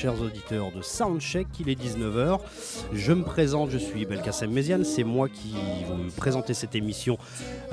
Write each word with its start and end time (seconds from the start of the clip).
chers 0.00 0.22
auditeurs 0.22 0.70
de 0.70 0.80
Soundcheck, 0.80 1.48
il 1.58 1.68
est 1.68 1.80
19h. 1.80 2.38
Je 2.92 3.12
me 3.12 3.24
présente, 3.24 3.70
je 3.70 3.78
suis 3.78 4.06
Belkacem 4.06 4.48
Méziane, 4.48 4.84
c'est 4.84 5.02
moi 5.02 5.28
qui 5.28 5.56
vous 5.88 6.12
présenter 6.16 6.54
cette 6.54 6.76
émission 6.76 7.18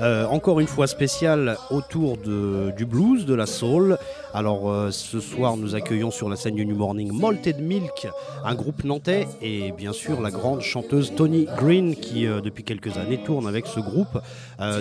euh, 0.00 0.26
encore 0.26 0.58
une 0.58 0.66
fois 0.66 0.88
spéciale 0.88 1.56
autour 1.70 2.16
du 2.16 2.84
blues, 2.84 3.26
de 3.26 3.34
la 3.34 3.46
soul. 3.46 3.96
Alors 4.34 4.68
euh, 4.68 4.90
ce 4.90 5.20
soir 5.20 5.56
nous 5.56 5.76
accueillons 5.76 6.10
sur 6.10 6.28
la 6.28 6.34
scène 6.34 6.56
du 6.56 6.66
New 6.66 6.74
Morning 6.74 7.12
Malted 7.12 7.60
Milk, 7.60 8.08
un 8.44 8.54
groupe 8.56 8.82
nantais 8.82 9.28
et 9.40 9.70
bien 9.70 9.92
sûr 9.92 10.20
la 10.20 10.32
grande 10.32 10.62
chanteuse 10.62 11.12
Tony 11.14 11.46
Green 11.56 11.94
qui 11.94 12.26
euh, 12.26 12.40
depuis 12.40 12.64
quelques 12.64 12.98
années 12.98 13.22
tourne 13.22 13.46
avec 13.46 13.68
ce 13.68 13.78
groupe. 13.78 14.18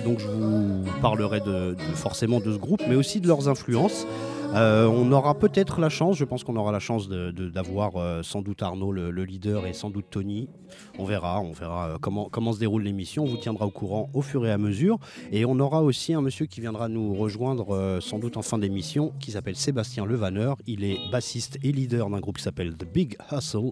donc 0.04 0.18
je 0.18 0.28
vous 0.28 0.84
parlerai 1.00 1.42
de, 1.42 1.76
forcément 1.94 2.40
de 2.40 2.52
ce 2.52 2.58
groupe 2.58 2.82
mais 2.90 2.96
aussi 2.96 3.20
de 3.20 3.28
leurs 3.28 3.48
influences. 3.50 4.08
Euh, 4.54 4.88
on 4.88 5.12
aura 5.12 5.36
peut-être 5.36 5.82
la 5.82 5.90
chance, 5.90 6.18
je 6.18 6.26
pense 6.26 6.44
qu'on 6.44 6.56
aura 6.56 6.72
la 6.72 6.80
chance 6.80 7.10
d'avoir 7.10 7.98
euh, 7.98 8.22
sans 8.24 8.42
doute 8.42 8.62
Arnaud, 8.62 8.92
le, 8.92 9.12
leader, 9.24 9.66
et 9.66 9.74
sans 9.74 9.90
doute 9.90 10.06
Tony. 10.10 10.50
On 10.98 11.06
verra, 11.06 11.42
on 11.42 11.52
verra 11.52 11.90
euh, 11.90 11.98
comment, 12.00 12.30
comment 12.30 12.54
se 12.54 12.60
déroule 12.60 12.84
l'émission. 12.84 13.24
On 13.24 13.28
vous 13.28 13.38
tiendra 13.38 13.66
au 13.66 13.72
courant 13.72 14.10
au 14.14 14.22
fur 14.22 14.46
et 14.46 14.52
à 14.52 14.58
mesure. 14.58 15.00
Et 15.32 15.46
on 15.46 15.60
aura 15.60 15.84
aussi 15.84 16.14
un 16.14 16.22
monsieur 16.22 16.46
qui 16.46 16.62
viendra 16.62 16.88
nous 16.88 17.14
rejoindre 17.14 18.00
sans 18.02 18.20
doute 18.20 18.38
en 18.38 18.42
fin 18.42 18.58
d'émission, 18.58 19.14
qui 19.20 19.32
s'appelle 19.32 19.56
Sébastien 19.56 20.06
Levaneur. 20.06 20.58
Il 20.68 20.84
est 20.84 21.00
bassiste 21.12 21.58
et 21.64 21.72
leader 21.72 22.10
d'un 22.10 22.20
groupe 22.20 22.38
qui 22.38 22.44
s'appelle 22.44 22.76
The 22.76 22.86
Big 22.86 23.18
Hustle. 23.32 23.72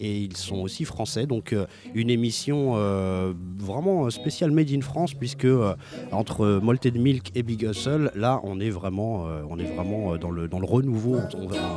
Et 0.00 0.18
ils 0.18 0.36
sont 0.36 0.56
aussi 0.56 0.84
français. 0.84 1.26
Donc 1.26 1.54
une 1.94 2.10
émission 2.10 2.74
vraiment 3.58 4.08
spéciale 4.10 4.50
Made 4.50 4.70
in 4.72 4.80
France, 4.80 5.14
puisque 5.14 5.46
entre 6.10 6.60
Malted 6.62 6.96
Milk 6.98 7.30
et 7.34 7.42
Big 7.42 7.62
Hustle, 7.62 8.10
là, 8.14 8.40
on 8.44 8.60
est 8.60 8.70
vraiment, 8.70 9.26
on 9.48 9.58
est 9.58 9.64
vraiment 9.64 10.16
dans 10.16 10.30
le, 10.30 10.48
dans 10.48 10.58
le 10.58 10.66
renouveau, 10.66 11.16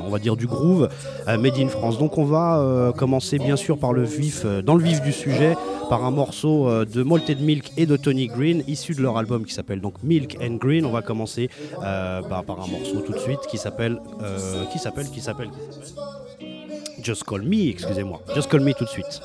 on 0.06 0.10
va, 0.10 0.20
dire, 0.20 0.36
du 0.36 0.48
groove 0.48 0.90
euh, 1.28 1.38
Made 1.38 1.58
in 1.58 1.68
France. 1.68 1.98
Donc 1.98 2.18
on 2.18 2.26
va 2.26 2.60
euh, 2.60 2.92
commencer 2.92 3.40
bien 3.40 3.56
sûr 3.56 3.78
par 3.78 3.94
le 3.94 4.04
vif, 4.04 4.44
euh, 4.46 4.62
dans 4.62 4.76
le 4.76 4.84
vif 4.84 5.02
du 5.02 5.12
sujet, 5.12 5.56
par 5.90 6.06
un 6.06 6.12
morceau 6.12 6.86
de 6.86 7.04
Malted 7.04 7.42
Milk 7.42 7.72
et 7.78 7.86
de 7.86 7.98
Tony 7.98 8.28
Green, 8.28 8.64
issu 8.68 8.96
de 8.96 9.02
leur 9.02 9.18
album 9.18 9.46
qui 9.46 9.54
s'appelle 9.54 9.82
donc 9.82 9.96
Milk 10.02 10.38
and 10.42 10.56
Green. 10.56 10.86
On 10.86 10.92
va 10.92 11.02
commencer 11.02 11.50
par, 11.80 12.44
par, 12.44 12.62
un 12.62 12.68
morceau 12.68 13.02
tout 13.06 13.12
de 13.12 13.20
suite 13.20 13.42
qui 13.50 13.58
s'appelle, 13.58 14.00
qui 14.72 14.80
s'appelle, 14.80 15.10
qui 15.10 15.20
s'appelle 15.20 15.50
Just 17.04 17.26
Call 17.26 17.42
Me, 17.42 17.70
excusez-moi. 17.70 18.22
Just 18.34 18.50
Call 18.50 18.62
Me 18.62 18.74
tout 18.74 18.86
de 18.86 18.90
suite. 18.90 19.22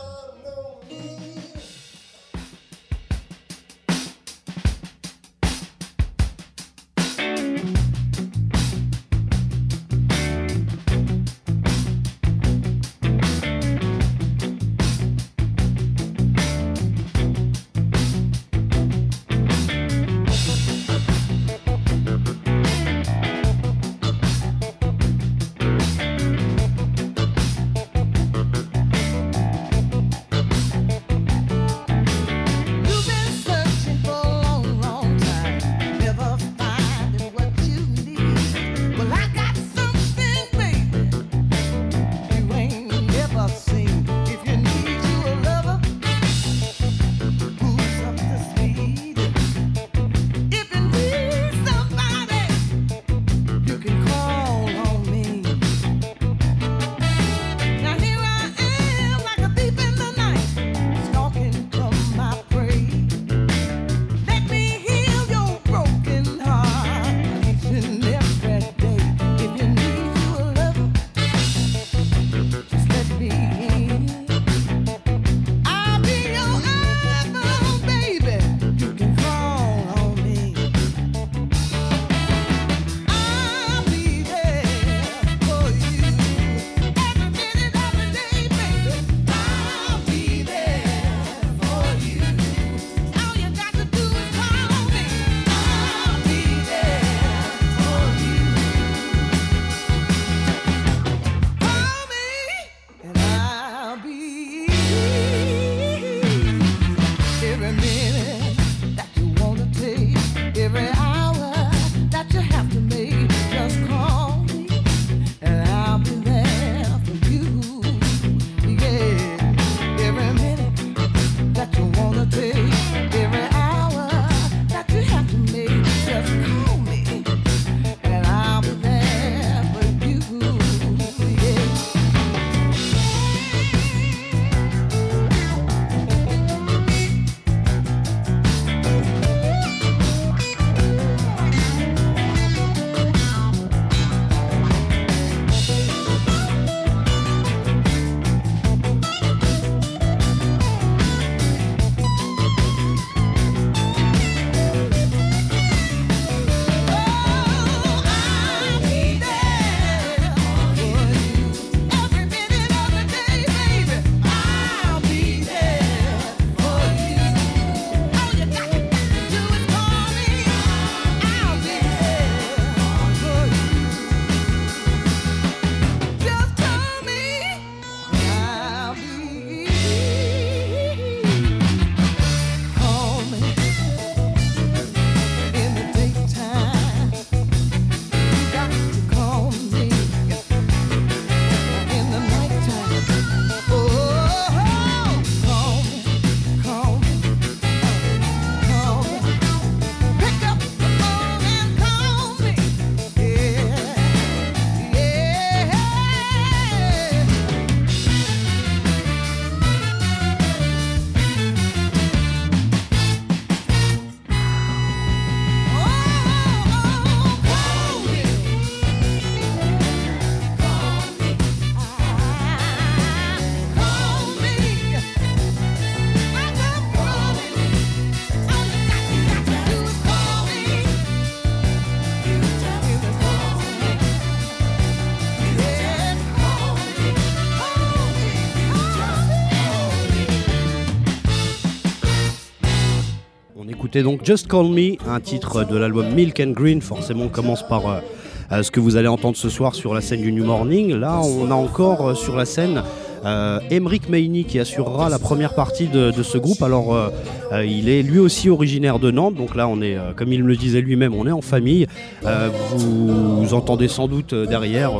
Donc 244.03 244.25
Just 244.25 244.49
Call 244.49 244.69
Me, 244.69 244.97
un 245.09 245.21
titre 245.21 245.65
de 245.65 245.77
l'album 245.77 246.07
Milk 246.15 246.41
and 246.41 246.51
Green. 246.51 246.81
Forcément, 246.81 247.25
on 247.25 247.29
commence 247.29 247.67
par 247.67 248.03
ce 248.51 248.71
que 248.71 248.81
vous 248.81 248.97
allez 248.97 249.09
entendre 249.09 249.37
ce 249.37 249.49
soir 249.49 249.75
sur 249.75 249.95
la 249.95 250.01
scène 250.01 250.23
du 250.23 250.33
New 250.33 250.45
Morning. 250.45 250.95
Là, 250.95 251.21
on 251.21 251.51
a 251.51 251.55
encore 251.55 252.17
sur 252.17 252.37
la 252.37 252.45
scène 252.45 252.83
euh, 253.25 253.59
Emeric 253.71 254.09
Meini 254.09 254.45
qui 254.45 254.59
assurera 254.59 255.09
la 255.09 255.19
première 255.19 255.55
partie 255.55 255.87
de, 255.87 256.13
ce 256.23 256.39
groupe. 256.39 256.63
Alors, 256.63 256.95
euh, 256.95 257.09
euh, 257.53 257.65
il 257.65 257.89
est 257.89 258.03
lui 258.03 258.19
aussi 258.19 258.51
originaire 258.51 258.99
de 258.99 259.11
Nantes, 259.11 259.35
donc 259.35 259.55
là, 259.55 259.69
on 259.69 259.81
est, 259.81 259.97
comme 260.17 260.33
il 260.33 260.43
me 260.43 260.49
le 260.49 260.57
disait 260.57 260.81
lui-même, 260.81 261.15
on 261.15 261.27
est 261.27 261.33
en 261.33 261.41
famille. 261.41 261.87
Vous, 262.23 263.55
entendez 263.55 263.89
sans 263.89 264.09
doute 264.09 264.35
derrière 264.35 264.93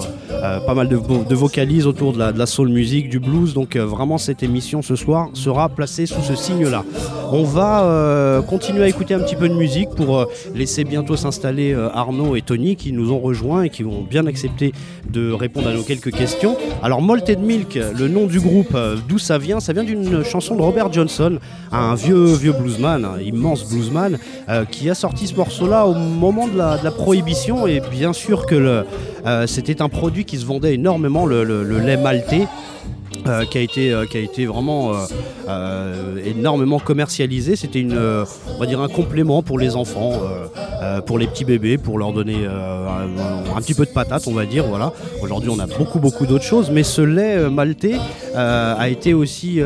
pas 0.67 0.75
mal 0.75 0.89
de, 0.89 1.35
vocalises 1.35 1.87
autour 1.87 2.13
de 2.13 2.19
la, 2.19 2.47
soul 2.47 2.69
music, 2.69 3.09
du 3.09 3.21
blues. 3.21 3.55
Donc, 3.55 3.77
vraiment, 3.77 4.19
cette 4.19 4.43
émission 4.43 4.83
ce 4.83 4.97
soir 4.97 5.29
sera 5.35 5.69
placée 5.69 6.07
sous 6.07 6.23
ce 6.23 6.35
signe-là. 6.35 6.85
On 7.31 7.45
va 7.45 8.43
continuer 8.47 8.85
à 8.85 8.89
écouter 8.89 9.15
un 9.15 9.21
petit 9.21 9.37
peu 9.37 9.49
de 9.49 9.55
musique 9.55 9.91
pour 9.91 10.27
laisser 10.55 10.85
bientôt 10.85 11.17
s'installer 11.17 11.75
Arnaud 11.95 12.37
et 12.37 12.43
Tony 12.43 12.77
qui 12.77 12.93
nous 12.93 13.13
ont 13.13 13.21
rejoints 13.21 13.65
et 13.65 13.71
qui 13.71 13.85
ont 13.85 14.03
bien 14.03 14.27
accepté 14.27 14.73
de 15.11 15.33
répondre 15.33 15.69
à 15.69 15.75
nos 15.75 15.83
quelques 15.83 16.13
questions. 16.13 16.57
Alors, 16.83 17.03
Malted 17.03 17.41
Milk, 17.41 17.79
le 17.99 18.09
nom 18.09 18.27
du 18.27 18.41
groupe, 18.41 18.75
euh, 18.75 18.97
d'où 19.09 19.19
ça 19.19 19.39
vient? 19.39 19.61
Ça 19.61 19.73
vient 19.73 19.85
d'une 19.85 20.23
chanson 20.23 20.55
de 20.55 20.63
Robert 20.63 20.93
Johnson, 20.93 21.39
un 21.73 21.95
vieux, 21.95 22.35
vieux 22.35 22.53
bluesman, 22.53 23.07
immense 23.25 23.69
bluesman, 23.69 24.19
euh, 24.49 24.65
qui 24.65 24.89
a 24.91 24.95
sorti 24.95 25.27
ce 25.27 25.35
morceau-là 25.35 25.87
au 25.87 25.95
moment 25.95 26.47
de 26.47 26.57
la, 26.57 26.79
prohibition. 26.91 27.67
Et 27.67 27.81
bien 27.91 28.13
sûr 28.13 28.47
que 28.47 28.85
euh, 29.27 29.47
c'était 29.47 29.83
un 29.83 29.89
produit 29.89 30.25
qui 30.25 30.39
se 30.39 30.47
vendait 30.47 30.75
énormément, 30.75 31.27
le, 31.27 31.45
le 31.45 31.79
lait 31.81 31.97
maltais. 31.97 32.47
Euh, 33.27 33.45
qui, 33.45 33.59
a 33.59 33.61
été, 33.61 33.93
euh, 33.93 34.07
qui 34.07 34.17
a 34.17 34.21
été 34.21 34.47
vraiment 34.47 34.93
euh, 35.49 36.17
énormément 36.25 36.79
commercialisé. 36.79 37.57
C'était 37.57 37.81
une, 37.81 37.99
on 37.99 38.59
va 38.59 38.67
dire 38.67 38.81
un 38.81 38.89
complément 38.89 39.43
pour 39.43 39.59
les 39.59 39.77
enfants, 39.77 40.13
pour 41.07 41.19
les 41.19 41.27
petits 41.27 41.45
bébés, 41.45 41.79
pour 41.79 41.99
leur 41.99 42.13
donner 42.13 42.47
un, 42.47 43.61
petit 43.61 43.75
peu 43.75 43.85
de 43.85 43.91
patate, 43.91 44.27
on 44.27 44.33
va 44.33 44.47
dire. 44.47 44.67
Voilà. 44.67 44.93
Aujourd'hui, 45.23 45.51
on 45.51 45.59
a 45.59 45.67
beaucoup 45.67 45.99
beaucoup 45.99 46.27
d'autres 46.27 46.45
choses, 46.45 46.71
mais 46.71 46.83
ce 46.83 47.03
lait 47.03 47.49
maltais 47.51 47.97
a 48.35 48.89
été 48.89 49.15
aussi, 49.15 49.61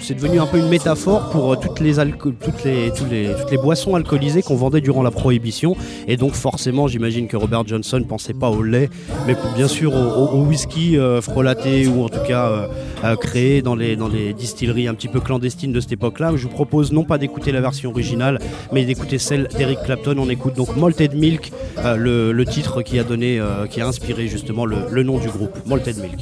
c'est 0.00 0.14
devenu 0.14 0.40
un 0.40 0.46
peu 0.46 0.58
une 0.58 0.68
métaphore 0.68 1.30
pour 1.30 1.58
toutes 1.60 1.80
les, 1.80 1.94
toutes 1.94 2.64
les, 2.64 2.90
toutes 2.90 3.50
les, 3.50 3.58
boissons 3.58 3.94
alcoolisées 3.94 4.42
qu'on 4.42 4.56
vendait 4.56 4.80
durant 4.80 5.02
la 5.02 5.10
prohibition. 5.10 5.76
Et 6.08 6.16
donc 6.16 6.32
forcément, 6.32 6.88
j'imagine 6.88 7.28
que 7.28 7.36
Robert 7.36 7.66
Johnson 7.66 8.02
pensait 8.08 8.34
pas 8.34 8.50
au 8.50 8.62
lait, 8.62 8.88
mais 9.26 9.36
bien 9.56 9.68
sûr 9.68 9.94
au, 9.94 10.36
au 10.36 10.44
whisky 10.44 10.96
frelaté 11.20 11.86
ou 11.86 12.04
en 12.04 12.08
tout 12.08 12.22
cas 12.26 12.61
euh, 13.04 13.16
créé 13.16 13.62
dans 13.62 13.74
les, 13.74 13.96
dans 13.96 14.08
les 14.08 14.32
distilleries 14.32 14.88
un 14.88 14.94
petit 14.94 15.08
peu 15.08 15.20
clandestines 15.20 15.72
de 15.72 15.80
cette 15.80 15.92
époque-là. 15.92 16.32
Je 16.36 16.44
vous 16.44 16.52
propose 16.52 16.92
non 16.92 17.04
pas 17.04 17.18
d'écouter 17.18 17.52
la 17.52 17.60
version 17.60 17.90
originale, 17.90 18.38
mais 18.72 18.84
d'écouter 18.84 19.18
celle 19.18 19.48
d'Eric 19.56 19.78
Clapton. 19.84 20.16
On 20.18 20.28
écoute 20.28 20.54
donc 20.54 20.76
Malted 20.76 21.14
Milk, 21.14 21.52
euh, 21.78 22.32
le, 22.32 22.44
titre 22.44 22.82
qui 22.82 22.98
a 22.98 23.04
donné, 23.04 23.38
euh, 23.38 23.66
qui 23.66 23.80
a 23.80 23.86
inspiré 23.86 24.28
justement 24.28 24.66
le, 24.66 24.76
le 24.90 25.02
nom 25.02 25.18
du 25.18 25.28
groupe, 25.28 25.56
Malted 25.66 25.98
Milk. 25.98 26.20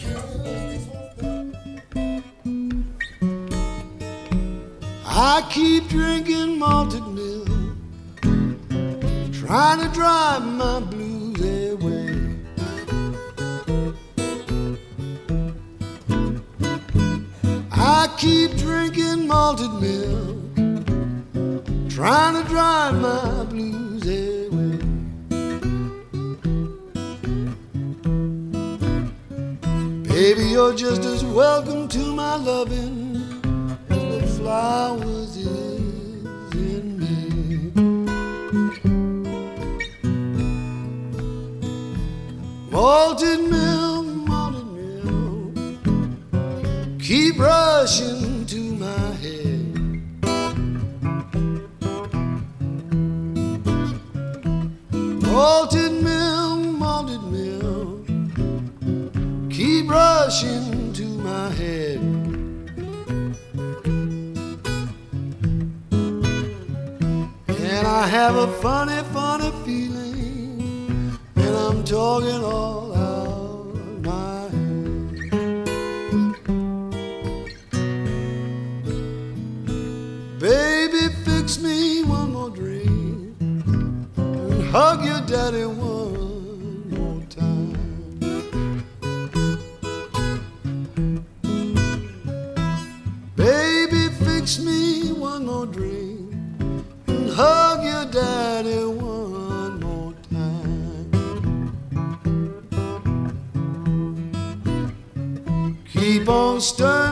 I 5.23 5.43
keep 5.51 5.89
drinking 5.89 6.59
malted 6.59 7.07
milk, 7.09 7.49
trying 9.33 9.81
to 9.81 9.89
drive 9.93 10.43
my 10.43 10.81
blues 10.81 11.41
away. 11.73 12.20
I 17.93 18.07
keep 18.17 18.53
drinking 18.57 19.27
malted 19.27 19.73
milk, 19.73 20.55
trying 21.91 22.35
to 22.41 22.49
drive 22.49 22.95
my 22.95 23.45
blues 23.45 24.07
away. 24.07 24.79
Baby, 30.09 30.45
you're 30.55 30.73
just 30.75 31.03
as 31.05 31.25
welcome 31.25 31.89
to 31.89 32.15
my 32.15 32.37
loving 32.37 33.17
as 33.91 34.21
the 34.21 34.27
flowers 34.39 35.37
is 35.37 36.55
in 36.55 36.85
me. 37.01 37.73
Malted 42.71 43.41
milk 43.51 44.00
keep 47.11 47.41
rushing 47.41 48.47
to 48.47 48.61
my 48.77 49.11
head. 49.23 49.75
Malted 55.27 55.93
milk, 56.05 56.61
malted 56.79 57.25
milk, 57.25 58.07
keep 59.51 59.91
rushing 59.91 60.93
to 60.93 61.07
my 61.29 61.51
head. 61.51 61.99
And 67.49 67.87
I 67.89 68.07
have 68.07 68.37
a 68.37 68.47
funny, 68.63 69.03
funny 69.13 69.51
feeling, 69.65 71.19
and 71.35 71.57
I'm 71.57 71.83
talking 71.83 72.45
all 72.45 72.90
hug 84.71 85.05
your 85.05 85.21
daddy 85.23 85.65
one 85.65 86.91
more 86.91 87.23
time. 87.29 87.73
Baby, 93.35 94.15
fix 94.25 94.61
me 94.61 95.11
one 95.13 95.47
more 95.47 95.67
drink 95.67 96.33
and 97.09 97.31
hug 97.31 97.83
your 97.83 98.05
daddy 98.13 98.85
one 98.85 99.81
more 99.81 100.15
time. 100.31 101.11
Keep 105.93 106.29
on 106.29 106.61
stirring 106.61 107.10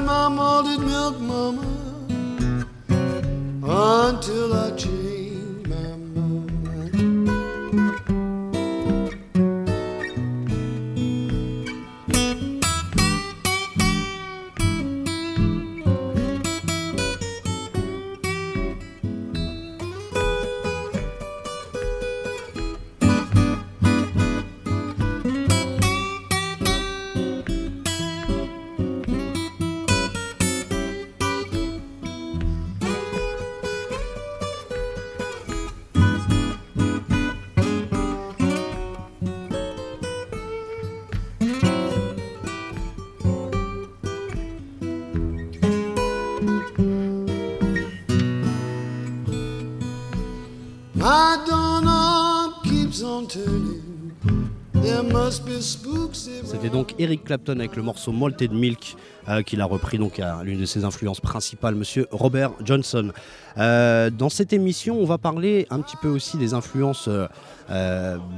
C'était 56.45 56.69
donc 56.69 56.95
Eric 56.99 57.25
Clapton 57.25 57.59
avec 57.59 57.75
le 57.75 57.83
morceau 57.83 58.13
Malted 58.13 58.53
Milk 58.53 58.97
euh, 59.29 59.43
qu'il 59.43 59.61
a 59.61 59.65
repris 59.65 59.99
donc 59.99 60.21
à 60.21 60.43
l'une 60.45 60.61
de 60.61 60.65
ses 60.65 60.85
influences 60.85 61.21
principales, 61.21 61.75
Monsieur 61.75 62.07
Robert 62.13 62.53
Johnson. 62.65 63.11
Euh, 63.59 64.11
dans 64.11 64.29
cette 64.29 64.53
émission, 64.53 65.01
on 65.01 65.05
va 65.05 65.19
parler 65.19 65.67
un 65.71 65.81
petit 65.81 65.97
peu 65.97 66.09
aussi 66.09 66.37
des 66.37 66.55
influences 66.55 67.09
euh, 67.09 67.27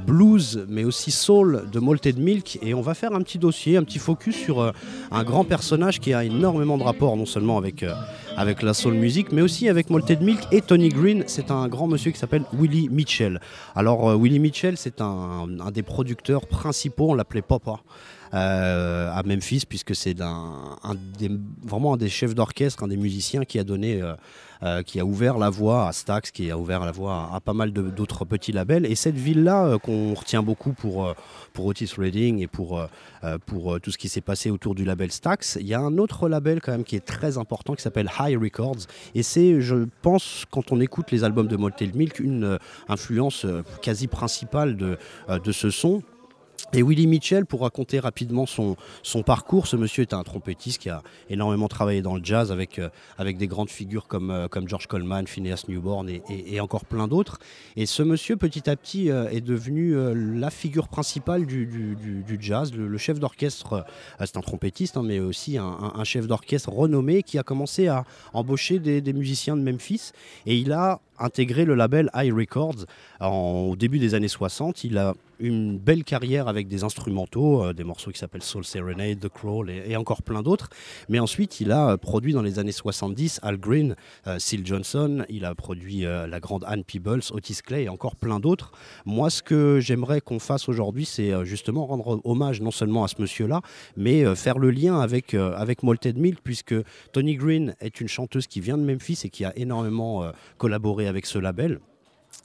blues, 0.05 0.65
mais 0.67 0.83
aussi 0.83 1.11
soul 1.11 1.63
de 1.71 1.79
Malted 1.79 2.19
Milk, 2.19 2.59
et 2.61 2.73
on 2.73 2.81
va 2.81 2.93
faire 2.93 3.13
un 3.13 3.21
petit 3.21 3.37
dossier, 3.37 3.77
un 3.77 3.83
petit 3.83 3.99
focus 3.99 4.35
sur 4.35 4.73
un 5.11 5.23
grand 5.23 5.45
personnage 5.45 5.99
qui 5.99 6.13
a 6.13 6.23
énormément 6.23 6.77
de 6.77 6.83
rapports, 6.83 7.15
non 7.15 7.25
seulement 7.25 7.57
avec 7.57 7.85
avec 8.37 8.61
la 8.61 8.73
soul 8.73 8.93
music, 8.93 9.31
mais 9.31 9.41
aussi 9.41 9.69
avec 9.69 9.89
Malted 9.89 10.21
Milk 10.21 10.41
et 10.51 10.61
Tony 10.61 10.89
Green. 10.89 11.23
C'est 11.27 11.51
un 11.51 11.67
grand 11.67 11.87
monsieur 11.87 12.11
qui 12.11 12.17
s'appelle 12.17 12.43
Willie 12.53 12.89
Mitchell. 12.89 13.39
Alors 13.75 14.17
Willie 14.17 14.39
Mitchell, 14.39 14.77
c'est 14.77 15.01
un, 15.01 15.47
des 15.73 15.83
producteurs 15.83 16.47
principaux, 16.47 17.09
on 17.11 17.13
l'appelait 17.13 17.41
Papa. 17.41 17.81
à 18.31 19.21
Memphis, 19.25 19.63
puisque 19.67 19.95
c'est 19.95 20.21
un, 20.21 20.77
vraiment 21.63 21.93
un 21.93 21.97
des 21.97 22.09
chefs 22.09 22.35
d'orchestre, 22.35 22.83
un 22.83 22.87
des 22.87 22.97
musiciens 22.97 23.45
qui 23.45 23.59
a 23.59 23.63
donné 23.63 24.01
euh, 24.01 24.15
qui 24.85 24.99
a 24.99 25.05
ouvert 25.05 25.37
la 25.37 25.49
voie 25.49 25.87
à 25.87 25.91
Stax, 25.91 26.31
qui 26.31 26.51
a 26.51 26.57
ouvert 26.57 26.85
la 26.85 26.91
voie 26.91 27.29
à, 27.33 27.39
pas 27.39 27.53
mal 27.53 27.71
d'autres 27.71 28.25
petits 28.25 28.51
labels. 28.51 28.85
Et 28.85 28.95
cette 28.95 29.15
ville-là, 29.15 29.65
euh, 29.65 29.77
qu'on 29.77 30.13
retient 30.13 30.43
beaucoup 30.43 30.73
pour, 30.73 31.07
euh, 31.07 31.13
pour 31.53 31.65
Otis 31.65 31.91
Reading 31.97 32.39
et 32.39 32.47
pour, 32.47 32.81
pour 33.45 33.79
tout 33.81 33.91
ce 33.91 33.97
qui 33.97 34.09
s'est 34.09 34.21
passé 34.21 34.49
autour 34.49 34.75
du 34.75 34.85
label 34.85 35.11
Stax, 35.11 35.57
il 35.59 35.67
y 35.67 35.73
a 35.73 35.79
un 35.79 35.97
autre 35.97 36.29
label 36.29 36.61
quand 36.61 36.71
même 36.71 36.83
qui 36.83 36.95
est 36.95 37.05
très 37.05 37.37
important 37.37 37.75
qui 37.75 37.81
s'appelle 37.81 38.09
High 38.19 38.37
Records. 38.41 38.87
Et 39.15 39.23
c'est, 39.23 39.61
je 39.61 39.87
pense, 40.01 40.45
quand 40.49 40.71
on 40.71 40.79
écoute 40.79 41.11
les 41.11 41.23
albums 41.23 41.47
de 41.47 41.57
Motel 41.57 41.91
Milk, 41.93 42.19
une 42.19 42.57
influence 42.87 43.45
quasi 43.81 44.07
principale 44.07 44.77
de, 44.77 44.97
de 45.43 45.51
ce 45.51 45.69
son. 45.69 46.01
Et 46.73 46.83
Willie 46.83 47.07
Mitchell, 47.07 47.45
pour 47.45 47.61
raconter 47.61 47.99
rapidement 47.99 48.45
son, 48.45 48.77
parcours, 49.25 49.67
ce 49.67 49.75
monsieur 49.75 50.03
est 50.03 50.13
un 50.13 50.23
trompettiste 50.23 50.81
qui 50.81 50.89
a 50.89 51.03
énormément 51.29 51.67
travaillé 51.67 52.01
dans 52.01 52.15
le 52.15 52.23
jazz 52.23 52.49
avec, 52.49 52.79
euh, 52.79 52.87
avec 53.17 53.37
des 53.37 53.47
grandes 53.47 53.69
figures 53.69 54.07
comme, 54.07 54.31
euh, 54.31 54.47
comme 54.47 54.69
George 54.69 54.87
Coleman, 54.87 55.27
Phineas 55.27 55.65
Newborn 55.67 56.09
et, 56.09 56.59
encore 56.61 56.85
plein 56.85 57.09
d'autres. 57.09 57.39
Et 57.75 57.85
ce 57.85 58.03
monsieur, 58.03 58.37
petit 58.37 58.69
à 58.69 58.77
petit, 58.77 59.11
euh, 59.11 59.29
est 59.29 59.41
devenu 59.41 59.95
la 60.39 60.49
figure 60.49 60.87
principale 60.87 61.45
du, 61.45 62.37
jazz, 62.39 62.73
le, 62.73 62.97
chef 62.97 63.19
d'orchestre. 63.19 63.85
c'est 64.19 64.37
un 64.37 64.41
trompettiste, 64.41 64.95
hein, 64.95 65.03
mais 65.03 65.19
aussi 65.19 65.57
un, 65.57 66.03
chef 66.05 66.25
d'orchestre 66.25 66.69
renommé 66.69 67.21
qui 67.21 67.37
a 67.37 67.43
commencé 67.43 67.87
à 67.87 68.05
embaucher 68.31 68.79
des, 68.79 69.01
des 69.01 69.13
musiciens 69.13 69.57
de 69.57 69.61
Memphis. 69.61 70.11
Et 70.45 70.55
il 70.55 70.71
a 70.71 71.01
intégré 71.19 71.65
le 71.65 71.75
label 71.75 72.09
High 72.13 72.33
Records 72.33 72.85
au 73.19 73.75
début 73.77 73.99
des 73.99 74.15
années 74.15 74.27
60. 74.27 74.83
Il 74.83 74.97
a 74.97 75.13
une 75.41 75.77
belle 75.77 76.03
carrière 76.03 76.47
avec 76.47 76.67
des 76.67 76.83
instrumentaux, 76.83 77.63
euh, 77.63 77.73
des 77.73 77.83
morceaux 77.83 78.11
qui 78.11 78.19
s'appellent 78.19 78.43
Soul 78.43 78.63
Serenade, 78.63 79.19
The 79.19 79.27
Crawl 79.27 79.69
et, 79.69 79.95
encore 79.95 80.21
plein 80.21 80.41
d'autres. 80.41 80.69
Mais 81.09 81.19
ensuite, 81.19 81.59
il 81.59 81.71
a 81.71 81.91
euh, 81.91 81.97
produit 81.97 82.33
dans 82.33 82.41
les 82.41 82.59
années 82.59 82.71
70 82.71 83.39
Al 83.41 83.57
Green, 83.57 83.95
euh, 84.27 84.39
Seal 84.39 84.65
Johnson, 84.65 85.25
il 85.29 85.45
a 85.45 85.55
produit 85.55 86.01
la 86.01 86.39
grande 86.39 86.63
Anne 86.67 86.83
Peebles, 86.83 87.21
Otis 87.31 87.59
Clay 87.65 87.83
et 87.83 87.89
encore 87.89 88.15
plein 88.15 88.39
d'autres. 88.39 88.71
Moi, 89.05 89.29
ce 89.29 89.41
que 89.41 89.79
j'aimerais 89.79 90.21
qu'on 90.21 90.39
fasse 90.39 90.69
aujourd'hui, 90.69 91.05
c'est 91.05 91.33
justement 91.45 91.85
rendre 91.85 92.21
hommage 92.23 92.61
non 92.61 92.71
seulement 92.71 93.03
à 93.03 93.07
ce 93.07 93.15
monsieur-là, 93.19 93.61
mais 93.97 94.35
faire 94.35 94.59
le 94.59 94.71
lien 94.71 94.99
avec, 94.99 95.33
avec 95.33 95.83
Malted 95.83 96.17
Milk, 96.17 96.39
puisque 96.43 96.75
Tony 97.11 97.35
Green 97.35 97.75
est 97.79 98.01
une 98.01 98.07
chanteuse 98.07 98.47
qui 98.47 98.61
vient 98.61 98.77
de 98.77 98.83
Memphis 98.83 99.21
et 99.23 99.29
qui 99.29 99.45
a 99.45 99.57
énormément 99.57 100.31
collaboré 100.57 101.07
avec 101.07 101.25
ce 101.25 101.39
label. 101.39 101.79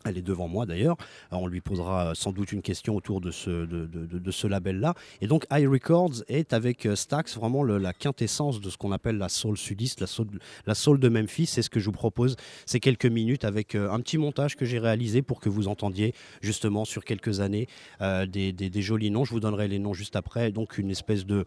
Elle 0.05 0.19
est 0.19 0.23
devant 0.23 0.49
moi 0.49 0.67
d'ailleurs. 0.67 0.97
On 1.31 1.47
lui 1.47 1.61
posera 1.61 2.15
sans 2.15 2.33
doute 2.33 2.53
une 2.53 2.63
question 2.63 2.97
autour 2.97 3.21
de 3.21 3.31
ce, 3.31 4.47
label-là. 4.47 4.95
Et 5.21 5.27
donc, 5.27 5.47
High 5.51 5.69
Records 5.69 6.23
est 6.29 6.53
avec 6.53 6.87
euh, 6.87 6.95
Stax 6.95 7.37
vraiment 7.37 7.65
la 7.65 7.93
quintessence 7.93 8.61
de 8.61 8.71
ce 8.71 8.77
qu'on 8.77 8.93
appelle 8.93 9.19
la 9.19 9.29
soul 9.29 9.57
sudiste, 9.57 10.01
la 10.01 10.75
soul, 10.75 11.01
de 11.01 11.09
Memphis. 11.09 11.47
C'est 11.47 11.63
ce 11.63 11.71
que 11.71 11.81
je 11.81 11.87
vous 11.87 11.93
propose 11.93 12.37
ces 12.67 12.81
quelques 12.81 13.07
minutes 13.07 13.45
avec 13.45 13.75
euh, 13.75 13.91
un 13.91 14.01
petit 14.01 14.19
montage 14.19 14.57
que 14.57 14.65
j'ai 14.65 14.79
réalisé 14.79 15.23
pour 15.23 15.41
que 15.41 15.49
vous 15.49 15.69
entendiez 15.69 16.15
justement 16.41 16.85
sur 16.85 17.05
quelques 17.05 17.41
années 17.41 17.67
euh, 18.01 18.27
des, 18.27 18.83
jolis 18.83 19.11
noms. 19.11 19.25
Je 19.25 19.33
vous 19.33 19.41
donnerai 19.41 19.69
les 19.69 19.79
noms 19.79 19.95
juste 19.95 20.17
après. 20.17 20.53
Donc, 20.53 20.79
une 20.79 20.91
espèce 20.91 21.27
de, 21.27 21.45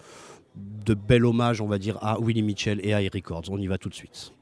bel 0.56 1.26
hommage, 1.26 1.62
on 1.62 1.68
va 1.68 1.78
dire, 1.78 1.98
à 2.02 2.20
Willie 2.20 2.44
Mitchell 2.44 2.80
et 2.84 2.92
High 2.92 3.14
Records. 3.14 3.44
On 3.50 3.58
y 3.58 3.68
va 3.68 3.78
tout 3.78 3.90
de 3.90 3.96
suite. 3.96 4.34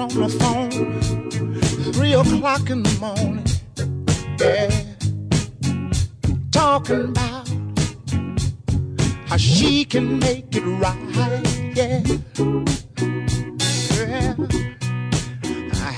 On 0.00 0.08
the 0.08 0.28
phone, 0.40 1.00
three 1.92 2.14
o'clock 2.14 2.70
in 2.70 2.82
the 2.82 2.96
morning, 3.00 3.44
yeah, 4.40 4.70
talking 6.50 7.10
about 7.10 7.48
how 9.28 9.36
she 9.36 9.84
can 9.84 10.18
make 10.18 10.46
it 10.56 10.64
right, 10.80 11.76
yeah. 11.76 12.02
yeah. 13.94 14.34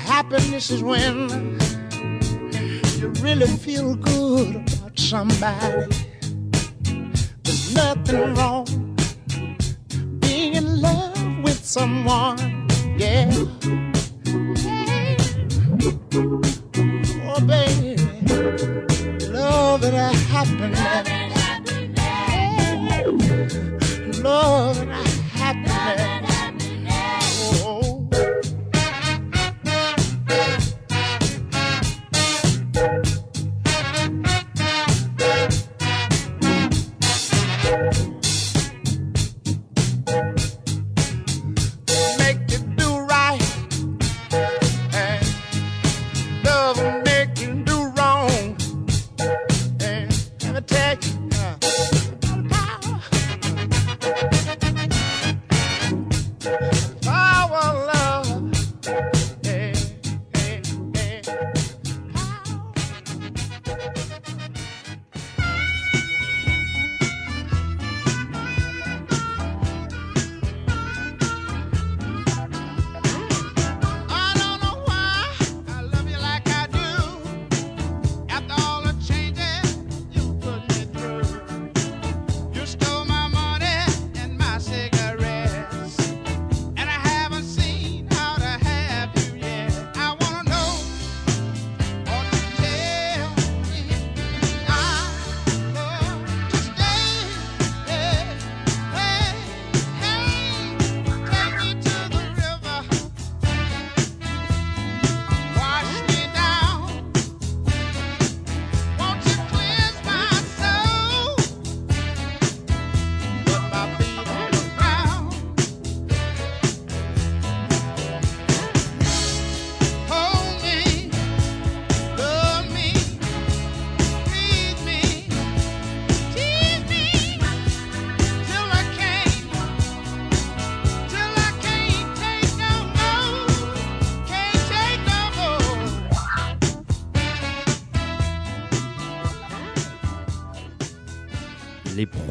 Happiness 0.05 0.71
is 0.71 0.83
when 0.83 1.59
you 2.99 3.09
really 3.21 3.47
feel 3.47 3.95
good 3.95 4.57
about 4.57 4.99
somebody. 4.99 5.87
There's 7.45 7.75
nothing 7.75 8.35
wrong 8.35 8.67
being 10.21 10.55
in 10.55 10.81
love 10.81 11.38
with 11.45 11.65
someone, 11.65 12.69
yeah. 12.99 13.91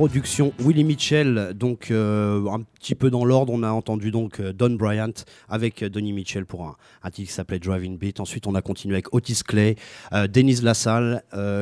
Production 0.01 0.51
Willie 0.57 0.83
Mitchell, 0.83 1.53
donc 1.53 1.91
euh, 1.91 2.47
un 2.47 2.61
petit 2.79 2.95
peu 2.95 3.11
dans 3.11 3.23
l'ordre, 3.23 3.53
on 3.53 3.61
a 3.61 3.69
entendu 3.69 4.09
donc 4.09 4.39
euh, 4.39 4.51
Don 4.51 4.71
Bryant 4.71 5.13
avec 5.47 5.83
euh, 5.83 5.89
Donny 5.89 6.11
Mitchell 6.11 6.47
pour 6.47 6.63
un, 7.03 7.11
titre 7.11 7.27
qui 7.27 7.31
s'appelait 7.31 7.59
Driving 7.59 7.99
Beat. 7.99 8.19
Ensuite, 8.19 8.47
on 8.47 8.55
a 8.55 8.63
continué 8.63 8.95
avec 8.95 9.13
Otis 9.13 9.43
Clay, 9.45 9.75
Denise 10.11 10.63
Lassalle. 10.63 11.21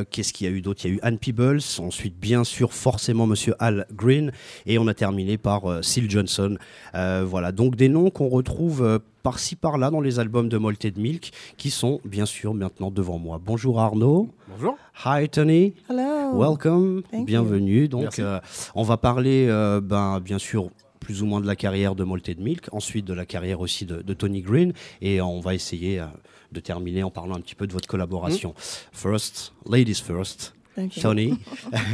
Qu'est-ce 0.09 0.31
qu'il 0.31 0.47
y 0.47 0.49
a 0.49 0.53
eu 0.53 0.61
d'autre? 0.61 0.85
Il 0.85 0.87
y 0.87 0.93
a 0.93 0.95
eu 0.95 0.99
Anne 1.01 1.17
Peebles. 1.17 1.59
Ensuite, 1.79 2.17
bien 2.17 2.45
sûr, 2.45 2.71
forcément 2.71 3.27
Monsieur 3.27 3.55
Al 3.59 3.85
Green. 3.91 4.31
Et 4.65 4.77
on 4.77 4.87
a 4.87 4.93
terminé 4.93 5.37
par 5.37 5.83
Seal 5.83 6.09
Johnson. 6.09 6.57
voilà, 6.93 7.51
donc 7.51 7.75
des 7.75 7.89
noms 7.89 8.09
qu'on 8.09 8.29
retrouve 8.29 9.01
par-ci 9.23 9.55
par-là 9.55 9.89
dans 9.89 10.01
les 10.01 10.19
albums 10.19 10.49
de 10.49 10.57
Malted 10.57 10.97
Milk 10.97 11.31
qui 11.57 11.69
sont 11.69 11.99
bien 12.05 12.25
sûr 12.25 12.53
maintenant 12.53 12.91
devant 12.91 13.17
moi. 13.17 13.39
Bonjour 13.43 13.79
Arnaud. 13.79 14.29
Bonjour. 14.47 14.77
Hi 15.05 15.29
Tony. 15.29 15.73
Hello. 15.89 16.39
Welcome. 16.39 17.03
Bienvenue. 17.25 17.87
Donc 17.87 18.19
euh, 18.19 18.39
on 18.75 18.83
va 18.83 18.97
parler 18.97 19.47
euh, 19.49 19.81
ben, 19.81 20.19
bien 20.19 20.39
sûr 20.39 20.69
plus 20.99 21.21
ou 21.23 21.25
moins 21.25 21.41
de 21.41 21.47
la 21.47 21.55
carrière 21.55 21.95
de 21.95 22.03
Malted 22.03 22.39
Milk, 22.39 22.67
ensuite 22.71 23.05
de 23.05 23.13
la 23.13 23.25
carrière 23.25 23.61
aussi 23.61 23.85
de, 23.85 24.13
Tony 24.13 24.41
Green 24.41 24.73
et 25.01 25.21
on 25.21 25.39
va 25.39 25.55
essayer 25.55 25.99
euh, 25.99 26.05
de 26.51 26.59
terminer 26.59 27.03
en 27.03 27.09
parlant 27.09 27.35
un 27.35 27.41
petit 27.41 27.55
peu 27.55 27.67
de 27.67 27.73
votre 27.73 27.87
collaboration. 27.87 28.49
Mm. 28.49 28.61
First, 28.91 29.53
ladies 29.67 30.01
first. 30.01 30.53
Tony. 31.01 31.37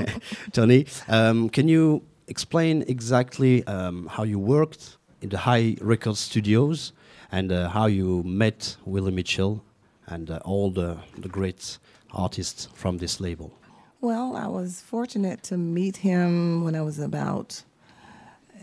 Tony, 0.54 0.86
um, 1.08 1.50
can 1.50 1.68
you 1.68 2.04
explain 2.28 2.84
exactly 2.88 3.64
um, 3.68 4.08
how 4.08 4.24
you 4.24 4.38
worked 4.38 5.00
in 5.24 5.30
the 5.30 5.48
High 5.48 5.76
Record 5.82 6.18
Studios? 6.18 6.94
And 7.32 7.52
uh, 7.52 7.70
how 7.70 7.86
you 7.88 8.24
met 8.24 8.78
Willie 8.86 9.12
Mitchell 9.12 9.64
and 10.08 10.30
uh, 10.30 10.40
all 10.46 10.72
the, 10.72 10.98
the 11.18 11.30
great 11.30 11.78
artists 12.14 12.68
from 12.74 12.98
this 12.98 13.20
label? 13.20 13.52
Well, 14.02 14.36
I 14.36 14.48
was 14.48 14.82
fortunate 14.82 15.44
to 15.44 15.58
meet 15.58 15.98
him 15.98 16.64
when 16.64 16.76
I 16.76 16.82
was 16.82 17.00
about 17.00 17.64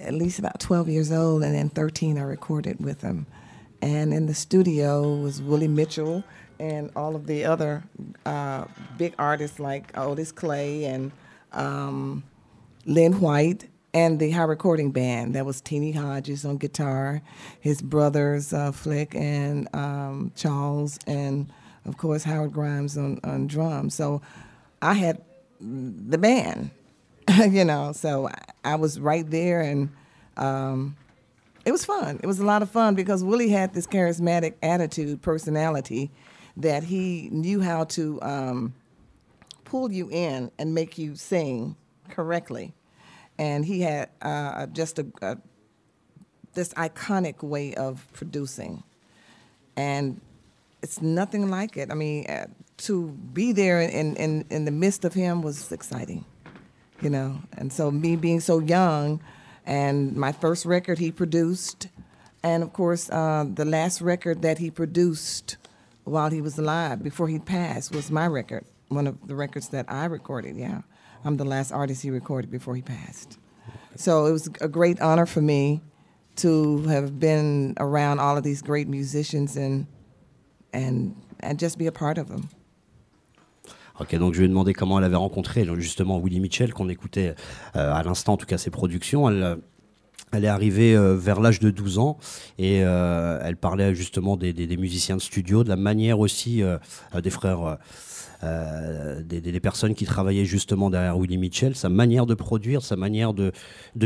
at 0.00 0.14
least 0.14 0.38
about 0.38 0.60
12 0.60 0.88
years 0.88 1.12
old, 1.12 1.42
and 1.42 1.54
then 1.54 1.68
13 1.68 2.18
I 2.18 2.22
recorded 2.22 2.84
with 2.84 3.02
him. 3.02 3.26
And 3.80 4.14
in 4.14 4.26
the 4.26 4.34
studio 4.34 5.16
was 5.16 5.42
Willie 5.42 5.68
Mitchell 5.68 6.24
and 6.58 6.90
all 6.94 7.16
of 7.16 7.26
the 7.26 7.44
other 7.44 7.82
uh, 8.24 8.66
big 8.96 9.14
artists 9.18 9.58
like 9.58 9.96
Otis 9.98 10.30
Clay 10.30 10.84
and 10.84 11.10
um, 11.52 12.22
Lynn 12.86 13.20
White 13.20 13.68
and 13.94 14.18
the 14.18 14.30
high 14.30 14.44
recording 14.44 14.90
band. 14.90 15.34
That 15.34 15.44
was 15.44 15.60
Teenie 15.60 15.92
Hodges 15.92 16.44
on 16.44 16.56
guitar, 16.56 17.22
his 17.60 17.82
brothers 17.82 18.52
uh, 18.52 18.72
Flick 18.72 19.14
and 19.14 19.68
um, 19.74 20.32
Charles, 20.34 20.98
and 21.06 21.52
of 21.84 21.96
course 21.96 22.24
Howard 22.24 22.52
Grimes 22.52 22.96
on, 22.96 23.20
on 23.24 23.46
drums. 23.46 23.94
So 23.94 24.22
I 24.80 24.94
had 24.94 25.22
the 25.60 26.18
band, 26.18 26.70
you 27.50 27.64
know. 27.64 27.92
So 27.92 28.30
I, 28.64 28.76
was 28.76 28.98
right 28.98 29.28
there, 29.28 29.60
and 29.60 29.90
um, 30.36 30.96
it 31.64 31.72
was 31.72 31.84
fun. 31.84 32.18
It 32.22 32.26
was 32.26 32.38
a 32.38 32.44
lot 32.46 32.62
of 32.62 32.70
fun 32.70 32.94
because 32.94 33.22
Willie 33.22 33.50
had 33.50 33.74
this 33.74 33.86
charismatic 33.86 34.54
attitude, 34.62 35.22
personality, 35.22 36.10
that 36.56 36.84
he 36.84 37.28
knew 37.30 37.60
how 37.60 37.84
to 37.84 38.20
um, 38.22 38.74
pull 39.64 39.92
you 39.92 40.08
in 40.10 40.50
and 40.58 40.74
make 40.74 40.98
you 40.98 41.14
sing 41.14 41.76
correctly. 42.08 42.74
And 43.42 43.64
he 43.64 43.80
had 43.80 44.08
uh, 44.22 44.66
just 44.66 45.00
a, 45.00 45.06
a, 45.20 45.36
this 46.54 46.72
iconic 46.74 47.42
way 47.42 47.74
of 47.74 48.06
producing. 48.12 48.84
And 49.74 50.20
it's 50.80 51.02
nothing 51.02 51.50
like 51.50 51.76
it. 51.76 51.90
I 51.90 51.94
mean, 51.94 52.26
uh, 52.26 52.46
to 52.86 53.08
be 53.08 53.50
there 53.50 53.80
in, 53.80 54.14
in, 54.14 54.44
in 54.48 54.64
the 54.64 54.70
midst 54.70 55.04
of 55.04 55.12
him 55.12 55.42
was 55.42 55.72
exciting, 55.72 56.24
you 57.00 57.10
know. 57.10 57.40
And 57.58 57.72
so 57.72 57.90
me 57.90 58.14
being 58.14 58.38
so 58.38 58.60
young, 58.60 59.20
and 59.66 60.14
my 60.16 60.30
first 60.30 60.64
record 60.64 61.00
he 61.00 61.10
produced, 61.10 61.88
and 62.44 62.62
of 62.62 62.72
course 62.72 63.10
uh, 63.10 63.44
the 63.52 63.64
last 63.64 64.00
record 64.00 64.42
that 64.42 64.58
he 64.58 64.70
produced 64.70 65.56
while 66.04 66.30
he 66.30 66.40
was 66.40 66.58
alive 66.58 67.02
before 67.02 67.26
he 67.26 67.40
passed 67.40 67.92
was 67.92 68.08
my 68.08 68.26
record, 68.26 68.64
one 68.88 69.08
of 69.08 69.26
the 69.26 69.34
records 69.34 69.68
that 69.70 69.86
I 69.88 70.04
recorded. 70.04 70.56
Yeah, 70.56 70.82
I'm 71.24 71.36
the 71.36 71.44
last 71.44 71.72
artist 71.72 72.02
he 72.02 72.10
recorded 72.10 72.50
before 72.50 72.74
he 72.74 72.82
passed. 72.82 73.38
So 73.96 74.26
it 74.26 74.32
was 74.32 74.48
a 74.60 74.68
great 74.68 75.00
honor 75.00 75.26
for 75.26 75.42
me 75.42 75.80
to 76.36 76.82
have 76.88 77.20
been 77.20 77.74
around 77.78 78.18
all 78.20 78.36
of 78.36 78.42
these 78.42 78.62
great 78.62 78.88
musicians 78.88 79.56
and 79.56 79.86
and 80.72 81.14
and 81.40 81.58
just 81.58 81.78
be 81.78 81.86
a 81.86 81.92
part 81.92 82.18
of 82.18 82.28
them. 82.28 82.48
Ok, 84.00 84.16
donc 84.16 84.32
je 84.34 84.38
lui 84.38 84.46
ai 84.46 84.48
demandé 84.48 84.72
comment 84.72 84.98
elle 84.98 85.04
avait 85.04 85.16
rencontré 85.16 85.66
justement 85.76 86.18
Willie 86.18 86.40
Mitchell, 86.40 86.72
qu'on 86.72 86.88
écoutait 86.88 87.34
euh, 87.76 87.92
à 87.92 88.02
l'instant, 88.02 88.32
en 88.32 88.36
tout 88.36 88.46
cas 88.46 88.58
ses 88.58 88.70
productions. 88.70 89.28
Elle, 89.28 89.42
euh, 89.42 89.56
elle 90.32 90.46
est 90.46 90.48
arrivée 90.48 90.96
euh, 90.96 91.14
vers 91.14 91.40
l'âge 91.40 91.60
de 91.60 91.70
12 91.70 91.98
ans 91.98 92.16
et 92.58 92.76
elle 92.76 93.56
parlait 93.58 93.94
justement 93.94 94.38
des, 94.38 94.54
des, 94.54 94.76
musiciens 94.78 95.16
de 95.16 95.20
studio, 95.20 95.62
de 95.62 95.68
la 95.68 95.76
manière 95.76 96.20
aussi 96.20 96.62
des 97.22 97.30
frères 97.30 97.76
euh, 98.44 99.22
des, 99.22 99.60
personnes 99.60 99.94
qui 99.94 100.04
travaillaient 100.04 100.44
justement 100.44 100.90
derrière 100.90 101.16
Willie 101.16 101.38
Mitchell, 101.38 101.76
sa 101.76 101.88
manière 101.88 102.26
de 102.26 102.34
produire, 102.34 102.82
sa 102.82 102.96
manière 102.96 103.34
de, 103.34 103.52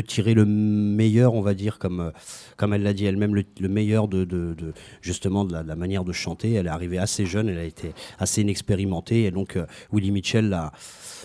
tirer 0.03 0.35
le 0.35 0.45
meilleur, 0.45 1.35
on 1.35 1.41
va 1.41 1.55
dire, 1.55 1.79
comme, 1.79 2.13
comme 2.57 2.75
elle 2.75 2.83
l'a 2.83 2.93
dit 2.93 3.07
elle-même, 3.07 3.35
le, 3.35 3.69
meilleur 3.69 4.09
de, 4.09 4.57
justement 5.01 5.45
de 5.45 5.55
la, 5.55 5.77
manière 5.77 6.05
de 6.05 6.13
chanter. 6.13 6.53
Elle 6.53 6.67
est 6.67 6.71
arrivée 6.71 6.99
assez 6.99 7.25
jeune, 7.25 7.49
elle 7.49 7.59
a 7.59 7.65
été 7.65 7.93
assez 8.19 8.43
inexpérimentée, 8.43 9.25
et 9.25 9.31
donc 9.31 9.57
euh, 9.57 9.65
Willie 9.93 10.11
Mitchell 10.11 10.51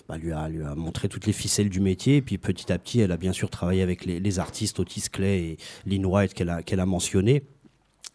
bah, 0.07 0.17
lui, 0.17 0.31
a, 0.31 0.47
montré 0.75 1.09
toutes 1.09 1.25
les 1.25 1.33
ficelles 1.33 1.69
du 1.69 1.81
métier, 1.81 2.17
et 2.17 2.21
puis 2.21 2.37
petit 2.37 2.71
à 2.71 2.77
petit, 2.77 3.01
elle 3.01 3.11
a 3.11 3.17
bien 3.17 3.33
sûr 3.33 3.49
travaillé 3.49 3.81
avec 3.81 4.05
les, 4.05 4.39
artistes 4.39 4.79
Otis 4.79 5.09
Clay 5.11 5.39
et 5.39 5.57
Lynn 5.85 6.05
White 6.05 6.33
qu'elle 6.33 6.49
a, 6.49 6.63
qu'elle 6.63 6.79
a 6.79 6.85
mentionné. 6.85 7.43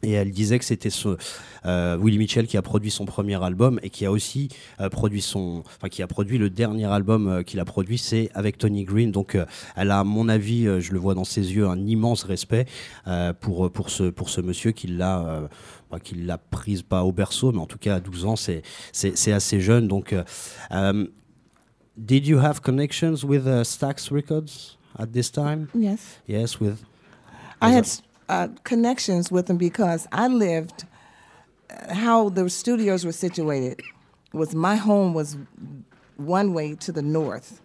Et 0.03 0.13
elle 0.13 0.31
disait 0.31 0.59
que 0.59 0.65
c'était 0.65 0.91
ce 0.91 1.17
euh, 1.65 1.97
Willie 1.99 2.19
Mitchell 2.19 2.47
qui 2.47 2.59
a 2.59 2.63
produit 2.63 2.91
son 2.91 3.07
premier 3.07 3.43
album 3.43 3.81
et 3.83 3.89
qui 3.89 4.05
a 4.05 4.13
aussi 4.13 4.49
euh, 4.81 4.91
produit 4.91 5.23
son, 5.23 5.63
enfin 5.65 5.89
qui 5.89 6.03
a 6.03 6.07
produit 6.07 6.37
le 6.37 6.51
dernier 6.51 6.85
album 6.85 7.29
euh, 7.29 7.43
qu'il 7.43 7.61
a 7.61 7.65
produit, 7.65 7.97
c'est 7.97 8.31
avec 8.35 8.59
Tony 8.59 8.85
Green. 8.85 9.11
Donc 9.11 9.39
elle 9.75 9.91
a, 9.91 10.01
à 10.01 10.05
mon 10.05 10.29
avis, 10.29 10.65
je 10.81 10.93
le 10.93 10.99
vois 10.99 11.15
dans 11.15 11.25
ses 11.25 11.55
yeux, 11.55 11.67
un 11.67 11.87
immense 11.87 12.25
respect 12.25 12.67
pour 13.41 13.71
pour 13.71 13.91
ce 13.91 14.05
pour 14.05 14.29
ce 14.29 14.41
monsieur 14.43 14.73
qui 14.73 14.87
l'a 14.87 15.49
bah, 15.91 15.99
qui 15.99 16.15
l'a 16.15 16.39
prise 16.39 16.83
pas 16.83 17.03
au 17.03 17.13
berceau, 17.13 17.53
mais 17.53 17.61
en 17.61 17.67
tout 17.67 17.79
cas 17.79 17.97
à 17.97 18.01
12 18.01 18.27
ans, 18.27 18.37
c'est 18.37 18.63
c'est 18.93 19.33
assez 19.33 19.61
jeune. 19.61 19.89
Donc, 19.89 20.15
did 21.97 22.27
you 22.27 22.39
have 22.39 22.61
connections 22.61 23.25
with 23.25 23.47
uh, 23.47 23.65
Stax 23.65 24.11
Records 24.11 24.77
at 24.99 25.13
this 25.13 25.31
time? 25.31 25.69
Yes. 25.75 26.21
Yes, 26.27 26.61
with. 26.61 26.85
I 27.61 27.71
had 27.71 27.87
uh, 28.29 28.49
connections 28.65 29.31
with 29.31 29.47
them 29.47 29.57
because 29.57 30.07
I 30.13 30.29
lived 30.29 30.85
uh, 31.71 31.95
how 31.95 32.29
the 32.29 32.49
studios 32.51 33.05
were 33.05 33.13
situated 33.13 33.81
was 34.33 34.55
my 34.55 34.77
home 34.77 35.15
was 35.15 35.37
one 36.17 36.53
way 36.53 36.75
to 36.77 36.93
the 36.93 37.03
north. 37.03 37.61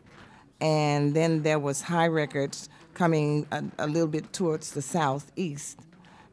And 0.59 1.15
then 1.15 1.41
there 1.43 1.59
was 1.59 1.81
high 1.81 2.07
records 2.07 2.69
coming 2.93 3.47
a, 3.51 3.63
a 3.79 3.87
little 3.87 4.07
bit 4.07 4.31
towards 4.33 4.71
the 4.71 4.81
southeast. 4.81 5.79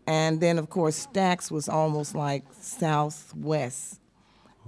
And 0.07 0.41
then 0.41 0.59
of 0.59 0.71
course 0.71 1.07
Stax 1.07 1.51
was 1.51 1.69
almost 1.69 2.15
like 2.15 2.45
southwest. 2.59 4.01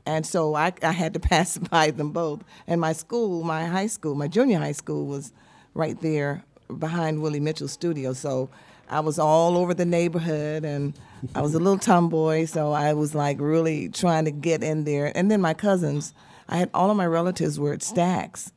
And 0.06 0.26
so 0.26 0.54
I, 0.54 0.72
I 0.82 0.92
had 0.92 1.12
to 1.14 1.20
pass 1.32 1.58
by 1.58 1.90
them 1.90 2.10
both. 2.10 2.42
And 2.66 2.80
my 2.80 2.92
school 2.92 3.42
my 3.44 3.66
high 3.66 3.86
school 3.86 4.14
my 4.14 4.28
junior 4.28 4.58
high 4.58 4.72
school 4.72 5.06
was 5.06 5.32
right 5.74 6.00
there 6.00 6.44
behind 6.78 7.20
willie 7.20 7.40
mitchell's 7.40 7.72
studio. 7.72 8.12
So 8.12 8.48
I 8.90 9.00
was 9.00 9.18
all 9.18 9.56
over 9.56 9.72
the 9.72 9.84
neighborhood 9.84 10.64
and 10.64 10.98
I 11.34 11.42
was 11.42 11.54
a 11.54 11.58
little 11.58 11.78
tomboy, 11.78 12.46
so 12.46 12.72
I 12.72 12.92
was 12.94 13.14
like 13.14 13.40
really 13.40 13.88
trying 13.88 14.24
to 14.24 14.32
get 14.32 14.64
in 14.64 14.84
there. 14.84 15.16
And 15.16 15.30
then 15.30 15.40
my 15.40 15.54
cousins, 15.54 16.12
I 16.48 16.56
had 16.56 16.70
all 16.74 16.90
of 16.90 16.96
my 16.96 17.06
relatives 17.06 17.58
were 17.58 17.72
at 17.72 17.80
Stax. 17.80 18.50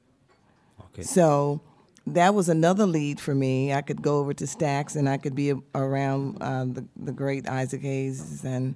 Okay. 0.86 1.04
So 1.04 1.62
that 2.08 2.34
was 2.34 2.50
another 2.50 2.88
lead 2.88 3.20
for 3.20 3.36
me. 3.36 3.74
I 3.74 3.82
could 3.82 4.02
go 4.02 4.20
over 4.20 4.34
to 4.34 4.46
Stax 4.46 4.96
and 4.96 5.08
I 5.08 5.18
could 5.18 5.36
be 5.36 5.54
around 5.76 6.42
uh, 6.42 6.66
the, 6.66 6.86
the 6.98 7.12
great 7.12 7.48
Isaac 7.48 7.82
Hayes 7.82 8.44
and 8.44 8.76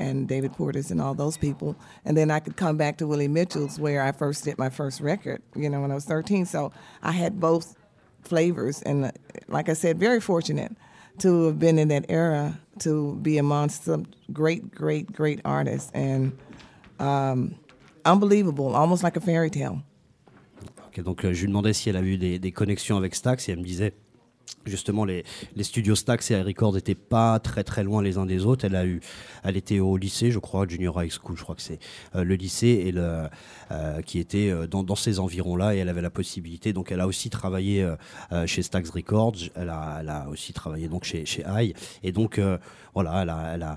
and 0.00 0.28
David 0.28 0.52
Porter's 0.52 0.92
and 0.92 1.00
all 1.00 1.12
those 1.12 1.36
people. 1.36 1.74
And 2.04 2.16
then 2.16 2.30
I 2.30 2.38
could 2.38 2.56
come 2.56 2.76
back 2.76 2.98
to 2.98 3.06
Willie 3.08 3.26
Mitchell's 3.26 3.80
where 3.80 4.00
I 4.00 4.12
first 4.12 4.44
did 4.44 4.56
my 4.56 4.70
first 4.70 5.00
record, 5.00 5.42
you 5.56 5.68
know, 5.68 5.80
when 5.80 5.90
I 5.90 5.94
was 5.94 6.04
13. 6.04 6.46
So 6.46 6.70
I 7.02 7.10
had 7.10 7.40
both 7.40 7.74
flavors. 8.22 8.80
And 8.82 9.10
like 9.48 9.68
I 9.68 9.72
said, 9.72 9.98
very 9.98 10.20
fortunate 10.20 10.76
to 11.20 11.46
have 11.46 11.58
been 11.58 11.78
in 11.78 11.88
that 11.88 12.04
era 12.08 12.58
to 12.80 13.16
be 13.22 13.38
amongst 13.38 13.84
some 13.84 14.06
great, 14.32 14.74
great, 14.74 15.12
great 15.12 15.40
artists 15.44 15.90
and 15.94 16.32
um, 16.98 17.54
unbelievable, 18.04 18.74
almost 18.74 19.02
like 19.02 19.16
a 19.16 19.20
fairy 19.20 19.50
tale. 19.50 19.82
Okay, 20.88 21.02
donc 21.02 21.24
euh, 21.24 21.32
je 21.32 21.42
lui 21.42 21.48
demandais 21.48 21.72
si 21.72 21.90
elle 21.90 21.96
a 21.96 22.02
eu 22.02 22.16
des, 22.16 22.38
des 22.38 22.52
connexions 22.52 22.96
avec 22.96 23.14
Stax 23.14 23.48
et 23.48 23.52
elle 23.52 23.58
me 23.58 23.64
disait 23.64 23.94
justement 24.64 25.04
les, 25.04 25.24
studios 25.60 25.94
Stax 25.94 26.30
et 26.30 26.42
Records 26.42 26.74
n'étaient 26.74 26.94
pas 26.94 27.38
très 27.38 27.64
très 27.64 27.84
loin 27.84 28.02
les 28.02 28.18
uns 28.18 28.26
des 28.26 28.44
autres. 28.44 28.64
Elle 28.64 28.76
a 28.76 28.86
eu, 28.86 29.00
elle 29.42 29.56
était 29.56 29.80
au 29.80 29.96
lycée, 29.96 30.30
je 30.30 30.38
crois, 30.38 30.66
junior 30.66 31.02
high 31.02 31.10
school, 31.10 31.36
je 31.36 31.42
crois 31.42 31.54
que 31.54 31.62
c'est 31.62 31.78
euh, 32.14 32.24
le 32.24 32.34
lycée 32.34 32.84
et 32.86 32.92
le, 32.92 33.28
euh, 33.70 34.02
qui 34.02 34.18
était 34.18 34.50
euh, 34.50 34.66
dans, 34.66 34.94
ces 34.94 35.18
environs-là 35.18 35.74
et 35.74 35.78
elle 35.78 35.88
avait 35.88 36.02
la 36.02 36.10
possibilité. 36.10 36.72
Donc 36.72 36.92
elle 36.92 37.00
a 37.00 37.06
aussi 37.06 37.30
travaillé 37.30 37.86
chez 38.46 38.62
Stax 38.62 38.90
Records. 38.90 39.36
Elle 39.54 39.70
a, 39.70 40.26
aussi 40.30 40.52
travaillé 40.52 40.88
donc 40.88 41.04
chez 41.04 41.24
chez 41.24 41.44
High 41.48 41.74
et 42.02 42.12
donc 42.12 42.40
voilà, 42.94 43.54
elle 43.54 43.62
a, 43.62 43.76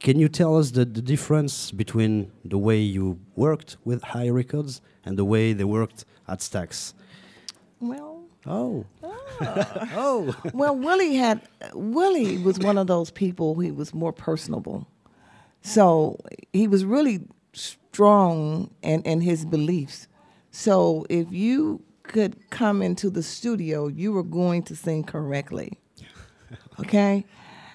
Can 0.00 0.18
you 0.18 0.28
tell 0.28 0.56
us 0.58 0.72
the, 0.72 0.84
difference 0.84 1.70
between 1.70 2.28
the 2.44 2.58
way 2.58 2.82
you 2.82 3.18
worked 3.36 3.76
with 3.84 4.02
High 4.02 4.30
Records 4.30 4.80
and 5.04 5.16
the 5.16 5.24
way 5.24 5.52
they 5.52 5.64
worked 5.64 6.04
at 6.26 6.40
Stax? 6.40 6.94
Oh. 8.46 8.84
Oh. 9.02 9.14
oh. 9.94 10.34
Well, 10.52 10.76
Willie 10.76 11.14
had 11.14 11.40
Willie 11.74 12.38
was 12.38 12.58
one 12.58 12.78
of 12.78 12.86
those 12.86 13.10
people 13.10 13.54
who 13.54 13.72
was 13.74 13.94
more 13.94 14.12
personable. 14.12 14.86
So 15.62 16.18
he 16.52 16.66
was 16.66 16.84
really 16.84 17.20
strong 17.52 18.70
in, 18.82 19.02
in 19.02 19.20
his 19.20 19.44
beliefs. 19.44 20.08
So 20.50 21.06
if 21.08 21.32
you 21.32 21.82
could 22.02 22.50
come 22.50 22.82
into 22.82 23.10
the 23.10 23.22
studio, 23.22 23.86
you 23.86 24.12
were 24.12 24.24
going 24.24 24.64
to 24.64 24.76
sing 24.76 25.04
correctly. 25.04 25.78
Okay? 26.80 27.24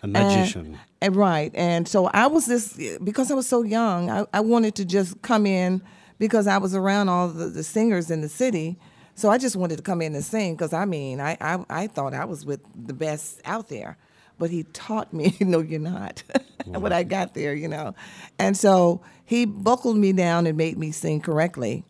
A 0.02 0.08
magician. 0.08 0.78
And, 1.02 1.16
right. 1.16 1.52
And 1.54 1.88
so 1.88 2.08
I 2.08 2.28
was 2.28 2.48
this, 2.48 2.78
because 3.04 3.32
I 3.32 3.36
was 3.36 3.48
so 3.48 3.62
young, 3.62 4.10
I, 4.10 4.26
I 4.34 4.40
wanted 4.42 4.76
to 4.76 4.86
just 4.86 5.22
come 5.22 5.46
in 5.46 5.82
because 6.18 6.48
I 6.48 6.58
was 6.58 6.76
around 6.76 7.08
all 7.08 7.30
the, 7.30 7.46
the 7.46 7.64
singers 7.64 8.10
in 8.12 8.22
the 8.22 8.30
city 8.30 8.80
so 9.18 9.32
I 9.32 9.40
just 9.40 9.56
wanted 9.56 9.78
to 9.78 9.84
come 9.84 10.04
in 10.04 10.14
and 10.14 10.24
sing 10.24 10.54
because 10.54 10.74
I 10.74 10.86
mean, 10.86 11.20
I, 11.20 11.36
I, 11.42 11.66
I 11.70 11.88
thought 11.88 12.14
I 12.14 12.24
was 12.26 12.46
with 12.46 12.62
the 12.76 12.94
best 12.94 13.42
out 13.46 13.68
there. 13.68 13.98
but 14.38 14.52
he 14.52 14.62
taught 14.74 15.12
me, 15.12 15.36
no, 15.42 15.60
you're 15.60 15.80
not, 15.80 16.22
when 16.66 16.94
I 16.94 17.02
got 17.02 17.34
there, 17.34 17.56
you 17.56 17.68
know. 17.68 17.96
And 18.38 18.56
so 18.56 19.02
he 19.26 19.46
buckled 19.46 19.98
me 19.98 20.14
down 20.14 20.46
and 20.46 20.56
made 20.56 20.78
me 20.78 20.92
sing 20.92 21.20
correctly. 21.20 21.84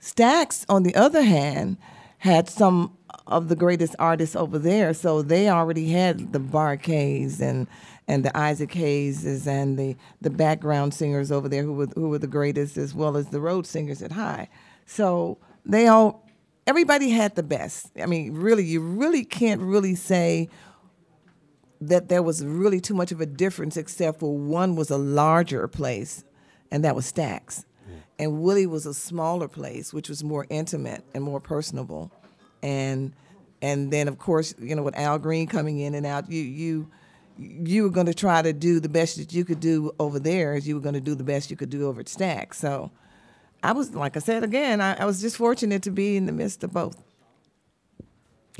Stax, 0.00 0.64
on 0.66 0.82
the 0.82 0.94
other 0.94 1.22
hand, 1.22 1.76
had 2.18 2.48
some 2.48 2.96
of 3.26 3.48
the 3.48 3.56
greatest 3.56 3.94
artists 3.98 4.34
over 4.34 4.58
there, 4.58 4.94
so 4.94 5.20
they 5.20 5.50
already 5.50 5.90
had 5.90 6.32
the 6.32 6.40
Bar-Kays 6.40 7.40
and 7.40 7.66
and 8.08 8.24
the 8.24 8.36
Isaac 8.36 8.70
Hayeses 8.70 9.46
and 9.46 9.78
the 9.78 9.94
the 10.22 10.30
background 10.30 10.94
singers 10.94 11.30
over 11.30 11.48
there 11.48 11.62
who 11.62 11.74
were 11.74 11.86
who 11.94 12.08
were 12.08 12.18
the 12.18 12.26
greatest, 12.26 12.78
as 12.78 12.94
well 12.94 13.16
as 13.16 13.28
the 13.28 13.40
road 13.40 13.66
singers 13.66 14.02
at 14.02 14.12
High. 14.12 14.48
So 14.86 15.38
they 15.64 15.86
all, 15.86 16.26
everybody 16.66 17.10
had 17.10 17.34
the 17.34 17.42
best. 17.42 17.90
I 18.00 18.06
mean, 18.06 18.34
really, 18.34 18.64
you 18.64 18.80
really 18.80 19.24
can't 19.24 19.60
really 19.60 19.94
say 19.94 20.48
that 21.80 22.08
there 22.08 22.22
was 22.22 22.44
really 22.44 22.80
too 22.80 22.94
much 22.94 23.10
of 23.10 23.20
a 23.20 23.26
difference, 23.26 23.76
except 23.76 24.20
for 24.20 24.36
one 24.36 24.76
was 24.76 24.90
a 24.90 24.98
larger 24.98 25.66
place, 25.66 26.24
and 26.70 26.84
that 26.84 26.94
was 26.94 27.10
Stax, 27.10 27.64
and 28.18 28.40
Willie 28.40 28.66
was 28.66 28.86
a 28.86 28.94
smaller 28.94 29.48
place, 29.48 29.92
which 29.92 30.08
was 30.08 30.22
more 30.22 30.46
intimate 30.48 31.04
and 31.14 31.24
more 31.24 31.40
personable, 31.40 32.12
and 32.62 33.12
and 33.60 33.92
then 33.92 34.08
of 34.08 34.18
course, 34.18 34.54
you 34.60 34.74
know, 34.74 34.82
with 34.82 34.96
Al 34.96 35.18
Green 35.18 35.46
coming 35.46 35.80
in 35.80 35.94
and 35.94 36.06
out, 36.06 36.30
you 36.30 36.42
you 36.42 36.90
you 37.38 37.82
were 37.82 37.90
going 37.90 38.06
to 38.06 38.14
try 38.14 38.42
to 38.42 38.52
do 38.52 38.78
the 38.78 38.88
best 38.88 39.16
that 39.16 39.32
you 39.32 39.44
could 39.44 39.58
do 39.58 39.90
over 39.98 40.18
there 40.18 40.54
as 40.54 40.68
you 40.68 40.74
were 40.74 40.80
going 40.80 40.94
to 40.94 41.00
do 41.00 41.14
the 41.14 41.24
best 41.24 41.50
you 41.50 41.56
could 41.56 41.70
do 41.70 41.88
over 41.88 42.00
at 42.00 42.08
Stack. 42.08 42.54
So 42.54 42.90
I 43.64 43.72
was, 43.72 43.90
like 43.94 44.16
I 44.16 44.20
said 44.20 44.42
again, 44.42 44.80
I, 44.80 45.02
I 45.02 45.04
was 45.04 45.20
just 45.20 45.36
fortunate 45.36 45.82
to 45.84 45.90
be 45.90 46.16
in 46.16 46.26
the 46.26 46.32
midst 46.32 46.64
of 46.64 46.72
both. 46.72 46.96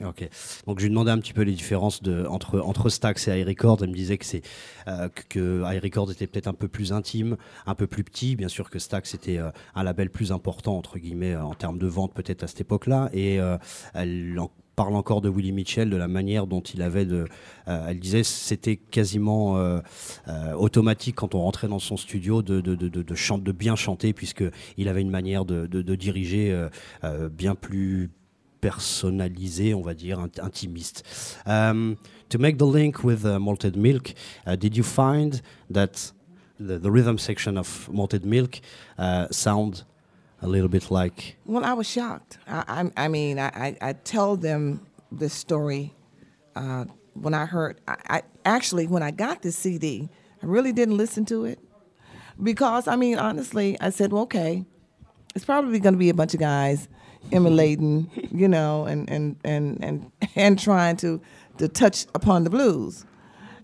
Ok. 0.03 0.27
Donc 0.67 0.79
je 0.79 0.85
lui 0.85 0.91
demandais 0.91 1.11
un 1.11 1.19
petit 1.19 1.35
peu 1.35 1.43
les 1.43 1.53
différences 1.53 2.01
entre, 2.29 2.61
entre 2.61 2.89
Stax 2.89 3.29
et 3.29 3.41
iRecord. 3.41 3.83
Elle 3.83 3.91
me 3.91 3.95
disait 3.95 4.17
que, 4.17 4.25
c'est, 4.25 4.43
euh, 4.89 5.09
que 5.29 5.63
iRecord 5.75 6.11
était 6.11 6.27
peut-être 6.27 6.49
un 6.49 6.55
peu 6.55 6.69
plus 6.69 6.93
intime, 6.93 7.37
un 7.67 7.75
peu 7.75 7.87
plus 7.87 8.03
petit. 8.03 8.35
Bien 8.35 8.49
sûr 8.49 8.71
que 8.71 8.79
Stax 8.79 9.15
était 9.15 9.39
euh, 9.39 9.51
un 9.75 9.83
label 9.83 10.09
plus 10.11 10.33
important, 10.33 10.79
entre 10.79 10.99
guillemets, 10.99 11.35
euh, 11.35 11.45
en 11.45 11.55
termes 11.55 11.79
de 11.79 11.87
vente 11.87 12.15
peut-être 12.15 12.43
à 12.43 12.47
cette 12.47 12.63
époque-là. 12.63 13.11
Et 13.13 13.39
elle 13.95 14.39
parle 14.77 14.95
encore 14.97 15.21
de 15.21 15.29
Willie 15.29 15.53
Mitchell, 15.53 15.91
de 15.91 15.97
la 15.97 16.09
manière 16.09 16.47
dont 16.47 16.61
il 16.61 16.83
avait 16.83 17.05
de. 17.05 17.27
Euh, 17.69 17.87
elle 17.89 18.01
disait 18.01 18.23
c'était 18.25 18.77
quasiment 18.77 19.59
euh, 19.59 19.81
euh, 20.29 20.53
automatique 20.55 21.17
quand 21.17 21.35
on 21.35 21.41
rentrait 21.41 21.69
dans 21.69 21.79
son 21.79 21.97
studio 21.97 22.43
de, 22.43 22.61
de, 22.61 22.75
de, 22.75 22.89
de, 22.89 23.53
bien 23.53 23.77
chanter, 23.77 24.13
puisqu'il 24.13 24.89
avait 24.89 25.03
une 25.03 25.11
manière 25.11 25.45
de, 25.45 25.67
de, 25.67 25.95
diriger 25.95 26.69
bien 27.31 27.55
plus 27.55 28.11
personnalisée, 28.61 29.75
on 29.75 29.83
va 29.83 29.93
dire, 29.93 30.21
int- 30.21 30.41
intimiste. 30.41 31.05
Um, 31.47 31.97
to 32.29 32.39
make 32.39 32.57
the 32.57 32.63
link 32.63 33.05
with 33.05 33.25
uh, 33.25 33.39
Malted 33.39 33.77
Milk, 33.77 34.15
uh, 34.47 34.57
did 34.57 34.77
you 34.77 34.85
find 34.85 35.43
that 35.71 36.13
the, 36.59 36.79
the 36.79 36.91
rhythm 36.91 37.19
section 37.19 37.59
of 37.59 37.89
Malted 37.93 38.25
Milk 38.25 38.61
uh, 38.99 39.27
sound 39.31 39.85
a 40.43 40.49
little 40.49 40.69
bit 40.69 40.91
like 40.91 41.37
Well, 41.47 41.65
I 41.65 41.73
was 41.73 41.89
shocked. 41.89 42.39
I, 42.47 42.65
I, 42.97 43.05
I 43.05 43.09
mean, 43.09 43.39
I, 43.39 43.77
I, 43.81 43.93
tell 43.93 44.37
them 44.37 44.85
this 45.11 45.33
story 45.33 45.95
uh, 46.57 46.85
when 47.15 47.33
I 47.33 47.47
heard. 47.47 47.81
I, 47.87 47.97
I 48.09 48.23
actually, 48.45 48.89
when 48.89 49.03
I 49.03 49.13
got 49.13 49.43
this 49.43 49.57
CD, 49.57 50.09
I 50.43 50.47
really 50.47 50.73
didn't 50.73 50.97
listen 50.97 51.25
to 51.27 51.45
it 51.45 51.61
because, 52.43 52.89
I 52.89 52.97
mean, 52.97 53.19
honestly, 53.19 53.81
I 53.81 53.91
said, 53.91 54.13
well, 54.13 54.23
okay, 54.23 54.65
it's 55.35 55.45
probably 55.45 55.79
going 55.79 55.95
to 55.95 55.99
be 55.99 56.11
a 56.11 56.15
bunch 56.15 56.35
of 56.35 56.41
guys 56.41 56.89
emulating, 57.31 58.11
you 58.33 58.49
know, 58.49 58.85
and 58.87 59.09
and 59.09 59.37
and 59.45 59.83
and 59.83 60.13
and 60.35 60.59
trying 60.59 60.97
to 60.99 61.21
to 61.59 61.69
touch 61.69 62.07
upon 62.15 62.45
the 62.45 62.51
blues. 62.51 63.05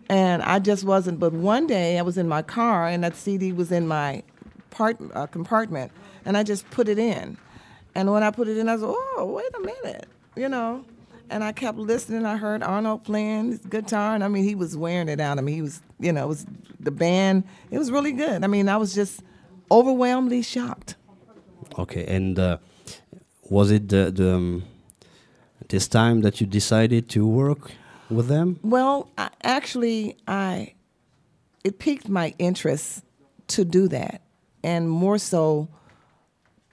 And 0.09 0.43
I 0.43 0.59
just 0.59 0.85
wasn't. 0.85 1.19
But 1.19 1.33
one 1.33 1.67
day 1.67 1.99
I 1.99 2.03
was 2.03 2.17
in 2.17 2.29
my 2.29 2.41
car 2.41 2.87
and 2.87 3.05
that 3.05 3.15
CD 3.17 3.53
was 3.53 3.71
in 3.71 3.87
my 3.87 4.23
part, 4.71 4.97
uh, 5.15 5.27
compartment, 5.27 5.93
and 6.29 6.37
I 6.37 6.43
just 6.43 6.69
put 6.71 6.89
it 6.89 6.99
in. 6.99 7.39
And 7.95 8.13
when 8.13 8.23
I 8.23 8.31
put 8.31 8.49
it 8.49 8.59
in, 8.59 8.69
I 8.69 8.75
was, 8.75 8.83
oh, 8.85 9.33
wait 9.35 9.49
a 9.57 9.61
minute, 9.61 10.07
you 10.37 10.49
know. 10.49 10.85
And 11.31 11.43
I 11.43 11.53
kept 11.53 11.79
listening. 11.79 12.27
I 12.27 12.37
heard 12.37 12.63
Arnold 12.63 13.03
playing 13.05 13.53
his 13.53 13.61
guitar, 13.61 14.15
and 14.15 14.23
I 14.23 14.29
mean, 14.29 14.45
he 14.45 14.55
was 14.55 14.77
wearing 14.77 15.09
it 15.09 15.21
out. 15.21 15.39
I 15.39 15.41
mean, 15.41 15.55
he 15.55 15.63
was, 15.63 15.81
you 15.99 16.13
know, 16.13 16.25
it 16.25 16.29
was 16.29 16.47
the 16.79 16.91
band. 16.91 17.45
It 17.71 17.79
was 17.79 17.91
really 17.91 18.13
good. 18.13 18.45
I 18.45 18.47
mean, 18.47 18.69
I 18.69 18.77
was 18.77 18.95
just 18.95 19.23
overwhelmingly 19.71 20.43
shocked. 20.43 20.97
Okay, 21.79 22.05
and 22.07 22.39
uh, 22.39 22.59
was 23.49 23.71
it 23.71 23.89
the, 23.89 24.11
the 24.11 24.35
um, 24.35 24.65
this 25.69 25.89
time 25.89 26.21
that 26.21 26.43
you 26.43 26.47
decided 26.47 27.09
to 27.11 27.27
work 27.27 27.73
with 28.11 28.29
them? 28.29 28.61
Well, 28.63 29.09
I, 29.17 29.31
actually, 29.43 30.19
I 30.29 30.75
it 31.65 31.79
piqued 31.79 32.09
my 32.09 32.35
interest 32.39 33.03
to 33.49 33.65
do 33.65 33.89
that, 33.89 34.21
and 34.63 34.91
more 34.91 35.17
so, 35.17 35.69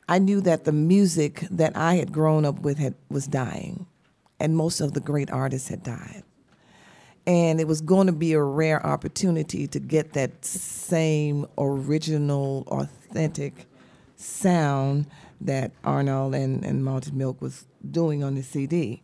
I 0.08 0.20
knew 0.20 0.42
that 0.42 0.66
the 0.66 0.72
music 0.72 1.46
that 1.50 1.76
I 1.76 1.96
had 1.96 2.12
grown 2.12 2.46
up 2.46 2.60
with 2.60 2.78
had, 2.78 2.96
was 3.10 3.28
dying, 3.28 3.88
and 4.40 4.56
most 4.56 4.82
of 4.82 4.94
the 4.94 5.00
great 5.00 5.32
artists 5.32 5.70
had 5.70 5.84
died, 5.84 6.24
and 7.26 7.60
it 7.60 7.68
was 7.68 7.82
going 7.82 8.08
to 8.08 8.14
be 8.14 8.34
a 8.34 8.42
rare 8.42 8.86
opportunity 8.86 9.68
to 9.68 9.80
get 9.80 10.14
that 10.14 10.46
same 10.46 11.48
original, 11.58 12.64
authentic 12.68 13.66
sound 14.16 15.08
that 15.42 15.72
Arnold 15.84 16.36
and, 16.36 16.64
and 16.64 16.86
Malted 16.86 17.14
Milk 17.14 17.42
was 17.42 17.66
doing 17.92 18.24
on 18.24 18.36
the 18.36 18.44
CD 18.44 19.02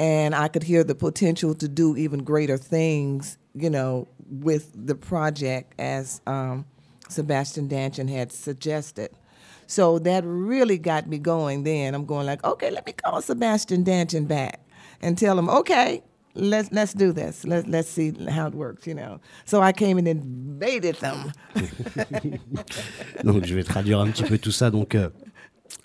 and 0.00 0.34
I 0.34 0.48
could 0.48 0.62
hear 0.62 0.82
the 0.82 0.94
potential 0.94 1.54
to 1.56 1.68
do 1.68 1.94
even 1.94 2.24
greater 2.24 2.56
things, 2.56 3.36
you 3.54 3.68
know, 3.68 4.08
with 4.30 4.72
the 4.74 4.94
project 4.94 5.74
as 5.78 6.22
um, 6.26 6.64
Sebastian 7.10 7.68
Danchin 7.68 8.08
had 8.08 8.32
suggested. 8.32 9.10
So 9.70 10.00
that 10.00 10.24
really 10.26 10.78
got 10.78 11.06
me 11.06 11.18
going. 11.18 11.62
Then 11.62 11.94
I'm 11.94 12.04
going 12.04 12.26
like, 12.26 12.42
okay, 12.44 12.72
let 12.72 12.84
me 12.86 12.92
call 12.92 13.22
Sebastian 13.22 13.84
Danchin 13.84 14.26
back 14.26 14.58
and 15.00 15.16
tell 15.16 15.38
him, 15.38 15.48
okay, 15.48 16.02
let's 16.34 16.72
let's 16.72 16.92
do 16.92 17.12
this. 17.12 17.44
Let 17.44 17.68
let's 17.68 17.88
see 17.88 18.12
how 18.28 18.48
it 18.48 18.54
works, 18.54 18.84
you 18.88 18.94
know. 18.94 19.20
So 19.44 19.62
I 19.62 19.72
came 19.72 19.96
and 19.96 20.08
invaded 20.08 20.96
them. 20.96 21.32
Donc 23.24 23.44
je 23.46 23.54
vais 23.54 23.62
traduire 23.62 24.00
un 24.00 24.10
petit 24.10 24.24
peu 24.24 24.38
tout 24.38 24.50
ça. 24.50 24.72
Donc 24.72 24.96
euh, 24.96 25.08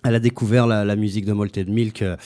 elle 0.04 0.16
a 0.16 0.20
découvert 0.20 0.66
la, 0.66 0.84
la 0.84 0.96
musique 0.96 1.26
de 1.26 1.34
Malted 1.34 1.70
Milk. 1.70 2.02
euh, 2.02 2.18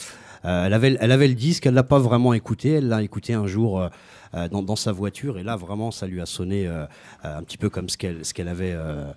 elle, 0.46 0.74
avait, 0.74 0.96
elle 1.02 1.12
avait 1.12 1.28
le 1.28 1.36
disque, 1.36 1.66
elle 1.66 1.74
l'a 1.74 1.84
pas 1.84 2.00
vraiment 2.00 2.34
écouté. 2.34 2.70
Elle 2.76 2.88
l'a 2.88 3.04
écouté 3.04 3.34
un 3.34 3.48
jour 3.48 3.90
euh, 4.36 4.48
dans, 4.48 4.62
dans 4.62 4.76
sa 4.76 4.92
voiture 4.92 5.40
et 5.40 5.44
là 5.44 5.56
vraiment 5.56 5.90
ça 5.90 6.06
lui 6.06 6.22
a 6.22 6.28
sonné 6.28 6.68
euh, 6.68 6.86
un 7.24 7.42
petit 7.42 7.58
peu 7.58 7.72
comme 7.72 7.90
ce 7.90 7.98
qu'elle 7.98 8.24
ce 8.24 8.36
qu'elle 8.36 8.48
avait 8.48 8.74
euh, 8.76 9.12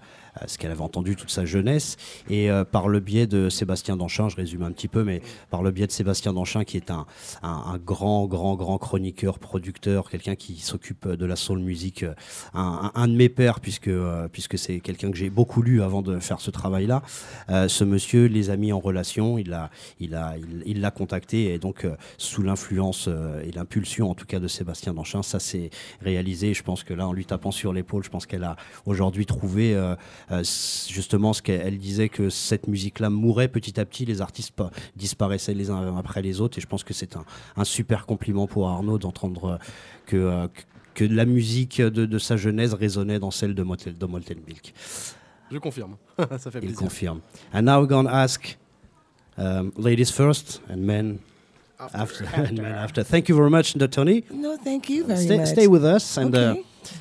ce 0.47 0.59
qu'elle 0.59 0.71
avait 0.71 0.81
entendu 0.83 1.17
toute 1.17 1.31
sa 1.31 1.45
jeunesse 1.45 1.97
et 2.31 2.51
euh, 2.51 2.65
par 2.65 2.89
le 2.89 3.01
biais 3.01 3.27
de 3.27 3.49
Sébastien 3.49 3.97
Danchin, 3.97 4.29
je 4.29 4.37
résume 4.37 4.63
un 4.63 4.73
petit 4.73 4.89
peu, 4.89 5.05
mais 5.05 5.23
par 5.51 5.63
le 5.63 5.71
biais 5.71 5.87
de 5.87 5.93
Sébastien 5.93 6.33
Danchin 6.33 6.65
qui 6.65 6.77
est 6.77 6.91
un, 6.91 7.07
un, 7.43 7.79
grand 7.79 8.27
grand 8.27 8.57
grand 8.57 8.79
chroniqueur, 8.79 9.39
producteur, 9.39 10.11
quelqu'un 10.11 10.35
qui 10.35 10.57
s'occupe 10.57 11.07
de 11.09 11.27
la 11.27 11.37
soul 11.37 11.59
music, 11.59 12.03
euh, 12.03 12.15
un, 12.55 13.09
de 13.09 13.15
mes 13.15 13.29
pères 13.29 13.61
puisque 13.61 13.89
euh, 13.89 14.29
puisque 14.29 14.59
c'est 14.59 14.81
quelqu'un 14.81 15.11
que 15.11 15.17
j'ai 15.17 15.31
beaucoup 15.31 15.63
lu 15.63 15.83
avant 15.83 16.03
de 16.03 16.19
faire 16.19 16.41
ce 16.41 16.51
travail-là. 16.51 17.03
Euh, 17.51 17.69
ce 17.69 17.85
monsieur 17.85 18.27
les 18.27 18.51
a 18.51 18.57
mis 18.57 18.73
en 18.73 18.81
relation, 18.81 19.39
il 19.39 19.51
l'a 19.51 19.71
il 20.01 20.15
a 20.15 20.35
il 20.65 20.81
l'a 20.81 20.91
contacté 20.91 21.53
et 21.53 21.59
donc 21.59 21.85
euh, 21.85 21.97
sous 22.19 22.43
l'influence 22.43 23.07
euh, 23.09 23.43
et 23.43 23.53
l'impulsion 23.53 24.11
en 24.11 24.15
tout 24.15 24.27
cas 24.27 24.41
de 24.41 24.49
Sébastien 24.49 24.95
Danchin, 24.95 25.23
ça 25.23 25.39
s'est 25.39 25.71
réalisé. 26.01 26.55
Je 26.55 26.63
pense 26.63 26.85
que 26.85 26.95
là 26.95 27.07
en 27.07 27.13
lui 27.13 27.25
tapant 27.25 27.51
sur 27.51 27.73
l'épaule, 27.73 28.05
je 28.05 28.11
pense 28.11 28.27
qu'elle 28.27 28.45
a 28.45 28.57
aujourd'hui 28.87 29.27
trouvé 29.27 29.75
euh, 29.75 29.93
euh, 29.93 29.97
justement 30.89 31.33
ce 31.33 31.43
qu'elle 31.43 31.61
elle 31.61 31.79
disait 31.79 32.09
que 32.09 32.31
cette 32.31 32.67
musique-là 32.69 33.11
mourait 33.11 33.49
petit 33.49 33.79
à 33.81 33.85
petit, 33.85 34.05
les 34.05 34.21
artistes 34.21 34.53
pa- 34.53 34.71
disparaissaient 34.97 35.55
les 35.55 35.71
uns 35.71 35.97
après 35.97 36.23
les 36.23 36.41
autres 36.41 36.59
et 36.59 36.61
je 36.61 36.67
pense 36.67 36.85
que 36.85 36.95
c'est 36.95 37.17
un, 37.17 37.25
un 37.57 37.65
super 37.65 38.07
compliment 38.07 38.47
pour 38.47 38.69
Arnaud 38.69 38.99
d'entendre 38.99 39.45
euh, 39.45 39.57
que, 40.07 40.17
euh, 40.17 40.47
que 40.95 41.05
la 41.05 41.25
musique 41.25 41.81
de, 41.81 42.07
de 42.07 42.19
sa 42.19 42.37
jeunesse 42.37 42.73
résonnait 42.75 43.19
dans 43.19 43.31
celle 43.31 43.55
de 43.55 43.63
Motel, 43.63 43.97
de 43.99 44.07
Molten 44.07 44.39
Milk. 44.47 44.73
Je 45.51 45.59
confirme. 45.59 45.97
ça 46.39 46.51
fait 46.51 46.59
Il 46.59 46.69
plaisir. 46.69 46.77
confirme. 46.79 47.21
And 47.55 47.63
now 47.63 47.79
we're 47.81 47.87
going 47.89 48.05
to 48.07 48.11
ask 48.15 48.57
um, 49.39 49.71
ladies 49.77 50.11
first 50.11 50.63
and 50.71 50.79
men 50.79 51.19
after. 51.79 52.25
and 52.35 52.53
men 52.57 52.73
after. 52.73 53.05
Thank 53.05 53.29
you 53.29 53.37
very 53.37 53.51
much, 53.51 53.75
Tony. 53.91 54.25
no, 54.33 54.57
thank 54.57 54.89
you 54.89 55.05
very 55.05 55.25
Stay, 55.25 55.39
much. 55.39 55.49
stay 55.49 55.67
with 55.67 55.85
us. 55.85 56.17
And, 56.17 56.35
uh. 56.35 56.55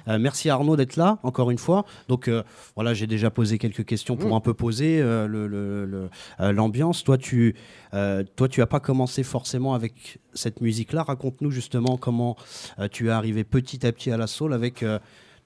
Euh, 0.07 0.17
merci 0.19 0.49
à 0.49 0.53
Arnaud 0.55 0.75
d'être 0.75 0.95
là, 0.95 1.19
encore 1.23 1.51
une 1.51 1.57
fois. 1.57 1.85
Donc 2.07 2.27
euh, 2.27 2.43
voilà, 2.75 2.93
j'ai 2.93 3.07
déjà 3.07 3.29
posé 3.29 3.57
quelques 3.57 3.85
questions 3.85 4.15
pour 4.17 4.29
Mm. 4.31 4.33
un 4.33 4.39
peu 4.39 4.53
poser 4.53 5.01
euh, 5.01 5.27
le- 5.27 5.47
le- 5.47 5.85
le- 5.85 6.51
l'ambiance. 6.51 7.03
toi, 7.03 7.17
tu, 7.17 7.55
toi, 7.91 8.47
tu 8.49 8.61
as 8.61 8.67
pas 8.67 8.79
commencé 8.79 9.23
forcément 9.23 9.73
avec 9.73 10.19
cette 10.33 10.61
musique-là. 10.61 11.03
Raconte-nous 11.03 11.51
justement 11.51 11.97
comment 11.97 12.35
tu 12.91 13.07
es 13.07 13.11
arrivé 13.11 13.43
petit 13.43 13.85
à 13.85 13.91
petit 13.91 14.11
à 14.11 14.17
la 14.17 14.27
soul 14.27 14.53
avec 14.53 14.83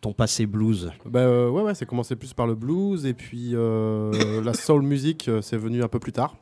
ton 0.02 0.14
passé 0.14 0.46
blues. 0.46 0.92
Bah, 1.06 1.22
euh, 1.22 1.50
ouais, 1.50 1.64
ouais, 1.64 1.74
c'est 1.74 1.86
commencé 1.86 2.16
plus 2.16 2.34
par 2.34 2.46
le 2.48 2.54
blues 2.56 3.06
et 3.06 3.14
puis 3.14 3.52
euh, 3.54 4.44
la 4.44 4.54
soul 4.54 4.84
music, 4.84 5.28
euh, 5.28 5.42
c'est 5.42 5.58
venu 5.58 5.82
un 5.84 5.88
peu 5.88 6.00
plus 6.00 6.12
tard, 6.12 6.36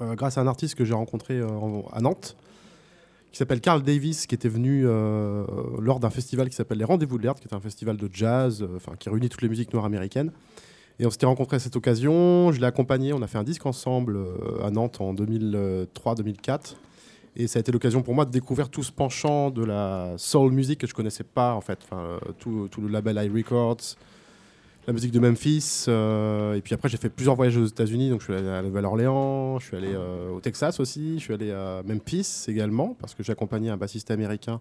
grâce 0.00 0.38
à 0.38 0.40
un 0.40 0.46
artiste 0.46 0.74
que 0.74 0.84
j'ai 0.84 0.94
rencontré 0.94 1.42
en- 1.42 1.84
à 1.92 2.00
Nantes, 2.00 2.36
qui 3.32 3.38
s'appelle 3.38 3.62
Carl 3.62 3.82
Davis, 3.82 4.26
qui 4.26 4.34
était 4.34 4.48
venu 4.48 4.82
euh, 4.84 5.44
lors 5.80 6.00
d'un 6.00 6.10
festival 6.10 6.50
qui 6.50 6.54
s'appelle 6.54 6.78
les 6.78 6.84
Rendez-vous 6.84 7.16
de 7.16 7.22
l'Herbe, 7.22 7.38
qui 7.40 7.48
est 7.48 7.54
un 7.54 7.60
festival 7.60 7.96
de 7.96 8.08
jazz, 8.12 8.62
euh, 8.62 8.76
enfin 8.76 8.92
qui 8.98 9.08
réunit 9.08 9.30
toutes 9.30 9.40
les 9.40 9.48
musiques 9.48 9.72
noires 9.72 9.86
américaines. 9.86 10.30
Et 10.98 11.06
on 11.06 11.10
s'était 11.10 11.24
rencontrés 11.24 11.56
à 11.56 11.58
cette 11.58 11.74
occasion. 11.74 12.52
Je 12.52 12.60
l'ai 12.60 12.66
accompagné. 12.66 13.14
On 13.14 13.22
a 13.22 13.26
fait 13.26 13.38
un 13.38 13.42
disque 13.42 13.64
ensemble 13.64 14.16
euh, 14.16 14.62
à 14.62 14.70
Nantes 14.70 15.00
en 15.00 15.14
2003-2004. 15.14 16.76
Et 17.34 17.46
ça 17.46 17.58
a 17.58 17.60
été 17.60 17.72
l'occasion 17.72 18.02
pour 18.02 18.14
moi 18.14 18.26
de 18.26 18.30
découvrir 18.30 18.68
tout 18.68 18.82
ce 18.82 18.92
penchant 18.92 19.50
de 19.50 19.64
la 19.64 20.12
soul 20.18 20.52
music 20.52 20.78
que 20.78 20.86
je 20.86 20.92
connaissais 20.92 21.24
pas 21.24 21.54
en 21.54 21.62
fait. 21.62 21.78
Tout 22.38 22.68
le 22.76 22.88
label 22.88 23.16
I 23.16 23.30
Records, 23.30 23.96
la 24.86 24.92
musique 24.92 25.12
de 25.12 25.20
Memphis. 25.20 25.84
euh, 25.88 26.54
et 26.54 26.60
puis 26.60 26.74
après, 26.74 26.88
j'ai 26.88 26.96
fait 26.96 27.08
plusieurs 27.08 27.36
voyages 27.36 27.56
aux 27.56 27.66
États-Unis. 27.66 28.10
Donc, 28.10 28.20
je 28.20 28.24
suis 28.24 28.34
allé 28.34 28.48
à 28.48 28.62
Nouvelle-Orléans, 28.62 29.58
je 29.58 29.66
suis 29.66 29.76
allé 29.76 29.92
euh, 29.94 30.30
au 30.30 30.40
Texas 30.40 30.80
aussi, 30.80 31.18
je 31.18 31.24
suis 31.24 31.34
allé 31.34 31.52
à 31.52 31.82
Memphis 31.86 32.46
également, 32.48 32.96
parce 33.00 33.14
que 33.14 33.22
j'ai 33.22 33.32
accompagné 33.32 33.70
un 33.70 33.76
bassiste 33.76 34.10
américain 34.10 34.60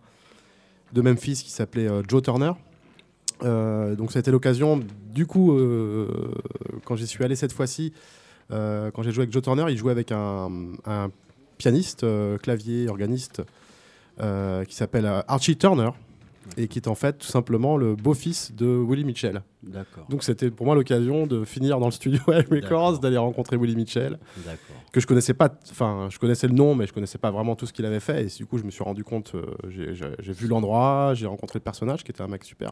de 0.93 1.01
Memphis 1.01 1.41
qui 1.43 1.49
s'appelait 1.49 1.89
euh, 1.89 2.03
Joe 2.07 2.21
Turner. 2.21 2.51
Donc, 3.43 4.11
ça 4.11 4.19
a 4.19 4.21
été 4.21 4.29
l'occasion, 4.29 4.81
du 5.11 5.25
coup, 5.25 5.57
quand 6.85 6.95
j'y 6.95 7.07
suis 7.07 7.23
allé 7.23 7.35
cette 7.35 7.53
fois-ci, 7.53 7.91
quand 8.51 9.01
j'ai 9.01 9.11
joué 9.11 9.23
avec 9.23 9.33
Joe 9.33 9.41
Turner, 9.41 9.65
il 9.69 9.77
jouait 9.77 9.91
avec 9.91 10.11
un, 10.11 10.69
pianiste, 11.57 12.05
clavier, 12.43 12.87
organiste, 12.87 13.41
qui 14.19 14.75
s'appelle 14.75 15.23
Archie 15.27 15.57
Turner, 15.57 15.89
et 16.57 16.67
qui 16.67 16.79
est 16.79 16.87
en 16.87 16.95
fait 16.95 17.17
tout 17.17 17.27
simplement 17.27 17.77
le 17.77 17.95
beau-fils 17.95 18.53
de 18.53 18.65
Willie 18.67 19.05
Mitchell. 19.05 19.41
D'accord. 19.63 20.05
Donc 20.09 20.23
c'était 20.23 20.51
pour 20.51 20.65
moi 20.65 20.75
l'occasion 20.75 21.27
de 21.27 21.45
finir 21.45 21.79
dans 21.79 21.85
le 21.87 21.91
studio 21.91 22.19
D'accord. 22.27 22.51
Records, 22.51 22.99
d'aller 22.99 23.17
rencontrer 23.17 23.55
Willie 23.57 23.75
Mitchell, 23.75 24.19
D'accord. 24.37 24.75
que 24.91 24.99
je 24.99 25.07
connaissais 25.07 25.33
pas, 25.33 25.49
enfin 25.71 26.07
je 26.09 26.19
connaissais 26.19 26.47
le 26.47 26.53
nom, 26.53 26.75
mais 26.75 26.87
je 26.87 26.93
connaissais 26.93 27.17
pas 27.17 27.31
vraiment 27.31 27.55
tout 27.55 27.65
ce 27.65 27.73
qu'il 27.73 27.85
avait 27.85 27.99
fait. 27.99 28.23
Et 28.23 28.27
du 28.27 28.45
coup, 28.45 28.57
je 28.57 28.63
me 28.63 28.71
suis 28.71 28.83
rendu 28.83 29.03
compte, 29.03 29.33
euh, 29.35 29.45
j'ai- 29.69 30.33
vu 30.33 30.47
l'endroit, 30.47 31.13
j'ai 31.15 31.25
rencontré 31.27 31.59
le 31.59 31.63
personnage 31.63 32.03
qui 32.03 32.11
était 32.11 32.21
un 32.21 32.27
mec 32.27 32.43
super. 32.43 32.71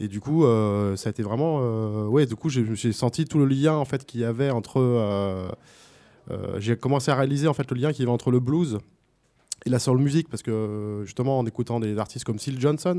Et 0.00 0.08
du 0.08 0.18
coup, 0.20 0.44
euh, 0.46 0.96
ça 0.96 1.08
a 1.08 1.10
été 1.10 1.22
vraiment, 1.22 1.58
euh, 1.60 2.06
ouais, 2.06 2.24
du 2.26 2.34
coup, 2.34 2.48
j'ai 2.48 2.92
senti 2.92 3.26
tout 3.26 3.38
le 3.38 3.44
lien 3.44 3.74
en 3.74 3.84
fait 3.84 4.04
qu'il 4.06 4.20
y 4.20 4.24
avait 4.24 4.50
entre. 4.50 4.80
euh, 4.80 5.48
j'ai 6.58 6.76
commencé 6.76 7.10
à 7.10 7.16
réaliser 7.16 7.48
en 7.48 7.54
fait 7.54 7.70
le 7.70 7.76
lien 7.76 7.92
qu'il 7.92 8.00
y 8.00 8.02
avait 8.04 8.12
entre 8.12 8.30
le 8.30 8.40
blues 8.40 8.78
et 9.66 9.70
la 9.70 9.78
soul 9.78 9.98
music 9.98 10.28
parce 10.28 10.42
que 10.42 11.02
justement 11.04 11.38
en 11.38 11.46
écoutant 11.46 11.80
des 11.80 11.98
artistes 11.98 12.24
comme 12.24 12.38
Seal 12.38 12.58
Johnson 12.60 12.98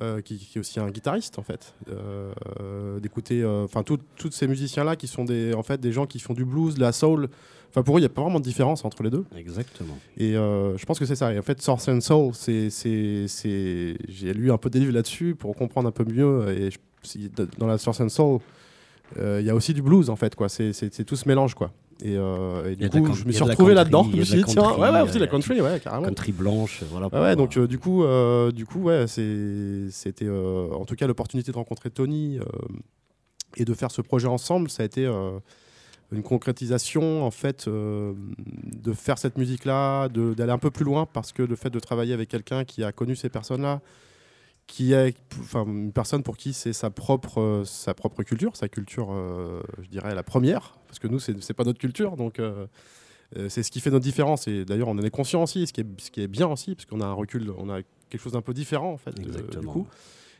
euh, 0.00 0.20
qui, 0.20 0.38
qui 0.38 0.58
est 0.58 0.60
aussi 0.60 0.78
un 0.78 0.90
guitariste 0.90 1.38
en 1.38 1.42
fait 1.42 1.74
euh, 1.90 3.00
d'écouter 3.00 3.42
euh, 3.42 3.64
enfin 3.64 3.82
tous 3.82 3.98
ces 4.30 4.46
musiciens 4.46 4.84
là 4.84 4.96
qui 4.96 5.06
sont 5.08 5.24
des 5.24 5.54
en 5.54 5.62
fait 5.62 5.80
des 5.80 5.90
gens 5.92 6.06
qui 6.06 6.18
font 6.20 6.34
du 6.34 6.44
blues 6.44 6.74
de 6.76 6.80
la 6.80 6.92
soul. 6.92 7.28
Enfin 7.70 7.82
pour 7.82 7.96
eux 7.96 7.98
il 7.98 8.02
n'y 8.02 8.06
a 8.06 8.10
pas 8.10 8.22
vraiment 8.22 8.38
de 8.40 8.44
différence 8.44 8.84
entre 8.84 9.02
les 9.02 9.10
deux. 9.10 9.24
Exactement. 9.36 9.98
et 10.16 10.36
euh, 10.36 10.76
je 10.78 10.86
pense 10.86 10.98
que 10.98 11.04
c'est 11.04 11.16
ça. 11.16 11.32
Et 11.34 11.38
en 11.38 11.42
fait 11.42 11.60
Source 11.60 11.88
and 11.88 12.00
Soul 12.00 12.32
c'est 12.34 12.68
j'ai 14.08 14.32
lu 14.34 14.52
un 14.52 14.58
peu 14.58 14.70
des 14.70 14.80
livres 14.80 14.92
là-dessus 14.92 15.34
pour 15.34 15.54
comprendre 15.56 15.88
un 15.88 15.92
peu 15.92 16.04
mieux. 16.04 16.48
Et 16.56 16.70
je- 16.70 17.28
dans 17.58 17.66
la 17.66 17.78
Source 17.78 18.00
and 18.00 18.08
Soul 18.08 18.40
euh, 19.18 19.38
il 19.40 19.46
y 19.46 19.50
a 19.50 19.54
aussi 19.54 19.72
du 19.74 19.82
blues 19.82 20.10
en 20.10 20.16
fait 20.16 20.34
quoi. 20.34 20.48
C'est 20.48 21.04
tout 21.04 21.16
ce 21.16 21.26
mélange 21.28 21.54
quoi 21.54 21.72
et, 22.02 22.16
euh, 22.16 22.70
et 22.72 22.76
du 22.76 22.88
coup 23.02 23.12
je 23.14 23.24
me 23.24 23.32
suis 23.32 23.42
retrouvé 23.42 23.74
country, 23.74 23.74
là-dedans 23.74 24.08
je 24.12 24.16
me 24.16 24.24
suis 24.24 24.36
dit 24.38 24.44
tiens 24.44 24.62
country, 24.62 24.80
ouais 24.80 24.88
ouais 24.90 24.96
euh, 24.98 25.04
aussi 25.04 25.18
la 25.18 25.24
a- 25.24 25.28
country 25.28 25.60
ouais 25.60 25.80
carrément 25.80 26.06
Country 26.06 26.32
blanche, 26.32 26.82
voilà. 26.90 27.08
Ouais, 27.08 27.34
donc 27.36 27.56
euh, 27.56 27.66
du 27.66 27.78
coup, 27.78 28.04
euh, 28.04 28.52
du 28.52 28.66
coup, 28.66 28.80
ouais, 28.82 29.06
c'était 29.08 30.24
euh, 30.26 30.70
en 30.72 30.84
tout 30.84 30.94
cas 30.94 31.06
l'opportunité 31.06 31.50
de 31.50 31.56
rencontrer 31.56 31.90
Tony 31.90 32.38
euh, 32.38 32.42
et 33.56 33.64
de 33.64 33.74
faire 33.74 33.90
ce 33.90 34.00
projet 34.02 34.28
ensemble. 34.28 34.70
Ça 34.70 34.82
a 34.82 34.86
été 34.86 35.04
euh, 35.06 35.38
une 36.12 36.22
concrétisation 36.22 37.24
en 37.24 37.30
fait 37.30 37.66
euh, 37.66 38.12
de 38.82 38.92
faire 38.92 39.18
cette 39.18 39.36
musique-là, 39.36 40.08
d'aller 40.08 40.52
un 40.52 40.58
peu 40.58 40.70
plus 40.70 40.84
loin 40.84 41.06
parce 41.12 41.32
que 41.32 41.42
le 41.42 41.56
fait 41.56 41.70
de 41.70 41.80
travailler 41.80 42.14
avec 42.14 42.28
quelqu'un 42.28 42.64
qui 42.64 42.84
a 42.84 42.92
connu 42.92 43.16
ces 43.16 43.28
personnes-là, 43.28 43.80
qui 44.68 44.92
est, 44.92 45.16
enfin, 45.40 45.64
une 45.66 45.90
personne 45.92 46.22
pour 46.22 46.36
qui 46.36 46.52
c'est 46.52 46.72
sa 46.72 46.90
propre, 46.90 47.40
euh, 47.40 47.64
sa 47.64 47.94
propre 47.94 48.22
culture, 48.22 48.54
sa 48.54 48.68
culture, 48.68 49.08
euh, 49.10 49.60
je 49.82 49.88
dirais 49.88 50.14
la 50.14 50.22
première, 50.22 50.78
parce 50.86 51.00
que 51.00 51.08
nous 51.08 51.18
c'est, 51.18 51.42
c'est 51.42 51.54
pas 51.54 51.64
notre 51.64 51.80
culture, 51.80 52.16
donc. 52.16 52.38
euh, 52.38 52.66
c'est 53.50 53.62
ce 53.62 53.70
qui 53.70 53.80
fait 53.80 53.90
notre 53.90 54.04
différence 54.04 54.48
et 54.48 54.64
d'ailleurs 54.64 54.88
on 54.88 54.92
en 54.98 55.02
est 55.02 55.10
conscient 55.10 55.42
aussi, 55.42 55.66
ce 55.66 55.72
qui 55.74 55.82
est, 55.82 55.86
ce 56.00 56.10
qui 56.10 56.22
est 56.22 56.28
bien 56.28 56.46
aussi, 56.48 56.74
parce 56.74 56.86
qu'on 56.86 57.02
a 57.02 57.04
un 57.06 57.12
recul, 57.12 57.52
on 57.58 57.68
a 57.68 57.80
quelque 58.08 58.22
chose 58.22 58.32
d'un 58.32 58.40
peu 58.40 58.54
différent 58.54 58.90
en 58.92 58.96
fait 58.96 59.12
de- 59.20 59.30
du 59.60 59.66
coup. 59.66 59.86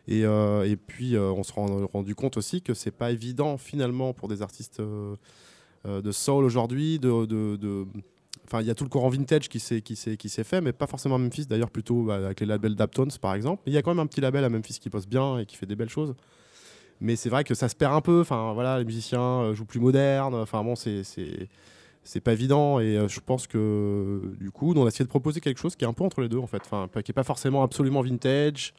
Et, 0.06 0.20
et 0.22 0.76
puis 0.78 1.18
on 1.18 1.42
se 1.42 1.52
rend 1.52 1.86
rendu 1.92 2.14
compte 2.14 2.38
aussi 2.38 2.62
que 2.62 2.72
c'est 2.72 2.90
pas 2.90 3.10
évident 3.10 3.58
finalement 3.58 4.14
pour 4.14 4.26
des 4.28 4.40
artistes 4.40 4.80
de 4.80 6.12
soul 6.12 6.44
aujourd'hui 6.44 6.98
de, 6.98 7.26
de- 7.26 7.56
de- 7.56 7.86
Enfin, 8.46 8.60
il 8.62 8.66
y 8.66 8.70
a 8.70 8.74
tout 8.74 8.84
le 8.84 8.88
courant 8.90 9.10
vintage 9.10 9.48
qui 9.48 9.60
s'est 9.60 9.82
qui 9.82 9.94
s'est 9.94 10.16
qui 10.16 10.28
s'est 10.28 10.44
fait, 10.44 10.60
mais 10.60 10.72
pas 10.72 10.86
forcément 10.86 11.16
à 11.16 11.18
Memphis. 11.18 11.46
D'ailleurs, 11.46 11.70
plutôt 11.70 12.04
bah, 12.04 12.14
avec 12.16 12.40
les 12.40 12.46
labels 12.46 12.74
d'Aptones, 12.76 13.10
par 13.20 13.34
exemple. 13.34 13.62
Il 13.66 13.72
y 13.72 13.76
a 13.76 13.82
quand 13.82 13.90
même 13.90 13.98
un 13.98 14.06
petit 14.06 14.20
label 14.22 14.42
à 14.44 14.48
Memphis 14.48 14.78
qui 14.80 14.88
bosse 14.88 15.06
bien 15.06 15.38
et 15.38 15.46
qui 15.46 15.56
fait 15.56 15.66
des 15.66 15.76
belles 15.76 15.88
choses. 15.90 16.14
Mais 17.00 17.14
c'est 17.14 17.28
vrai 17.28 17.44
que 17.44 17.54
ça 17.54 17.68
se 17.68 17.76
perd 17.76 17.94
un 17.94 18.00
peu. 18.00 18.20
Enfin, 18.22 18.52
voilà, 18.54 18.78
les 18.78 18.84
musiciens 18.84 19.20
euh, 19.20 19.54
jouent 19.54 19.66
plus 19.66 19.80
moderne. 19.80 20.34
Enfin, 20.34 20.64
bon, 20.64 20.74
c'est 20.76 21.04
c'est 21.04 21.48
c'est 22.04 22.20
pas 22.20 22.32
évident. 22.32 22.80
Et 22.80 22.96
euh, 22.96 23.06
je 23.08 23.20
pense 23.20 23.46
que 23.46 24.32
du 24.40 24.50
coup, 24.50 24.72
on 24.74 24.84
a 24.84 24.88
essayé 24.88 25.04
de 25.04 25.10
proposer 25.10 25.40
quelque 25.40 25.58
chose 25.60 25.76
qui 25.76 25.84
est 25.84 25.88
un 25.88 25.92
peu 25.92 26.04
entre 26.04 26.22
les 26.22 26.28
deux, 26.28 26.38
en 26.38 26.46
fait. 26.46 26.62
Enfin, 26.64 26.88
qui 27.02 27.10
est 27.10 27.14
pas 27.14 27.24
forcément 27.24 27.62
absolument 27.62 28.00
vintage, 28.00 28.72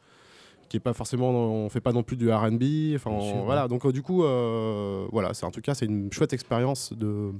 qui 0.68 0.76
est 0.78 0.80
pas 0.80 0.94
forcément, 0.94 1.30
on 1.30 1.68
fait 1.68 1.80
pas 1.80 1.92
non 1.92 2.02
plus 2.02 2.16
du 2.16 2.30
R&B. 2.30 2.94
Enfin, 2.96 3.10
on- 3.10 3.44
voilà. 3.44 3.68
Donc 3.68 3.86
euh, 3.86 3.92
du 3.92 4.02
coup, 4.02 4.24
euh, 4.24 5.06
voilà, 5.12 5.32
c'est 5.32 5.46
en 5.46 5.50
tout 5.52 5.60
cas, 5.60 5.74
c'est 5.74 5.86
une 5.86 6.12
chouette 6.12 6.32
expérience 6.32 6.92
de 6.92 7.32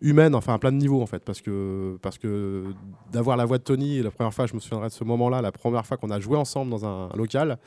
humaine, 0.00 0.34
enfin 0.34 0.54
à 0.54 0.58
plein 0.58 0.72
de 0.72 0.76
niveaux 0.76 1.02
en 1.02 1.06
fait, 1.06 1.24
parce 1.24 1.40
que 1.40 1.98
parce 2.02 2.18
que 2.18 2.64
d'avoir 3.12 3.36
la 3.36 3.44
voix 3.44 3.58
de 3.58 3.62
Tony, 3.62 4.02
la 4.02 4.10
première 4.10 4.34
fois, 4.34 4.46
je 4.46 4.54
me 4.54 4.60
souviendrai 4.60 4.88
de 4.88 4.94
ce 4.94 5.04
moment-là, 5.04 5.40
la 5.40 5.52
première 5.52 5.86
fois 5.86 5.96
qu'on 5.96 6.10
a 6.10 6.20
joué 6.20 6.36
ensemble 6.36 6.70
dans 6.70 6.84
un 6.84 7.08
local, 7.16 7.58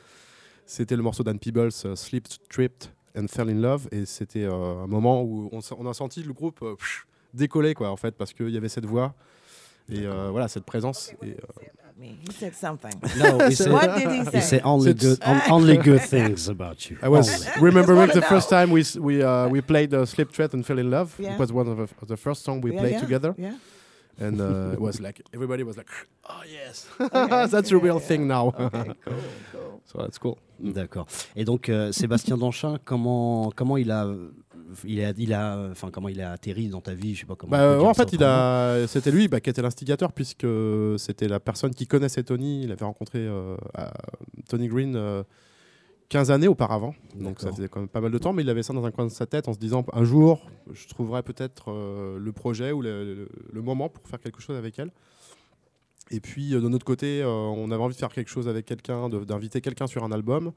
c'était 0.66 0.96
le 0.96 1.02
morceau 1.02 1.24
d'Anne 1.24 1.38
Peebles, 1.38 1.70
euh, 1.84 1.96
Sleep, 1.96 2.28
Tripped 2.48 2.90
and 3.16 3.26
Fell 3.28 3.50
in 3.50 3.60
Love, 3.60 3.88
et 3.90 4.06
c'était 4.06 4.44
euh, 4.44 4.84
un 4.84 4.86
moment 4.86 5.22
où 5.22 5.50
on, 5.52 5.86
a 5.86 5.94
senti 5.94 6.22
le 6.22 6.32
groupe 6.32 6.60
euh, 6.62 6.76
décoller 7.34 7.74
quoi 7.74 7.90
en 7.90 7.96
fait, 7.96 8.14
parce 8.16 8.32
qu'il 8.32 8.50
y 8.50 8.56
avait 8.56 8.68
cette 8.68 8.86
voix 8.86 9.14
et 9.88 10.06
voilà 10.06 10.46
cette 10.46 10.64
présence. 10.64 11.12
Mean, 12.00 12.18
he 12.26 12.32
said 12.32 12.54
something. 12.54 12.94
No, 13.18 13.38
he 13.48 13.54
said, 13.54 13.72
What 13.72 13.96
did 13.98 14.10
he 14.34 14.40
said 14.40 14.62
only 14.64 14.94
good, 14.94 15.18
on- 15.22 15.42
only 15.50 15.76
good 15.76 16.00
things 16.14 16.48
about 16.48 16.78
you. 16.90 16.96
I 17.02 17.08
was 17.08 17.26
Only. 17.28 17.60
remembering 17.68 18.10
the 18.14 18.22
first 18.22 18.48
time 18.48 18.70
we 18.70 18.80
s- 18.80 18.96
we 19.08 19.22
uh, 19.22 19.48
we 19.54 19.60
played 19.60 19.92
uh, 19.94 20.04
Sleep, 20.06 20.28
Tripped 20.32 20.54
and 20.54 20.64
Fell 20.64 20.78
in 20.78 20.90
Love. 20.90 21.08
Yeah. 21.18 21.34
It 21.34 21.38
was 21.38 21.50
one 21.52 21.68
of 21.72 21.76
the, 21.76 21.88
of 22.02 22.08
the 22.08 22.16
first 22.16 22.42
song 22.44 22.60
we 22.62 22.70
Yeah, 22.72 22.80
played 22.80 22.92
yeah, 22.96 23.00
together. 23.06 23.34
Yeah. 23.38 23.56
and 24.26 24.40
uh, 24.40 24.72
it 24.76 24.80
was 24.80 25.00
like 25.00 25.22
everybody 25.32 25.62
was 25.62 25.76
like, 25.76 25.90
"Oh 26.28 26.42
yes, 26.58 26.86
Okay, 27.00 27.46
that's 27.52 27.70
the 27.70 27.76
yeah, 27.76 27.84
real 27.86 27.98
yeah. 28.00 28.08
thing 28.08 28.26
now." 28.28 28.44
Okay, 28.66 28.92
cool, 29.04 29.22
cool. 29.52 29.80
so 29.86 29.98
that's 30.02 30.18
cool. 30.18 30.36
D'accord. 30.58 31.06
Et 31.36 31.44
donc 31.44 31.68
euh, 31.68 31.90
Sébastien 31.92 32.36
Danchin, 32.36 32.78
comment 32.84 33.50
comment 33.56 33.78
il 33.78 33.90
a 33.90 34.04
il 34.84 35.02
a 35.04 35.12
il 35.16 35.32
a 35.34 35.68
enfin 35.70 35.90
comment 35.90 36.08
il 36.08 36.20
a 36.20 36.32
atterri 36.32 36.68
dans 36.68 36.80
ta 36.80 36.94
vie, 36.94 37.14
je 37.14 37.20
sais 37.20 37.26
pas 37.26 37.34
comment. 37.36 37.50
Bah, 37.52 37.78
ouais, 37.78 37.84
en 37.86 37.94
fait, 37.94 38.12
il 38.12 38.16
autrement. 38.16 38.30
a, 38.32 38.86
c'était 38.86 39.10
lui 39.10 39.28
bah, 39.28 39.40
qui 39.40 39.50
était 39.50 39.62
l'instigateur 39.62 40.12
puisque 40.12 40.46
c'était 40.98 41.28
la 41.28 41.40
personne 41.40 41.74
qui 41.74 41.86
connaissait 41.86 42.22
Tony. 42.22 42.62
Il 42.64 42.72
avait 42.72 42.84
rencontré 42.84 43.18
euh, 43.20 43.56
à 43.74 43.92
Tony 44.48 44.68
Green 44.68 44.94
euh, 44.96 45.22
15 46.10 46.30
années 46.32 46.48
auparavant, 46.48 46.94
donc 47.14 47.40
ça 47.40 47.52
faisait 47.52 47.68
quand 47.68 47.80
même 47.80 47.88
pas 47.88 48.00
mal 48.00 48.10
de 48.10 48.18
temps. 48.18 48.32
Mais 48.32 48.42
il 48.42 48.50
avait 48.50 48.62
ça 48.64 48.72
dans 48.72 48.84
un 48.84 48.90
coin 48.90 49.04
de 49.06 49.10
sa 49.10 49.26
tête 49.26 49.46
en 49.48 49.52
se 49.52 49.58
disant 49.58 49.84
un 49.92 50.04
jour, 50.04 50.44
je 50.72 50.88
trouverai 50.88 51.22
peut-être 51.22 51.70
euh, 51.70 52.18
le 52.18 52.32
projet 52.32 52.72
ou 52.72 52.82
le, 52.82 53.04
le- 53.04 53.28
le 53.52 53.62
moment 53.62 53.88
pour 53.88 54.06
faire 54.08 54.20
quelque 54.20 54.40
chose 54.42 54.56
avec 54.56 54.78
elle. 54.78 54.90
Et 56.10 56.18
puis 56.20 56.54
euh, 56.54 56.60
de 56.60 56.68
notre 56.68 56.84
côté, 56.84 57.22
on 57.24 57.70
avait 57.70 57.82
envie 57.82 57.94
de 57.94 58.00
faire 58.00 58.12
quelque 58.12 58.30
chose 58.30 58.48
avec 58.48 58.66
quelqu'un, 58.66 59.08
d'inviter 59.08 59.60
quelqu'un 59.60 59.86
sur 59.86 60.02
un 60.04 60.10
album. 60.10 60.52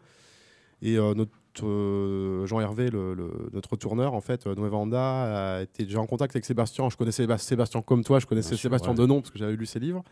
Et 0.82 0.98
euh, 0.98 1.14
notre 1.14 1.32
Jean 1.60 2.60
Hervé, 2.60 2.90
le, 2.90 3.14
le- 3.14 3.50
notre 3.54 3.76
tourneur, 3.76 4.14
en 4.14 4.22
fait, 4.22 4.48
euh, 4.48 4.56
Nueva 4.56 4.78
Honda, 4.78 5.58
a 5.58 5.62
été 5.62 5.84
déjà 5.86 6.00
en 6.00 6.06
contact 6.08 6.36
avec 6.36 6.46
Sébastien. 6.46 6.90
Je 6.90 6.98
connaissais 6.98 7.24
Séba- 7.24 7.38
Sébastien 7.38 7.82
comme 7.82 8.04
toi, 8.04 8.20
je 8.20 8.26
connaissais 8.26 8.50
Bien 8.50 8.58
sûr, 8.58 8.70
Sébastien 8.70 8.92
ouais. 8.92 8.98
de 8.98 9.06
nom 9.06 9.22
parce 9.22 9.32
que 9.32 9.40
j'avais 9.40 9.56
lu 9.56 9.66
ses 9.66 9.80
livres. 9.80 10.04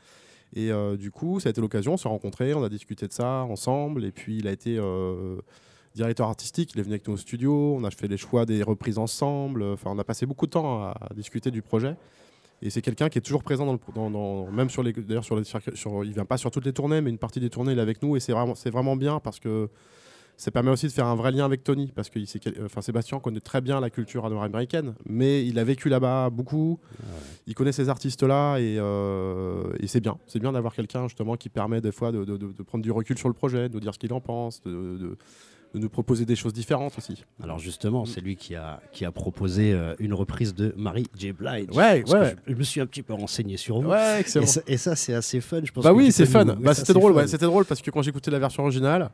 Et 0.53 0.71
euh, 0.71 0.97
du 0.97 1.11
coup, 1.11 1.39
ça 1.39 1.47
a 1.47 1.51
été 1.51 1.61
l'occasion, 1.61 1.93
on 1.93 1.97
s'est 1.97 2.09
rencontrés, 2.09 2.53
on 2.53 2.63
a 2.63 2.69
discuté 2.69 3.07
de 3.07 3.13
ça 3.13 3.43
ensemble. 3.43 4.03
Et 4.05 4.11
puis, 4.11 4.37
il 4.37 4.47
a 4.47 4.51
été 4.51 4.77
euh, 4.77 5.37
directeur 5.95 6.27
artistique, 6.27 6.71
il 6.73 6.79
est 6.79 6.83
venu 6.83 6.93
avec 6.93 7.07
nous 7.07 7.13
au 7.13 7.17
studio, 7.17 7.75
on 7.77 7.83
a 7.85 7.91
fait 7.91 8.07
les 8.07 8.17
choix 8.17 8.45
des 8.45 8.61
reprises 8.61 8.97
ensemble. 8.97 9.63
Enfin, 9.63 9.91
on 9.93 9.99
a 9.99 10.03
passé 10.03 10.25
beaucoup 10.25 10.45
de 10.45 10.51
temps 10.51 10.81
à, 10.83 10.95
à 11.09 11.13
discuter 11.13 11.51
du 11.51 11.61
projet. 11.61 11.95
Et 12.63 12.69
c'est 12.69 12.81
quelqu'un 12.83 13.09
qui 13.09 13.17
est 13.17 13.21
toujours 13.21 13.41
présent 13.43 13.65
dans 13.65 13.73
le, 13.73 13.79
dans, 13.95 14.11
dans- 14.11 14.51
même 14.51 14.69
sur 14.69 14.83
les, 14.83 14.93
d'ailleurs 14.93 15.23
sur 15.23 15.35
les, 15.35 15.43
sur, 15.45 16.03
il 16.05 16.11
vient 16.13 16.25
pas 16.25 16.37
sur 16.37 16.51
toutes 16.51 16.65
les 16.65 16.73
tournées, 16.73 17.01
mais 17.01 17.09
une 17.09 17.17
partie 17.17 17.39
des 17.39 17.49
tournées 17.49 17.71
il 17.71 17.79
est 17.79 17.81
avec 17.81 18.03
nous 18.03 18.15
et 18.15 18.19
c'est 18.19 18.33
vraiment, 18.33 18.53
c'est 18.53 18.69
vraiment 18.69 18.95
bien 18.95 19.19
parce 19.19 19.39
que 19.39 19.67
ça 20.37 20.49
permet 20.51 20.71
aussi 20.71 20.87
de 20.87 20.91
faire 20.91 21.05
un 21.05 21.15
vrai 21.15 21.31
lien 21.31 21.45
avec 21.45 21.63
Tony 21.63 21.91
parce 21.95 22.09
que 22.09 22.19
enfin, 22.65 22.81
Sébastien 22.81 23.19
connaît 23.19 23.39
très 23.39 23.61
bien 23.61 23.79
la 23.79 23.89
culture 23.89 24.27
nord-américaine, 24.29 24.95
mais 25.05 25.45
il 25.45 25.59
a 25.59 25.63
vécu 25.63 25.87
là-bas 25.89 26.29
beaucoup, 26.31 26.79
il 27.47 27.53
connaît 27.53 27.71
ces 27.71 27.89
artistes-là 27.89 28.57
et, 28.57 28.77
euh, 28.79 29.63
et 29.79 29.87
c'est 29.87 29.99
bien, 30.01 30.17
c'est 30.27 30.39
bien 30.39 30.51
d'avoir 30.51 30.73
quelqu'un 30.73 31.07
justement 31.07 31.35
qui 31.37 31.49
permet 31.49 31.79
des 31.81 31.91
fois 31.91 32.11
de, 32.11 32.23
de- 32.25 32.37
de- 32.37 32.51
de 32.53 32.63
prendre 32.63 32.83
du 32.83 32.91
recul 32.91 33.17
sur 33.17 33.27
le 33.27 33.33
projet, 33.35 33.69
de 33.69 33.73
nous 33.73 33.79
dire 33.79 33.93
ce 33.93 33.99
qu'il 33.99 34.13
en 34.13 34.21
pense, 34.21 34.61
de, 34.63 34.71
de- 34.71 35.17
de 35.73 35.79
nous 35.79 35.87
proposer 35.89 36.25
des 36.25 36.35
choses 36.35 36.51
différentes 36.51 36.97
aussi. 36.97 37.23
Alors 37.41 37.57
justement, 37.57 38.03
c'est 38.03 38.19
lui 38.19 38.35
qui 38.35 38.55
a, 38.55 38.81
qui 38.91 39.05
a 39.05 39.11
proposé 39.13 39.71
euh, 39.71 39.93
une 39.99 40.13
reprise 40.13 40.53
de 40.53 40.73
Mary 40.75 41.05
J. 41.17 41.31
Blige. 41.31 41.67
Ouais, 41.73 42.03
ouais. 42.11 42.35
Je, 42.45 42.51
je 42.53 42.57
me 42.57 42.63
suis 42.63 42.81
un 42.81 42.85
petit 42.85 43.03
peu 43.03 43.13
renseigné 43.13 43.55
sur 43.55 43.79
vous. 43.79 43.87
Ouais, 43.89 44.17
Et 44.17 44.19
excellent. 44.19 44.47
ça, 44.47 44.61
et 44.67 44.75
ça, 44.75 44.97
c'est 44.97 45.13
assez 45.13 45.39
fun. 45.39 45.61
Je 45.63 45.71
pense 45.71 45.85
Bah 45.85 45.93
oui, 45.93 46.11
c'est 46.11 46.25
fun. 46.25 46.43
nous- 46.43 46.55
Bah, 46.55 46.73
c'était 46.73 46.91
drôle, 46.91 47.13
ouais, 47.13 47.25
c'était 47.27 47.45
drôle 47.45 47.63
parce 47.63 47.81
que 47.81 47.89
quand 47.89 48.01
j'écoutais 48.01 48.31
la 48.31 48.39
version 48.39 48.63
originale, 48.63 49.11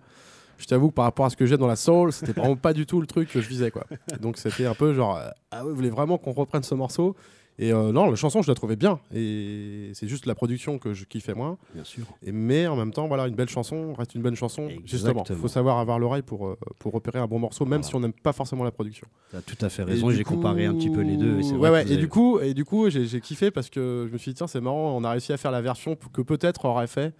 je 0.58 0.66
t'avoue 0.66 0.90
que 0.90 0.96
par 0.96 1.06
rapport 1.06 1.26
à 1.26 1.30
ce 1.30 1.38
que 1.38 1.46
j'ai 1.46 1.58
dans 1.58 1.68
la 1.68 1.76
soul, 1.76 2.12
c'était 2.12 2.34
vraiment 2.34 2.56
pas 2.56 2.74
du 2.74 2.86
tout 2.86 3.00
le 3.02 3.08
truc 3.08 3.30
que 3.30 3.42
je 3.42 3.48
visais 3.48 3.72
quoi. 3.72 3.86
Donc 4.22 4.38
c'était 4.38 4.66
un 4.66 4.74
peu 4.76 4.94
genre 4.94 5.18
euh, 5.18 5.30
ah 5.52 5.64
ouais, 5.64 5.70
vous 5.70 5.76
voulez 5.76 5.90
vraiment 5.90 6.18
qu'on 6.18 6.32
reprenne 6.32 6.64
ce 6.64 6.76
morceau? 6.76 7.16
Et 7.60 7.74
euh, 7.74 7.92
non, 7.92 8.08
la 8.12 8.16
chanson 8.16 8.44
je 8.44 8.48
la 8.52 8.54
trouvais 8.54 8.76
bien 8.76 9.00
et 9.12 9.90
c'est 9.96 10.08
juste 10.08 10.28
la 10.28 10.36
production 10.36 10.78
que 10.78 10.94
je 10.94 11.06
kiffais 11.06 11.34
moins. 11.34 11.58
Bien 11.74 11.84
sûr. 11.84 12.06
Et 12.22 12.32
mais 12.32 12.68
en 12.68 12.76
même 12.76 12.92
temps, 12.92 13.08
voilà, 13.08 13.28
une 13.28 13.34
belle 13.34 13.50
chanson 13.50 13.94
reste 13.96 14.14
une 14.14 14.22
belle 14.22 14.36
chanson. 14.36 14.70
Justement, 14.86 15.24
il 15.28 15.36
faut 15.36 15.48
savoir 15.48 15.80
avoir 15.80 15.98
l'oreille 15.98 16.22
pour, 16.22 16.46
euh, 16.48 16.58
pour 16.78 16.94
repérer 16.94 17.18
un 17.18 17.26
bon 17.26 17.40
morceau, 17.40 17.66
même 17.66 17.80
Voilà. 17.80 17.88
si 17.88 17.96
on 17.96 18.00
n'aime 18.00 18.14
pas 18.14 18.32
forcément 18.32 18.64
la 18.64 18.70
production. 18.70 19.08
Tu 19.32 19.38
as 19.38 19.42
tout 19.42 19.66
à 19.66 19.70
fait 19.70 19.82
raison. 19.82 20.12
J'ai 20.12 20.24
comparé 20.24 20.68
un 20.68 20.76
petit 20.76 20.92
peu 20.92 21.02
les 21.02 21.18
deux. 21.18 21.40
Et, 21.40 21.52
ouais, 21.54 21.58
vrai 21.58 21.70
ouais, 21.72 21.92
et 21.92 21.98
du 21.98 22.08
coup, 22.08 22.40
et 22.40 22.54
du 22.54 22.64
coup, 22.64 22.92
j'ai 22.92 23.22
kiffé 23.22 23.50
parce 23.50 23.72
que 23.72 24.06
je 24.08 24.14
me 24.14 24.20
suis 24.20 24.32
dit 24.34 24.36
tiens, 24.36 24.46
c'est 24.46 24.62
marrant, 24.62 24.96
on 24.96 25.04
a 25.04 25.10
réussi 25.10 25.34
à 25.34 25.38
faire 25.38 25.50
la 25.52 25.62
version 25.62 25.98
que 26.14 26.22
peut-être 26.22 26.66
aurait 26.66 26.86
fait 26.86 27.16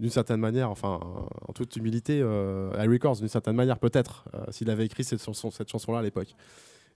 d'une 0.00 0.10
certaine 0.10 0.40
manière, 0.40 0.70
enfin, 0.70 0.98
en 1.46 1.52
toute 1.52 1.76
humilité, 1.76 2.20
euh, 2.22 2.72
à 2.76 2.82
Records 2.90 3.16
d'une 3.16 3.28
certaine 3.28 3.54
manière 3.54 3.78
peut-être 3.78 4.24
euh, 4.34 4.44
s'il 4.50 4.68
avait 4.70 4.86
écrit 4.86 5.04
cette 5.04 5.22
chanson, 5.22 5.50
cette 5.52 5.68
chanson-là 5.70 5.98
à 6.00 6.02
l'époque. 6.02 6.34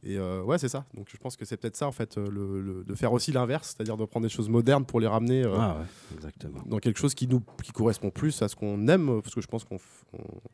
Et 0.07 0.19
euh, 0.19 0.43
ouais, 0.43 0.59
c'est 0.59 0.69
ça. 0.69 0.85
Donc 0.95 1.07
je 1.11 1.17
pense 1.17 1.37
que 1.37 1.45
c'est 1.45 1.57
peut-être 1.57 1.77
ça 1.77 1.87
en 1.87 1.93
fait, 1.93 2.19
euh, 2.19 2.27
le, 2.31 2.61
le- 2.61 2.85
de 2.85 2.95
faire 2.95 3.13
aussi 3.13 3.31
l'inverse, 3.33 3.75
c'est-à-dire 3.77 3.97
de 3.97 4.05
prendre 4.05 4.25
des 4.27 4.31
choses 4.33 4.49
modernes 4.49 4.85
pour 4.85 5.01
les 5.01 5.07
ramener. 5.07 5.45
Ah 5.47 5.77
ouais, 5.79 5.85
exactement. 6.17 6.61
dans 6.67 6.79
quelque 6.79 6.99
chose 6.99 7.15
qui 7.15 7.27
nous 7.29 7.43
qui 7.63 7.73
correspond 7.73 8.11
plus 8.11 8.43
à 8.43 8.49
ce 8.49 8.57
qu'on 8.57 8.89
aime 8.89 9.21
parce 9.23 9.35
que 9.35 9.41
je 9.41 9.47
pense 9.47 9.65
qu'on 9.65 9.79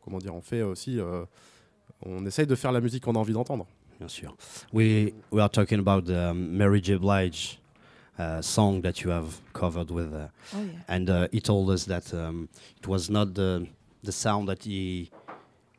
comment 0.04 0.18
dire 0.18 0.34
on 0.34 0.40
fait 0.40 0.62
aussi 0.62 0.98
on 2.06 2.24
essaye 2.26 2.46
de 2.46 2.54
faire 2.54 2.72
la 2.72 2.80
musique 2.80 3.04
qu'on 3.04 3.14
a 3.14 3.18
envie 3.18 3.32
d'entendre 3.32 3.66
Bien 3.98 4.08
sûr. 4.08 4.34
We, 4.72 5.12
we 5.30 5.40
are 5.42 5.50
talking 5.50 5.78
about 5.78 6.10
Mary 6.34 6.80
J. 6.82 6.96
Blige 6.96 7.59
uh, 8.18 8.42
song 8.42 8.82
that 8.82 9.02
you 9.02 9.10
have 9.10 9.40
covered 9.52 9.90
with. 9.90 10.12
Uh, 10.14 10.28
Oh 10.54 10.62
yeah. 10.62 10.80
and 10.88 11.08
uh, 11.10 11.28
he 11.32 11.40
told 11.40 11.70
us 11.70 11.84
that 11.84 12.12
um, 12.14 12.48
it 12.78 12.86
was 12.88 13.08
not 13.08 13.34
the, 13.34 13.66
the 14.02 14.12
sound 14.12 14.48
that 14.48 14.64
he. 14.64 15.10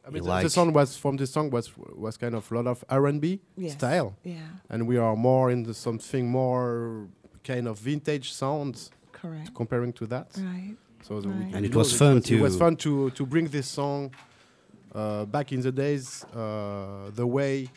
I 0.06 0.10
mean, 0.10 0.16
You 0.18 0.22
the, 0.24 0.30
like- 0.30 0.44
the 0.44 0.50
song 0.50 0.74
was 0.74 0.98
from 0.98 1.18
this 1.18 1.32
song 1.32 1.52
was 1.52 1.72
was 1.96 2.18
kind 2.18 2.34
of 2.36 2.52
a 2.52 2.56
lot 2.56 2.68
of 2.68 2.84
R&B 2.90 3.40
Yes. 3.56 3.74
style 3.74 4.16
Yeah. 4.24 4.40
and 4.70 4.88
we 4.88 4.98
are 4.98 5.16
more 5.16 5.52
into 5.52 5.74
something 5.76 6.28
more 6.28 7.08
kind 7.44 7.68
of 7.68 7.78
vintage 7.78 8.34
sounds 8.34 8.90
Correct. 9.12 9.54
comparing 9.54 9.94
to 9.94 10.08
that 10.08 10.28
Right. 10.38 10.76
so 11.04 11.20
Right. 11.20 11.54
And 11.54 11.66
it 11.66 11.76
was 11.76 11.92
know, 11.92 11.98
fun 12.00 12.18
it 12.18 12.42
was 12.42 12.54
to- 12.54 12.60
fun 12.60 12.76
to 12.78 13.12
to 13.12 13.26
bring 13.28 13.48
this 13.50 13.68
song 13.68 14.12
uh, 14.96 15.26
back 15.26 15.52
in 15.52 15.62
the 15.62 15.72
days 15.72 16.26
uh, 16.36 17.12
the 17.14 17.26
way 17.28 17.70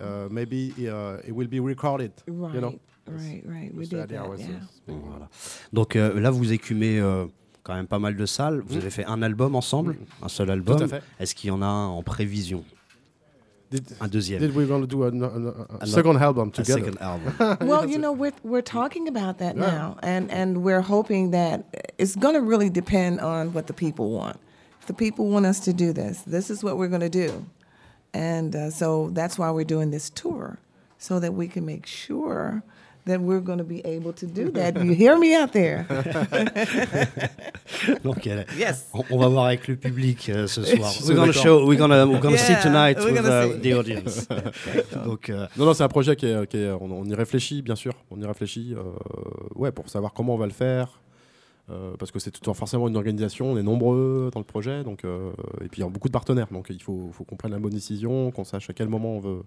uh, 0.00 0.28
maybe 0.30 0.72
uh, 0.88 1.16
it 1.28 1.32
will 1.34 1.48
be 1.48 1.58
recorded 1.60 2.12
Right. 2.28 2.54
you 2.54 2.60
know 2.60 2.78
Right. 3.08 3.42
Right. 3.46 3.72
We 3.74 3.80
That's 3.84 3.90
the 3.90 3.96
did 3.96 4.04
idea 4.04 4.18
I 4.20 4.22
that. 4.22 4.30
was, 4.30 4.40
uh, 4.40 4.42
Yeah. 4.44 4.60
speaking 4.76 5.02
Voilà. 5.08 5.28
Donc 5.72 5.96
euh, 5.96 6.20
là, 6.20 6.30
vous 6.30 6.52
écumez 6.52 7.00
euh, 7.00 7.26
quand 7.64 7.74
même 7.74 7.86
pas 7.88 7.98
mal 7.98 8.16
de 8.16 8.26
salles. 8.26 8.62
Vous 8.66 8.74
Mm. 8.76 8.78
avez 8.78 8.90
fait 8.90 9.04
un 9.06 9.22
album 9.22 9.54
ensemble, 9.56 9.96
un 10.22 10.28
seul 10.28 10.50
album. 10.50 10.78
Est-ce 11.18 11.34
qu'il 11.34 11.48
y 11.48 11.50
en 11.50 11.62
a 11.62 11.66
un 11.66 11.88
en 11.88 12.02
prévision? 12.02 12.64
Did, 13.70 13.84
Un 14.00 14.08
deuxième 14.08 14.38
did 14.40 14.54
we 14.54 14.68
want 14.68 14.80
to 14.82 14.86
do 14.86 15.02
a, 15.02 15.08
a- 15.08 15.78
a- 15.80 15.82
a 15.82 15.86
second 15.86 16.16
album 16.18 16.48
Un 16.48 16.50
together? 16.50 16.84
second 16.84 16.98
album. 17.00 17.32
well, 17.66 17.88
you 17.88 17.96
know, 17.98 18.12
we're 18.12 18.34
we're 18.44 18.60
talking 18.62 19.08
about 19.08 19.38
that 19.38 19.56
Yeah. 19.56 19.72
now, 19.72 19.96
and 20.02 20.30
and 20.30 20.58
we're 20.62 20.82
hoping 20.82 21.30
that 21.32 21.64
it's 21.98 22.14
going 22.14 22.34
to 22.34 22.42
really 22.42 22.68
depend 22.70 23.20
on 23.20 23.54
what 23.54 23.66
the 23.68 23.72
people 23.72 24.10
want. 24.10 24.36
If 24.80 24.86
the 24.88 24.94
people 24.94 25.26
want 25.30 25.46
us 25.46 25.58
to 25.60 25.72
do 25.72 25.92
this, 25.94 26.20
this 26.26 26.50
is 26.50 26.62
what 26.62 26.76
we're 26.76 26.90
going 26.90 27.00
to 27.00 27.08
do, 27.08 27.46
and 28.12 28.54
uh, 28.54 28.70
so 28.70 29.08
that's 29.14 29.38
why 29.38 29.50
we're 29.50 29.64
doing 29.64 29.90
this 29.90 30.10
tour, 30.10 30.58
so 30.98 31.18
that 31.20 31.32
we 31.32 31.48
can 31.48 31.64
make 31.64 31.86
sure 31.86 32.62
that 33.06 33.18
we're 33.18 33.40
going 33.40 33.58
to 33.58 33.64
be 33.64 33.80
able 33.84 34.12
to 34.14 34.26
do 34.26 34.50
that. 34.52 34.76
you 34.84 34.92
hear 34.92 35.18
me 35.18 35.34
out 35.34 35.52
there? 35.52 35.86
Donc, 38.04 38.26
euh, 38.26 38.44
Yes. 38.58 38.88
on, 38.92 39.04
on 39.10 39.18
va 39.18 39.28
voir 39.28 39.46
avec 39.46 39.68
le 39.68 39.76
public 39.76 40.28
euh, 40.28 40.46
ce 40.46 40.62
soir. 40.76 40.92
We're 41.06 41.14
gonna 41.14 41.32
d'accord. 41.32 41.42
show, 41.42 41.66
we're 41.66 41.78
gonna, 41.78 42.06
we're 42.06 42.20
gonna 42.20 42.36
see 42.38 42.52
Yeah, 42.52 42.62
tonight 42.62 42.96
we're 42.98 43.12
with 43.12 43.22
gonna 43.22 43.46
uh, 43.46 43.52
see. 43.52 43.60
the 43.60 43.74
audience. 43.78 44.26
Donc, 45.04 45.30
euh, 45.30 45.46
Non, 45.56 45.66
non, 45.66 45.74
c'est 45.74 45.84
un 45.84 45.88
projet 45.88 46.16
qui 46.16 46.26
est, 46.26 46.46
qui 46.48 46.58
est- 46.58 46.70
on, 46.70 46.90
on 46.90 47.04
y 47.04 47.14
réfléchit, 47.14 47.62
bien 47.62 47.76
sûr. 47.76 47.92
On 48.10 48.20
y 48.20 48.26
réfléchit, 48.26 48.74
euh, 48.76 48.82
ouais, 49.54 49.72
pour 49.72 49.88
savoir 49.88 50.12
comment 50.12 50.34
on 50.34 50.38
va 50.38 50.46
le 50.46 50.52
faire. 50.52 51.00
euh, 51.70 51.92
parce 51.98 52.10
que 52.10 52.18
c'est 52.18 52.32
tout 52.32 52.52
forcément 52.54 52.88
une 52.88 52.96
organisation, 52.96 53.52
on 53.52 53.56
est 53.56 53.62
nombreux 53.62 54.30
dans 54.32 54.40
le 54.40 54.44
projet, 54.44 54.82
donc 54.82 55.04
euh, 55.04 55.30
et 55.64 55.68
puis 55.68 55.80
il 55.80 55.84
y 55.84 55.86
a 55.86 55.88
beaucoup 55.88 56.08
de 56.08 56.12
partenaires, 56.12 56.48
donc 56.50 56.66
il 56.70 56.82
faut, 56.82 57.10
faut 57.12 57.22
qu'on 57.24 57.36
prenne 57.36 57.52
la 57.52 57.60
bonne 57.60 57.72
décision, 57.72 58.32
qu'on 58.32 58.42
sache 58.44 58.68
à 58.68 58.72
quel 58.72 58.88
moment 58.88 59.16
on 59.16 59.20
veut, 59.20 59.42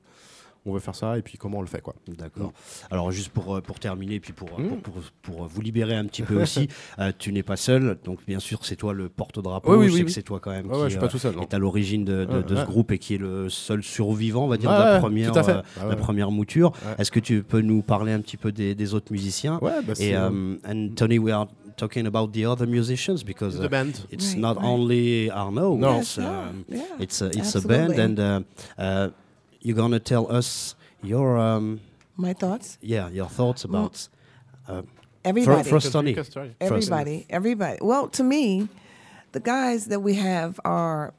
on 0.65 0.73
veut 0.73 0.79
faire 0.79 0.95
ça 0.95 1.17
et 1.17 1.21
puis 1.21 1.37
comment 1.37 1.59
on 1.59 1.61
le 1.61 1.67
fait, 1.67 1.81
quoi. 1.81 1.93
D'accord. 2.07 2.51
Alors 2.89 3.11
juste 3.11 3.29
pour, 3.29 3.55
euh, 3.55 3.61
pour 3.61 3.79
terminer, 3.79 4.19
puis 4.19 4.33
pour, 4.33 4.49
euh, 4.59 4.63
Mm. 4.63 4.81
pour, 4.81 4.93
pour, 4.93 5.03
pour 5.21 5.45
vous 5.47 5.61
libérer 5.61 5.95
un 5.95 6.05
petit 6.05 6.23
peu 6.23 6.41
aussi, 6.41 6.67
euh, 6.99 7.11
tu 7.17 7.31
n'es 7.31 7.43
pas 7.43 7.55
seul, 7.55 7.97
donc 8.03 8.19
bien 8.25 8.39
sûr 8.39 8.65
c'est 8.65 8.75
toi 8.75 8.93
le 8.93 9.09
porte-drapeau, 9.09 9.71
Oui, 9.73 9.77
oui, 9.77 9.85
je 9.85 9.89
sais 9.91 9.95
oui, 9.97 10.01
que 10.01 10.07
oui. 10.07 10.13
c'est 10.13 10.23
toi 10.23 10.39
quand 10.39 10.51
même 10.51 10.65
Ouais, 10.67 10.73
qui 10.73 10.77
ouais, 10.79 10.85
je 10.85 10.89
suis 10.91 10.99
pas 10.99 11.05
euh, 11.05 11.09
tout 11.09 11.17
seul. 11.19 11.35
non. 11.35 11.41
est 11.43 11.53
à 11.53 11.59
l'origine 11.59 12.03
de, 12.05 12.25
de- 12.25 12.33
Ouais, 12.37 12.43
de 12.43 12.55
ce 12.55 12.63
groupe 12.65 12.91
et 12.91 12.97
qui 12.97 13.13
est 13.15 13.19
le 13.19 13.49
seul 13.49 13.83
survivant, 13.83 14.45
on 14.45 14.47
va 14.47 14.57
dire, 14.57 14.69
Ouais, 14.69 14.77
de 14.77 14.81
la 14.83 14.99
première, 14.99 15.37
euh, 15.37 15.61
Ah 15.81 15.85
la 15.87 15.95
première 15.95 16.31
mouture. 16.31 16.71
Ouais. 16.85 16.95
Est-ce 16.97 17.11
que 17.11 17.19
tu 17.19 17.43
peux 17.43 17.61
nous 17.61 17.81
parler 17.81 18.11
un 18.11 18.19
petit 18.21 18.37
peu 18.37 18.51
des, 18.51 18.73
des 18.75 18.93
autres 18.93 19.11
musiciens 19.11 19.59
Ouais, 19.61 19.81
bah, 19.85 19.93
Et 19.99 20.15
euh, 20.15 20.27
um, 20.27 20.57
and 20.67 20.89
Tony, 20.95 21.19
we 21.19 21.31
are 21.33 21.47
talking 21.77 22.05
about 22.07 22.29
the 22.31 22.45
other 22.45 22.65
musicians 22.67 23.17
because 23.25 23.57
the 23.59 23.65
uh, 23.65 23.69
band. 23.69 23.91
it's 24.09 24.31
Right, 24.33 24.39
not 24.39 24.55
right. 24.55 24.65
only 24.65 25.29
Arno, 25.29 25.75
No. 25.77 25.99
it's, 25.99 26.17
um, 26.17 26.63
yeah, 26.69 26.79
it's 26.99 27.21
a, 27.21 27.27
it's 27.27 27.55
a 27.55 27.61
band, 27.61 27.99
and 27.99 28.17
uh, 28.19 28.41
uh, 28.81 29.09
you're 29.65 29.75
gonna 29.75 29.99
tell 29.99 30.31
us 30.31 30.75
your 31.01 31.37
um, 31.37 31.81
My 32.15 32.33
thoughts. 32.33 32.77
yeah 32.81 33.09
your 33.09 33.27
thoughts 33.27 33.63
about 33.63 34.07
uh, 34.67 34.83
Everybody. 35.25 35.67
first 35.67 35.91
Tony. 35.91 36.13
First, 36.13 36.33
sorry. 36.33 36.55
Everybody, 36.61 37.25
everybody. 37.31 37.79
Well, 37.81 38.09
to 38.09 38.23
me, 38.23 38.69
the 39.31 39.39
guys 39.39 39.85
that 39.87 40.01
we 40.01 40.13
have 40.13 40.59
are 40.63 41.15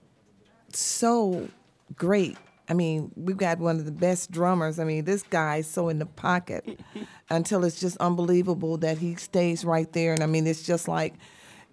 so 0.72 1.48
great. 1.96 2.36
I 2.68 2.74
mean, 2.74 3.10
we've 3.16 3.36
got 3.36 3.58
one 3.58 3.76
of 3.80 3.84
the 3.84 3.90
best 3.92 4.30
drummers. 4.30 4.78
I 4.78 4.84
mean, 4.84 5.04
this 5.04 5.24
guy's 5.24 5.66
so 5.66 5.88
in 5.88 5.98
the 5.98 6.06
pocket 6.06 6.78
until 7.30 7.64
it's 7.64 7.80
just 7.80 7.96
unbelievable 7.96 8.76
that 8.78 8.98
he 8.98 9.16
stays 9.16 9.64
right 9.64 9.92
there. 9.92 10.12
And 10.12 10.22
I 10.22 10.26
mean, 10.26 10.46
it's 10.46 10.62
just 10.64 10.86
like, 10.86 11.14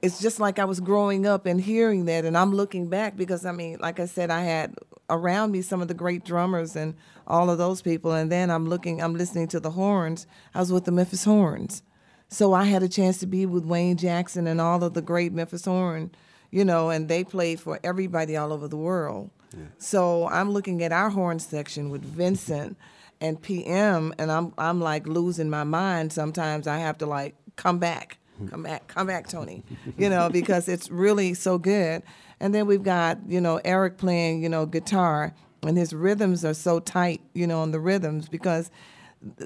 it's 0.03 0.19
just 0.21 0.39
like 0.39 0.59
I 0.59 0.65
was 0.65 0.79
growing 0.81 1.25
up 1.25 1.45
and 1.45 1.59
hearing 1.59 2.05
that, 2.05 2.25
and 2.25 2.37
I'm 2.37 2.53
looking 2.53 2.89
back 2.89 3.15
because 3.15 3.45
I 3.45 3.53
mean, 3.53 3.77
like 3.79 3.99
I 3.99 4.05
said, 4.05 4.29
I 4.29 4.41
had 4.41 4.75
around 5.09 5.51
me 5.51 5.61
some 5.61 5.81
of 5.81 5.87
the 5.87 5.93
great 5.93 6.25
drummers 6.25 6.75
and 6.75 6.93
all 7.25 7.49
of 7.49 7.57
those 7.57 7.81
people, 7.81 8.11
and 8.11 8.31
then 8.31 8.51
I'm 8.51 8.67
looking, 8.67 9.01
I'm 9.01 9.15
listening 9.15 9.47
to 9.49 9.59
the 9.59 9.71
horns. 9.71 10.27
I 10.53 10.59
was 10.59 10.71
with 10.71 10.85
the 10.85 10.91
Memphis 10.91 11.23
Horns. 11.23 11.83
So 12.27 12.53
I 12.53 12.65
had 12.65 12.83
a 12.83 12.89
chance 12.89 13.17
to 13.19 13.27
be 13.27 13.45
with 13.45 13.63
Wayne 13.65 13.95
Jackson 13.95 14.45
and 14.47 14.59
all 14.59 14.83
of 14.83 14.93
the 14.93 15.01
great 15.01 15.31
Memphis 15.33 15.65
Horn, 15.65 16.11
you 16.51 16.65
know, 16.65 16.89
and 16.89 17.07
they 17.07 17.23
played 17.23 17.59
for 17.59 17.79
everybody 17.83 18.35
all 18.35 18.51
over 18.51 18.67
the 18.67 18.77
world. 18.77 19.29
So 19.77 20.27
I'm 20.27 20.51
looking 20.51 20.83
at 20.83 20.91
our 20.91 21.11
horn 21.11 21.39
section 21.39 21.89
with 21.89 22.03
Vincent 22.03 22.75
and 23.21 23.41
PM, 23.41 24.13
and 24.17 24.31
I'm 24.31 24.53
I'm 24.57 24.81
like 24.81 25.07
losing 25.07 25.49
my 25.49 25.63
mind. 25.63 26.11
Sometimes 26.11 26.67
I 26.67 26.79
have 26.79 26.97
to 26.97 27.05
like 27.05 27.35
come 27.55 27.77
back, 27.77 28.17
come 28.49 28.63
back, 28.63 28.87
come 28.87 29.07
back, 29.07 29.27
Tony, 29.27 29.63
you 29.97 30.09
know, 30.09 30.29
because 30.29 30.67
it's 30.67 30.89
really 30.89 31.33
so 31.33 31.57
good. 31.57 32.03
And 32.39 32.53
then 32.53 32.67
we've 32.67 32.83
got 32.83 33.19
you 33.27 33.39
know 33.39 33.59
Eric 33.63 33.97
playing 33.97 34.43
you 34.43 34.49
know 34.49 34.65
guitar, 34.65 35.33
and 35.61 35.77
his 35.77 35.93
rhythms 35.93 36.43
are 36.43 36.53
so 36.53 36.79
tight, 36.79 37.21
you 37.33 37.47
know, 37.47 37.61
on 37.61 37.71
the 37.71 37.79
rhythms 37.79 38.27
because 38.27 38.69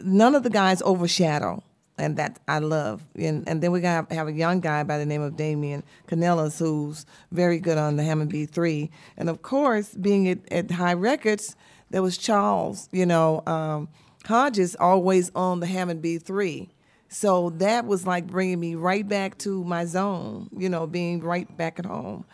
none 0.04 0.36
of 0.36 0.44
the 0.44 0.50
guys 0.50 0.82
overshadow, 0.82 1.64
and 1.98 2.18
that 2.18 2.40
I 2.48 2.60
love. 2.60 3.06
And 3.16 3.48
and 3.48 3.62
then 3.62 3.72
we 3.72 3.82
got 3.82 4.12
have 4.12 4.28
a 4.28 4.34
young 4.34 4.60
guy 4.62 4.84
by 4.84 4.98
the 4.98 5.06
name 5.06 5.22
of 5.22 5.36
Damian 5.38 5.84
Canellas 6.08 6.60
who's 6.60 7.06
very 7.32 7.60
good 7.60 7.78
on 7.78 7.98
the 7.98 8.04
Hammond 8.04 8.32
B3, 8.32 8.90
and 9.18 9.30
of 9.30 9.42
course, 9.42 9.94
being 9.94 10.28
at, 10.28 10.40
at 10.52 10.72
High 10.72 10.94
Records, 10.94 11.56
there 11.90 12.02
was 12.02 12.18
Charles, 12.18 12.90
you 12.92 13.06
know, 13.06 13.44
um, 13.46 13.90
Hodges 14.26 14.76
always 14.80 15.32
on 15.36 15.60
the 15.60 15.68
Hammond 15.68 16.04
B3. 16.04 16.70
So 17.10 17.52
that 17.52 17.86
was 17.86 18.06
like 18.06 18.28
bringing 18.28 18.60
me 18.60 18.76
right 18.76 19.08
back 19.08 19.38
to 19.40 19.64
my 19.64 19.86
zone, 19.86 20.50
you 20.58 20.70
know, 20.70 20.88
being 20.88 21.22
right 21.22 21.56
back 21.58 21.80
at 21.80 21.86
home. 21.86 22.26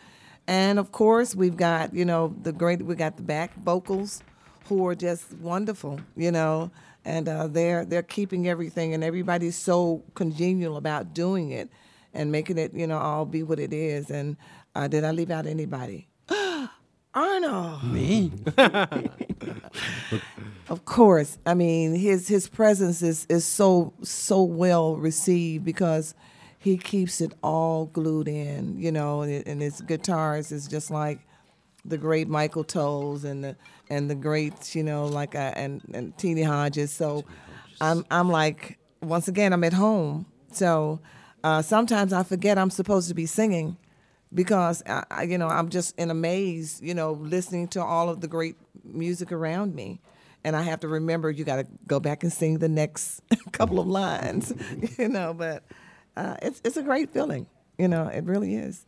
And 0.46 0.78
of 0.78 0.92
course, 0.92 1.34
we've 1.34 1.56
got, 1.56 1.94
you 1.94 2.04
know, 2.04 2.34
the 2.42 2.52
great, 2.52 2.82
we 2.82 2.94
got 2.96 3.16
the 3.16 3.22
back 3.22 3.54
vocals 3.54 4.22
who 4.66 4.86
are 4.86 4.94
just 4.94 5.32
wonderful, 5.34 6.00
you 6.16 6.30
know, 6.30 6.70
and 7.04 7.28
uh, 7.28 7.46
they're 7.46 7.84
they're 7.84 8.02
keeping 8.02 8.48
everything, 8.48 8.94
and 8.94 9.04
everybody's 9.04 9.56
so 9.56 10.02
congenial 10.14 10.76
about 10.76 11.12
doing 11.12 11.50
it 11.50 11.68
and 12.14 12.32
making 12.32 12.56
it, 12.56 12.72
you 12.72 12.86
know, 12.86 12.98
all 12.98 13.26
be 13.26 13.42
what 13.42 13.58
it 13.58 13.72
is. 13.72 14.10
And 14.10 14.36
uh, 14.74 14.88
did 14.88 15.04
I 15.04 15.10
leave 15.10 15.30
out 15.30 15.46
anybody? 15.46 16.08
Arnold. 17.14 17.84
Me? 17.84 18.32
Of 20.68 20.86
course. 20.86 21.38
I 21.44 21.54
mean, 21.54 21.94
his 21.94 22.28
his 22.28 22.48
presence 22.48 23.02
is 23.02 23.26
is 23.28 23.44
so 23.44 23.92
so 24.02 24.42
well 24.42 24.96
received 24.96 25.64
because 25.64 26.14
he 26.58 26.78
keeps 26.78 27.20
it 27.20 27.34
all 27.42 27.86
glued 27.86 28.28
in, 28.28 28.78
you 28.78 28.90
know, 28.90 29.20
and, 29.20 29.30
it, 29.30 29.46
and 29.46 29.60
his 29.60 29.82
guitars 29.82 30.50
is 30.50 30.66
just 30.66 30.90
like 30.90 31.20
the 31.84 31.98
great 31.98 32.28
Michael 32.28 32.64
Tolles 32.64 33.24
and 33.24 33.44
the 33.44 33.56
and 33.90 34.08
the 34.08 34.14
greats, 34.14 34.74
you 34.74 34.82
know, 34.82 35.04
like 35.04 35.34
uh, 35.34 35.52
and 35.54 35.82
and 35.92 36.16
Teeny 36.16 36.42
Hodges. 36.42 36.90
So 36.90 37.24
I'm 37.80 38.06
I'm 38.10 38.30
like 38.30 38.78
once 39.02 39.28
again 39.28 39.52
I'm 39.52 39.64
at 39.64 39.74
home. 39.74 40.24
So 40.50 41.00
uh, 41.42 41.60
sometimes 41.60 42.14
I 42.14 42.22
forget 42.22 42.56
I'm 42.56 42.70
supposed 42.70 43.08
to 43.08 43.14
be 43.14 43.26
singing 43.26 43.76
because 44.34 44.82
I, 44.86 45.22
you 45.22 45.38
know 45.38 45.48
I'm 45.48 45.68
just 45.68 45.98
in 45.98 46.10
a 46.10 46.14
maze, 46.14 46.80
you 46.82 46.94
know, 46.94 47.12
listening 47.12 47.68
to 47.68 47.82
all 47.82 48.08
of 48.08 48.20
the 48.20 48.28
great 48.28 48.56
music 48.84 49.32
around 49.32 49.74
me. 49.74 50.00
And 50.46 50.54
I 50.54 50.62
have 50.62 50.80
to 50.80 50.88
remember 50.88 51.30
you 51.30 51.44
got 51.44 51.56
to 51.56 51.66
go 51.86 52.00
back 52.00 52.22
and 52.22 52.30
sing 52.30 52.58
the 52.58 52.68
next 52.68 53.22
couple 53.52 53.80
of 53.80 53.86
lines, 53.86 54.52
you 54.98 55.08
know. 55.08 55.32
But 55.32 55.64
uh, 56.16 56.36
it's 56.42 56.60
it's 56.64 56.76
a 56.76 56.82
great 56.82 57.10
feeling, 57.10 57.46
you 57.78 57.88
know. 57.88 58.08
It 58.08 58.24
really 58.24 58.54
is. 58.54 58.84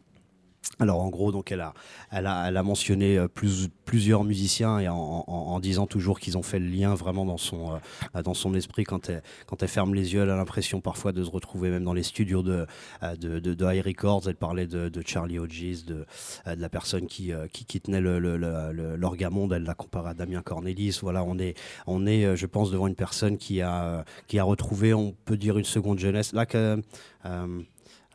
Alors 0.79 1.01
en 1.01 1.09
gros, 1.09 1.33
donc 1.33 1.53
elle 1.53 1.63
a, 1.63 1.73
elle 2.11 2.27
a, 2.27 2.49
elle 2.49 2.57
a 2.57 2.63
mentionné 2.63 3.17
euh, 3.17 3.29
plus, 3.29 3.69
plusieurs 3.87 4.25
musiciens 4.25 4.79
et 4.79 4.89
en, 4.89 5.59
disant 5.61 5.87
toujours 5.87 6.21
qu'ils 6.21 6.37
ont 6.37 6.43
fait 6.43 6.59
le 6.59 6.69
lien 6.69 6.95
vraiment 6.95 7.25
dans 7.25 7.39
son, 7.39 7.73
euh, 8.15 8.23
dans 8.23 8.35
son 8.35 8.53
esprit 8.55 8.85
quand 8.85 9.09
elle, 9.09 9.23
quand 9.47 9.63
elle 9.63 9.69
ferme 9.69 9.95
les 9.95 10.13
yeux, 10.13 10.23
elle 10.23 10.31
a 10.31 10.37
l'impression 10.37 10.83
parfois 10.83 11.13
de 11.13 11.25
se 11.25 11.31
retrouver 11.31 11.71
même 11.71 11.85
dans 11.85 11.95
les 11.95 12.03
studios 12.03 12.43
de, 12.43 12.67
euh, 13.03 13.17
de, 13.17 13.39
de, 13.39 13.73
High 13.73 13.85
Records. 13.85 14.29
Elle 14.29 14.37
parlait 14.37 14.67
de, 14.67 14.91
de 14.91 15.03
Charlie 15.07 15.39
Hodges, 15.39 15.85
de, 15.87 16.05
la 16.45 16.69
personne 16.69 17.07
qui, 17.07 17.33
qui, 17.53 17.81
tenait 17.81 18.01
l'orgamonde. 18.01 19.55
Elle 19.55 19.65
l'a 19.65 19.75
comparé 19.75 20.11
à 20.11 20.15
Damien 20.15 20.43
Cornelis. 20.43 20.99
Voilà, 21.01 21.25
on 21.25 21.39
est, 21.39 21.57
on 21.87 22.07
est, 22.07 22.37
je 22.37 22.47
pense, 22.47 22.71
devant 22.71 22.87
une 22.87 22.95
personne 22.95 23.39
qui 23.39 23.63
a, 23.63 24.05
qui 24.27 24.39
a 24.39 24.45
retrouvé, 24.45 24.93
on 24.93 25.15
peut 25.25 25.39
dire, 25.39 25.57
une 25.57 25.65
seconde 25.65 25.99
jeunesse. 25.99 26.33
Là 26.35 26.45
que. 26.45 26.83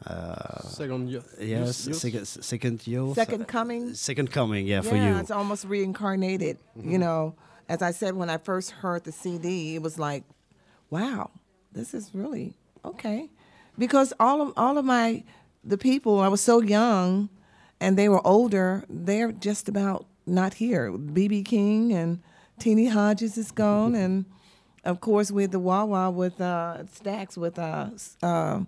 Euh, 0.09 0.67
Second 0.67 1.09
year. 1.09 1.21
Yes, 1.39 1.87
Youth- 1.87 1.97
second, 1.97 2.25
second 2.25 2.87
year. 2.87 3.13
Second 3.13 3.47
coming. 3.47 3.93
Second 3.93 4.31
coming, 4.31 4.67
yeah, 4.67 4.81
for 4.81 4.95
yeah, 4.95 5.09
you. 5.09 5.17
it's 5.17 5.31
almost 5.31 5.65
reincarnated. 5.65 6.57
You 6.75 6.97
know, 6.97 7.35
as 7.69 7.81
I 7.81 7.91
said 7.91 8.15
when 8.15 8.29
I 8.29 8.37
first 8.37 8.71
heard 8.71 9.03
the 9.03 9.11
CD, 9.11 9.75
it 9.75 9.81
was 9.81 9.99
like, 9.99 10.23
wow, 10.89 11.29
this 11.71 11.93
is 11.93 12.11
really 12.13 12.53
okay, 12.83 13.29
because 13.77 14.13
all 14.19 14.41
of 14.41 14.53
all 14.57 14.77
of 14.77 14.85
my 14.85 15.23
the 15.63 15.77
people 15.77 16.19
I 16.19 16.27
was 16.27 16.41
so 16.41 16.61
young, 16.61 17.29
and 17.79 17.97
they 17.97 18.09
were 18.09 18.25
older. 18.25 18.83
They're 18.89 19.31
just 19.31 19.69
about 19.69 20.05
not 20.25 20.55
here. 20.55 20.91
BB 20.91 21.45
King 21.45 21.93
and 21.93 22.21
Teeny 22.59 22.87
Hodges 22.87 23.37
is 23.37 23.51
gone, 23.51 23.93
and 24.03 24.25
of 24.83 24.99
course 24.99 25.31
with 25.31 25.51
the 25.51 25.59
Wawa 25.59 26.09
with 26.09 26.41
uh, 26.41 26.85
Stacks 26.87 27.37
with 27.37 27.59
uh, 27.59 27.89
uh, 28.23 28.61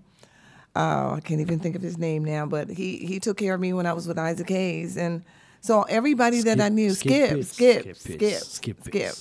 oh, 0.76 1.14
I 1.16 1.20
can't 1.22 1.42
even 1.42 1.60
think 1.60 1.76
of 1.76 1.82
his 1.82 1.98
name 1.98 2.24
now, 2.24 2.46
but 2.46 2.70
he 2.70 2.98
he 2.98 3.20
took 3.20 3.38
care 3.38 3.54
of 3.54 3.62
me 3.62 3.74
when 3.74 3.86
I 3.86 3.94
was 3.94 4.08
with 4.08 4.18
Isaac 4.18 4.50
Hayes, 4.50 4.98
and 4.98 5.24
so 5.62 5.84
everybody 5.84 6.42
that 6.42 6.60
I 6.60 6.70
knew, 6.70 6.92
Skip 6.92 7.44
Skip, 7.44 7.46
Skip, 7.46 7.96
Skip 7.96 8.16
Skip, 8.18 8.42
Skip, 8.42 8.84
Skip 8.84 9.16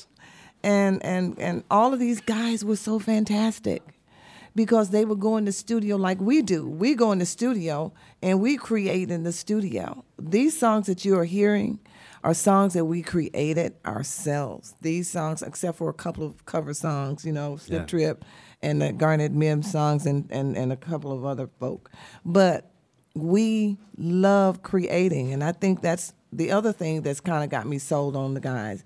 and 0.62 1.04
and 1.04 1.38
and 1.38 1.64
all 1.70 1.92
of 1.92 1.98
these 1.98 2.20
guys 2.20 2.64
were 2.64 2.76
so 2.76 2.98
fantastic 2.98 3.82
because 4.54 4.90
they 4.90 5.04
would 5.04 5.20
go 5.20 5.36
in 5.36 5.44
the 5.44 5.52
studio 5.52 5.96
like 5.96 6.20
we 6.20 6.42
do. 6.42 6.68
We 6.68 6.94
go 6.94 7.12
in 7.12 7.18
the 7.18 7.26
studio 7.26 7.92
and 8.22 8.40
we 8.40 8.56
create 8.56 9.10
in 9.10 9.22
the 9.22 9.32
studio. 9.32 10.04
These 10.18 10.58
songs 10.58 10.86
that 10.86 11.04
you 11.04 11.18
are 11.18 11.24
hearing 11.24 11.80
are 12.22 12.34
songs 12.34 12.74
that 12.74 12.84
we 12.84 13.02
created 13.02 13.74
ourselves. 13.84 14.74
These 14.82 15.10
songs, 15.10 15.42
except 15.42 15.78
for 15.78 15.88
a 15.88 15.94
couple 15.94 16.24
of 16.24 16.44
cover 16.46 16.74
songs, 16.74 17.24
you 17.24 17.32
know, 17.32 17.56
Slip 17.56 17.80
Yeah. 17.80 17.86
Trip 17.86 18.24
and 18.62 18.80
the 18.80 18.92
Garnet 18.92 19.32
Mims 19.32 19.70
songs 19.70 20.06
and, 20.06 20.26
and, 20.30 20.56
and 20.56 20.72
a 20.72 20.76
couple 20.76 21.12
of 21.12 21.24
other 21.24 21.48
folk. 21.58 21.90
But 22.24 22.70
we 23.14 23.76
love 23.96 24.62
creating. 24.62 25.32
And 25.32 25.42
I 25.42 25.52
think 25.52 25.82
that's 25.82 26.12
the 26.32 26.50
other 26.52 26.72
thing 26.72 27.02
that's 27.02 27.20
kind 27.20 27.44
of 27.44 27.50
got 27.50 27.66
me 27.66 27.78
sold 27.78 28.16
on 28.16 28.34
the 28.34 28.40
guys. 28.40 28.84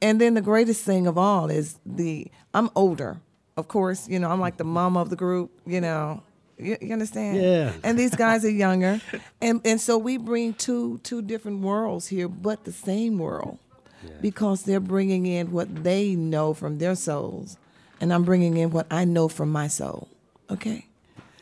And 0.00 0.20
then 0.20 0.34
the 0.34 0.40
greatest 0.40 0.84
thing 0.84 1.06
of 1.06 1.18
all 1.18 1.50
is 1.50 1.78
the 1.84 2.30
I'm 2.54 2.70
older. 2.74 3.20
Of 3.56 3.66
course, 3.66 4.08
you 4.08 4.18
know, 4.20 4.30
I'm 4.30 4.40
like 4.40 4.56
the 4.56 4.64
mom 4.64 4.96
of 4.96 5.10
the 5.10 5.16
group, 5.16 5.50
you 5.66 5.80
know. 5.80 6.22
You, 6.56 6.76
you 6.80 6.92
understand? 6.92 7.40
Yeah. 7.40 7.72
And 7.84 7.98
these 7.98 8.14
guys 8.14 8.44
are 8.44 8.50
younger. 8.50 9.00
And 9.40 9.60
and 9.64 9.80
so 9.80 9.98
we 9.98 10.16
bring 10.16 10.54
two 10.54 10.98
two 11.02 11.22
different 11.22 11.60
worlds 11.60 12.08
here, 12.08 12.28
but 12.28 12.64
the 12.64 12.72
same 12.72 13.18
world. 13.18 13.58
Because 14.20 14.62
they're 14.62 14.80
bringing 14.80 15.26
in 15.26 15.50
what 15.50 15.82
they 15.82 16.14
know 16.14 16.54
from 16.54 16.78
their 16.78 16.94
souls, 16.94 17.58
and 18.00 18.12
I'm 18.12 18.24
bringing 18.24 18.56
in 18.56 18.70
what 18.70 18.86
I 18.90 19.04
know 19.04 19.28
from 19.28 19.50
my 19.50 19.68
soul. 19.68 20.08
Okay? 20.50 20.86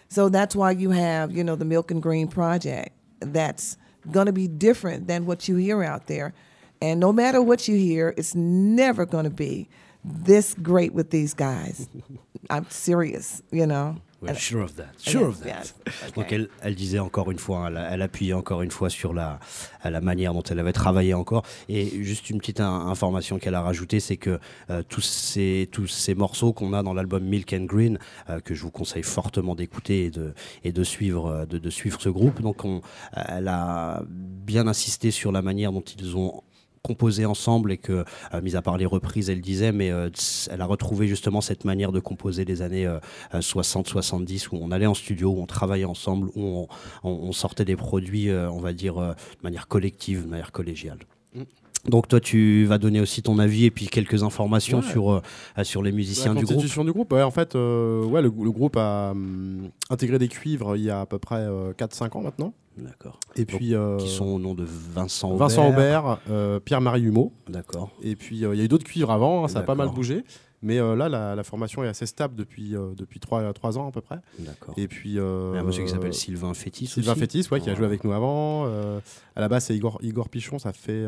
So 0.09 0.29
that's 0.29 0.55
why 0.55 0.73
you 0.73 0.91
have, 0.91 1.33
you 1.33 1.45
know, 1.45 1.57
the 1.57 1.65
Milk 1.65 1.91
and 1.91 2.03
Green 2.03 2.29
Project. 2.29 2.91
That's 3.21 3.77
going 4.11 4.27
to 4.27 4.33
be 4.33 4.49
different 4.49 5.07
than 5.07 5.27
what 5.27 5.49
you 5.49 5.57
hear 5.57 5.83
out 5.83 6.07
there. 6.07 6.35
And 6.81 7.01
no 7.01 7.13
matter 7.13 7.43
what 7.43 7.69
you 7.69 7.77
hear, 7.77 8.15
it's 8.17 8.35
never 8.35 9.07
going 9.07 9.25
to 9.25 9.31
be 9.31 9.69
this 10.05 10.55
great 10.55 10.93
with 10.93 11.11
these 11.11 11.35
guys. 11.35 11.89
I'm 12.51 12.69
serious, 12.71 13.43
you 13.51 13.67
know. 13.67 14.01
We're 14.23 14.35
sure 14.35 14.63
of 14.63 14.75
that. 14.77 14.87
Yes, 15.05 15.13
Sure 15.13 15.27
of 15.29 15.41
that. 15.41 15.49
yes. 15.49 15.75
Donc 16.15 16.33
elle, 16.33 16.49
elle 16.63 16.75
disait 16.75 16.99
encore 16.99 17.31
une 17.31 17.39
fois, 17.39 17.67
elle, 17.69 17.87
elle 17.91 18.01
appuyait 18.03 18.33
encore 18.33 18.63
une 18.63 18.71
fois 18.71 18.89
sur 18.89 19.13
la, 19.13 19.39
la 19.85 20.01
manière 20.01 20.33
dont 20.33 20.43
elle 20.43 20.59
avait 20.59 20.73
travaillé 20.73 21.13
encore. 21.13 21.45
Et 21.69 22.03
juste 22.03 22.31
une 22.31 22.39
petite 22.39 22.61
in- 22.61 22.87
information 22.89 23.39
qu'elle 23.39 23.55
a 23.55 23.61
rajoutée, 23.61 24.01
c'est 24.01 24.17
que 24.17 24.41
euh, 24.71 24.83
tous, 24.89 25.03
ces, 25.03 25.69
tous 25.71 25.87
ces 25.87 26.15
morceaux 26.15 26.53
qu'on 26.55 26.73
a 26.73 26.83
dans 26.83 26.95
l'album 26.95 27.25
Milk 27.25 27.53
and 27.53 27.65
Green, 27.67 27.99
euh, 28.31 28.41
que 28.41 28.55
je 28.55 28.63
vous 28.63 28.71
conseille 28.71 29.03
fortement 29.03 29.55
d'écouter 29.55 30.07
et 30.07 30.11
de, 30.11 30.33
et 30.65 30.73
de 30.73 30.83
suivre, 30.83 31.27
euh, 31.27 31.47
de, 31.47 31.59
de 31.59 31.71
suivre 31.71 32.01
ce 32.01 32.09
groupe, 32.09 32.41
donc 32.41 32.65
on, 32.65 32.81
elle 33.15 33.49
a 33.49 34.03
bien 34.09 34.67
insisté 34.67 35.11
sur 35.11 35.31
la 35.31 35.43
manière 35.43 35.73
dont 35.73 35.83
ils 35.83 36.17
ont 36.17 36.43
composé 36.87 37.27
ensemble 37.27 37.73
et 37.73 37.79
que, 37.79 38.05
euh, 38.33 38.41
mis 38.43 38.55
à 38.55 38.63
part 38.63 38.79
les 38.79 38.87
reprises, 38.87 39.29
elle 39.29 39.41
disait, 39.41 39.73
mais 39.73 39.91
euh, 39.91 40.09
elle 40.51 40.61
a 40.61 40.67
retrouvé 40.67 41.09
justement 41.09 41.41
cette 41.41 41.65
manière 41.65 41.91
de 41.91 41.99
composer 42.01 42.45
des 42.45 42.63
années 42.63 42.89
60-70 43.35 44.49
où 44.53 44.59
on 44.61 44.71
allait 44.71 44.87
en 44.87 44.95
studio, 44.95 45.31
où 45.31 45.41
on 45.41 45.47
travaillait 45.47 45.85
ensemble, 45.85 46.31
où 46.37 46.69
on, 47.03 47.33
sortait 47.33 47.65
des 47.65 47.77
produits, 47.77 48.31
euh, 48.31 48.51
on 48.51 48.61
va 48.61 48.73
dire, 48.73 48.99
euh, 48.99 49.13
de 49.13 49.43
manière 49.43 49.67
collective, 49.67 50.25
de 50.25 50.29
manière 50.29 50.53
collégiale. 50.53 50.99
Donc 51.89 52.09
toi, 52.09 52.21
tu 52.21 52.65
vas 52.65 52.79
donner 52.79 53.01
aussi 53.01 53.23
ton 53.23 53.39
avis 53.39 53.65
et 53.67 53.71
puis 53.71 53.87
quelques 53.87 54.23
informations 54.23 54.79
Ouais. 54.81 54.91
sur, 54.91 55.11
euh, 55.13 55.21
sur 55.63 55.83
les 55.83 55.93
musiciens 55.93 56.35
La 56.35 56.41
du 56.41 56.45
groupe. 56.45 56.55
constitution 56.57 56.85
du 56.85 56.93
groupe, 56.93 57.13
ouais, 57.13 57.23
en 57.23 57.31
fait, 57.31 57.55
euh, 57.55 58.05
ouais, 58.05 58.23
le, 58.23 58.29
le 58.43 58.51
groupe 58.51 58.77
a 58.77 59.11
hum, 59.13 59.69
intégré 59.91 60.19
des 60.19 60.29
cuivres 60.29 60.77
il 60.77 60.83
y 60.83 60.91
a 60.91 61.01
à 61.03 61.07
peu 61.07 61.19
près 61.19 61.37
euh, 61.41 61.73
4-5 61.73 62.17
ans 62.19 62.23
maintenant. 62.23 62.53
D'accord. 62.77 63.19
Et 63.37 63.47
puis 63.47 63.75
euh, 63.75 63.97
Qui 63.97 64.09
sont 64.09 64.27
au 64.27 64.39
nom 64.39 64.53
de 64.55 64.65
Vincent 64.67 65.29
Aubert. 65.31 65.39
Vincent 65.49 65.69
Aubert, 65.69 66.19
Pierre-Marie 66.65 67.03
Humeau. 67.03 67.33
D'accord. 67.49 67.91
Et 68.03 68.17
puis 68.17 68.37
il 68.37 68.41
y 68.43 68.45
a 68.45 68.53
eu 68.65 68.69
d'autres 68.69 68.85
cuivres 68.85 69.11
avant, 69.11 69.45
hein, 69.45 69.49
ça 69.49 69.61
a 69.61 69.63
pas 69.63 69.75
mal 69.75 69.89
bougé. 69.91 70.25
Mais 70.63 70.79
euh, 70.79 70.97
là, 70.97 71.09
la, 71.09 71.35
la 71.35 71.45
formation 71.45 71.85
est 71.85 71.89
assez 71.89 72.07
stable 72.07 72.35
depuis, 72.35 72.75
euh, 72.75 72.95
depuis 72.97 73.21
3, 73.21 73.53
ans 73.79 73.89
à 73.89 73.93
peu 73.93 74.01
près. 74.01 74.19
D'accord. 74.39 74.75
Et 74.77 74.89
puis. 74.89 75.19
euh, 75.19 75.51
Il 75.53 75.57
y 75.57 75.59
a 75.59 75.61
un 75.61 75.65
monsieur 75.65 75.85
qui 75.85 75.91
s'appelle 75.91 76.15
Sylvain 76.15 76.55
Fétis. 76.55 76.87
Sylvain 76.87 77.13
aussi. 77.13 77.21
Fétis, 77.21 77.47
ouais, 77.51 77.61
qui 77.61 77.71
a 77.71 77.75
joué 77.75 77.85
avec 77.87 78.05
nous 78.05 78.13
avant. 78.13 78.67
À 78.67 79.41
la 79.41 79.49
base, 79.49 79.65
c'est 79.65 79.77
Igor, 79.77 79.99
Igor 80.03 80.29
Pichon. 80.29 80.59
Ça 80.59 80.73
fait 80.73 81.05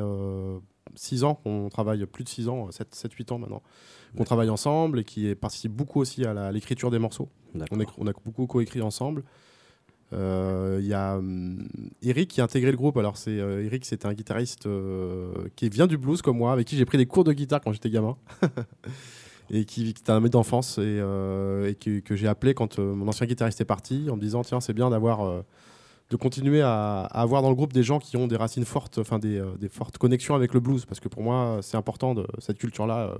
6 0.94 1.24
ans 1.24 1.34
qu'on 1.36 1.68
travaille, 1.68 2.04
plus 2.06 2.24
de 2.24 2.28
6 2.28 2.48
ans, 2.48 2.68
7-8 2.70 3.32
ans 3.32 3.38
maintenant, 3.38 3.62
qu'on 4.16 4.24
travaille 4.24 4.50
ensemble 4.50 5.00
et 5.00 5.04
qui 5.04 5.34
participe 5.34 5.72
beaucoup 5.72 6.00
aussi 6.00 6.24
à 6.24 6.52
l'écriture 6.52 6.90
des 6.90 6.98
morceaux. 6.98 7.28
On, 7.70 7.78
on 7.98 8.06
a 8.06 8.12
beaucoup 8.24 8.46
coécrit 8.46 8.82
ensemble. 8.82 9.24
Euh, 10.14 10.78
Il 10.80 10.86
y 10.86 10.94
a 10.94 11.16
hum, 11.18 11.68
Eric 12.02 12.30
qui 12.30 12.40
a 12.40 12.44
intégré 12.44 12.70
le 12.70 12.76
groupe. 12.76 12.96
Alors, 12.96 13.16
c'est 13.18 13.38
euh, 13.38 13.64
Eric, 13.64 13.84
c'est 13.84 14.06
un 14.06 14.14
guitariste 14.14 14.66
euh, 14.66 15.32
qui 15.56 15.68
vient 15.68 15.86
du 15.86 15.98
blues 15.98 16.22
comme 16.22 16.38
moi, 16.38 16.52
avec 16.52 16.66
qui 16.66 16.76
j'ai 16.76 16.84
pris 16.86 16.96
des 16.98 17.06
cours 17.06 17.24
de 17.24 17.32
guitare 17.32 17.60
quand 17.60 17.72
j'étais 17.72 17.90
gamin. 17.90 18.16
et 19.50 19.64
qui, 19.64 19.88
était 19.88 20.10
un 20.10 20.16
ami 20.16 20.30
d'enfance 20.30 20.78
et, 20.78 20.82
euh, 20.84 21.68
et 21.68 21.74
que, 21.74 22.00
que 22.00 22.16
j'ai 22.16 22.28
appelé 22.28 22.54
quand 22.54 22.78
euh, 22.78 22.94
mon 22.94 23.08
ancien 23.08 23.26
guitariste 23.26 23.60
est 23.60 23.66
parti 23.66 24.08
en 24.10 24.16
me 24.16 24.20
disant 24.20 24.42
tiens 24.42 24.60
c'est 24.60 24.72
bien 24.72 24.90
d'avoir 24.90 25.24
euh, 25.24 25.42
de 26.10 26.16
continuer 26.16 26.60
à, 26.60 27.02
à 27.02 27.22
avoir 27.22 27.42
dans 27.42 27.48
le 27.50 27.54
groupe 27.54 27.72
des 27.72 27.82
gens 27.82 27.98
qui 27.98 28.16
ont 28.16 28.26
des 28.26 28.36
racines 28.36 28.64
fortes 28.64 28.98
enfin 28.98 29.18
des, 29.18 29.42
des 29.58 29.68
fortes 29.68 29.98
connexions 29.98 30.34
avec 30.34 30.54
le 30.54 30.60
blues 30.60 30.84
parce 30.84 31.00
que 31.00 31.08
pour 31.08 31.22
moi 31.22 31.58
c'est 31.62 31.76
important 31.76 32.14
de 32.14 32.26
cette 32.38 32.58
culture 32.58 32.86
là 32.86 33.16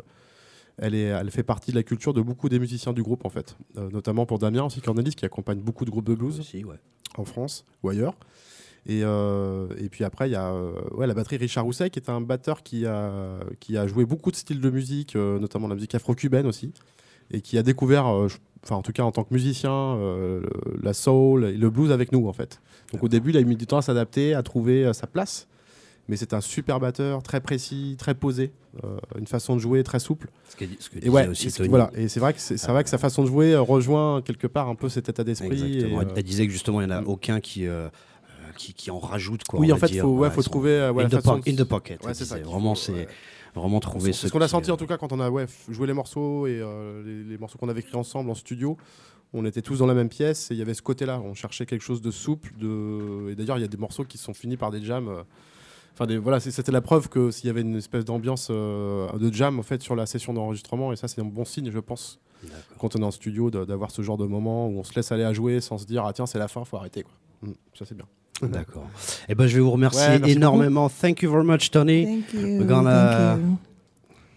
elle, 0.79 0.95
est, 0.95 1.05
elle 1.05 1.31
fait 1.31 1.43
partie 1.43 1.71
de 1.71 1.77
la 1.77 1.83
culture 1.83 2.13
de 2.13 2.21
beaucoup 2.21 2.49
des 2.49 2.59
musiciens 2.59 2.93
du 2.93 3.03
groupe 3.03 3.25
en 3.25 3.31
fait 3.31 3.57
notamment 3.77 4.27
pour 4.27 4.39
Damien 4.39 4.65
aussi 4.65 4.81
Cornelis 4.81 5.15
qui 5.15 5.25
accompagne 5.25 5.61
beaucoup 5.61 5.85
de 5.85 5.91
groupes 5.91 6.07
de 6.07 6.15
blues 6.15 6.41
Aussi, 6.41 6.65
ouais. 6.65 6.79
en 7.17 7.25
France 7.25 7.65
ou 7.83 7.91
ailleurs. 7.91 8.15
Et, 8.89 9.03
euh, 9.05 9.67
et 9.79 9.89
puis 9.91 10.03
après, 10.05 10.29
il 10.29 10.33
y 10.33 10.37
a 10.37 10.49
euh, 10.51 10.73
ouais, 10.95 11.07
la 11.07 11.13
batterie 11.15 11.37
Richard 11.37 11.65
Rousset, 11.65 11.91
qui 11.91 11.99
est 11.99 12.09
un 12.09 12.21
batteur 12.23 12.63
qui 12.63 12.87
a, 12.87 13.11
qui 13.61 13.77
a 13.77 13.87
joué 13.87 14.05
beaucoup 14.07 14.31
de 14.31 14.37
styles 14.37 14.61
de 14.61 14.71
musique, 14.71 15.15
euh, 15.15 15.39
notamment 15.39 15.69
la 15.69 15.75
musique 15.75 15.95
afro-cubaine 15.95 16.47
aussi, 16.47 16.73
et 17.31 17.43
qui 17.43 17.59
a 17.59 17.63
découvert, 17.63 18.07
enfin 18.07 18.77
en 18.77 18.83
tout 18.83 18.93
cas 18.93 19.03
en 19.03 19.13
tant 19.13 19.25
que 19.25 19.35
musicien, 19.35 19.99
la 20.83 20.95
soul 20.95 21.45
et 21.45 21.53
le 21.53 21.69
blues 21.71 21.93
avec 21.93 22.13
nous 22.13 22.27
en 22.29 22.33
fait. 22.33 22.61
Donc 22.93 23.03
au 23.03 23.09
début, 23.09 23.31
il 23.31 23.37
a 23.37 23.43
mis 23.43 23.57
du 23.57 23.67
temps 23.67 23.77
à 23.79 23.83
s'adapter, 23.83 24.33
à 24.35 24.43
trouver 24.43 24.91
sa 24.95 25.07
place. 25.07 25.47
Mais 26.11 26.17
c'est 26.17 26.33
un 26.33 26.41
super 26.41 26.81
batteur, 26.81 27.23
très 27.23 27.43
précis, 27.43 27.95
très 27.99 28.15
posé, 28.15 28.51
euh, 28.83 28.97
une 29.19 29.27
façon 29.27 29.55
de 29.57 29.61
jouer 29.61 29.83
très 29.83 29.99
souple. 29.99 30.29
Ce 30.49 30.57
que, 30.57 30.65
ce 30.79 30.89
que 30.89 31.05
Et 31.05 31.11
ouais, 31.11 31.29
aussi 31.29 31.49
et 31.49 31.51
ce- 31.51 31.59
Tony. 31.59 31.69
voilà. 31.69 31.91
Et 31.95 32.09
c'est 32.09 32.19
vrai 32.19 32.33
que 32.33 32.41
c'est 32.41 32.67
vrai 32.69 32.83
que 32.83 32.89
sa 32.89 32.97
façon 32.97 33.21
de 33.25 33.27
jouer 33.29 33.55
rejoint 33.57 34.23
quelque 34.23 34.47
part 34.47 34.71
un 34.71 34.75
peu 34.75 34.89
cet 34.89 35.11
état 35.11 35.23
d'esprit. 35.23 35.85
Euh, 35.85 36.05
Elle 36.17 36.23
disait 36.23 36.47
que 36.47 36.53
justement, 36.53 36.81
il 36.81 36.87
n'y 36.87 36.95
en 36.95 36.97
a 36.97 37.01
Mm. 37.03 37.09
aucun 37.09 37.41
qui, 37.41 37.67
euh, 37.67 37.91
qui, 38.59 38.75
qui 38.75 38.91
en 38.91 38.99
rajoute 38.99 39.45
quoi. 39.45 39.59
Oui, 39.61 39.73
en 39.73 39.77
fait, 39.77 39.87
dire. 39.87 40.03
faut, 40.05 40.17
ouais, 40.19 40.31
trouver 40.31 40.73
euh, 40.73 40.91
in, 40.93 41.03
la 41.05 41.09
the 41.09 41.13
façon 41.23 41.39
po- 41.39 41.45
de- 41.45 41.51
in 41.51 41.55
the 41.57 41.65
pocket. 41.65 42.05
Ouais, 42.05 42.13
il 42.13 42.15
c'est 42.15 42.25
ça 42.27 42.39
Vraiment, 42.39 42.75
c'est 42.75 43.09
vraiment 43.55 43.81
trouver 43.81 44.13
ce. 44.13 44.29
Qu'on 44.29 44.41
a 44.41 44.49
senti 44.49 44.71
euh, 44.71 44.75
en 44.75 44.77
tout 44.77 44.87
cas 44.87 44.99
quand 44.99 45.13
on 45.13 45.21
a 45.21 45.31
ouais, 45.31 45.47
joué 45.69 45.87
les 45.87 45.93
morceaux 45.95 46.47
et 46.47 46.59
euh, 46.61 47.03
les, 47.05 47.25
les 47.25 47.39
morceaux 47.39 47.57
qu'on 47.59 47.69
avait 47.71 47.81
écrits 47.81 47.97
ensemble 47.97 48.29
en 48.31 48.35
studio, 48.35 48.77
on 49.33 49.45
était 49.47 49.63
tous 49.63 49.79
dans 49.79 49.87
la 49.87 49.95
même 49.95 50.09
pièce 50.09 50.51
et 50.51 50.55
il 50.55 50.59
y 50.59 50.63
avait 50.63 50.75
ce 50.75 50.83
côté-là. 50.83 51.21
On 51.25 51.35
cherchait 51.35 51.65
quelque 51.67 51.83
chose 51.85 52.03
de 52.03 52.11
souple. 52.11 52.53
De... 52.59 53.31
Et 53.31 53.35
d'ailleurs, 53.35 53.59
il 53.59 53.63
y 53.63 53.65
a 53.65 53.69
des 53.69 53.77
morceaux 53.79 54.05
qui 54.05 54.19
sont 54.19 54.35
finis 54.35 54.57
par 54.57 54.71
des 54.71 54.83
jams. 54.83 55.09
euh, 55.09 55.23
Enfin, 55.95 56.07
des... 56.07 56.17
voilà, 56.17 56.39
c'était 56.39 56.71
la 56.71 56.81
preuve 56.81 57.09
que 57.09 57.33
s'il 57.33 57.47
y 57.49 57.51
avait 57.51 57.63
une 57.63 57.75
espèce 57.77 58.05
d'ambiance 58.05 58.49
euh, 58.53 59.11
de 59.19 59.33
jam 59.33 59.59
en 59.59 59.65
fait 59.65 59.83
sur 59.83 59.97
la 59.97 60.07
session 60.07 60.33
d'enregistrement, 60.33 60.93
et 60.93 60.97
ça, 60.97 61.09
c'est 61.09 61.21
un 61.21 61.25
bon 61.25 61.45
signe, 61.45 61.73
je 61.73 61.79
pense, 61.81 62.21
quand 62.79 62.95
on 62.95 63.01
est 63.01 63.05
en 63.05 63.11
studio, 63.11 63.51
d'avoir 63.51 63.91
ce 63.91 64.01
genre 64.03 64.17
de 64.17 64.25
moment 64.25 64.69
où 64.69 64.79
on 64.79 64.85
se 64.85 64.95
laisse 64.95 65.11
aller 65.11 65.25
à 65.25 65.33
jouer 65.33 65.61
sans 65.61 65.77
se 65.77 65.87
dire 65.87 66.05
ah 66.05 66.13
tiens, 66.13 66.27
c'est 66.27 66.39
la 66.39 66.47
fin, 66.47 66.65
faut 66.65 66.77
arrêter 66.77 67.03
quoi. 67.03 67.13
Mm, 67.43 67.53
ça 67.77 67.85
c'est 67.85 67.97
bien. 67.97 68.07
D'accord. 68.43 68.87
Eh 69.29 69.35
ben, 69.35 69.47
je 69.47 69.55
vais 69.57 69.61
vous 69.61 69.71
remercier 69.71 70.19
Ouais, 70.21 70.31
énormément. 70.31 70.89
Thank 70.89 71.23
you 71.23 71.31
very 71.31 71.45
much, 71.45 71.71
Tony. 71.71 72.05
Thank 72.05 72.33
you. 72.35 72.59
We're 72.61 72.67
gonna- 72.67 73.35
Thank 73.37 73.43
you. 73.43 73.57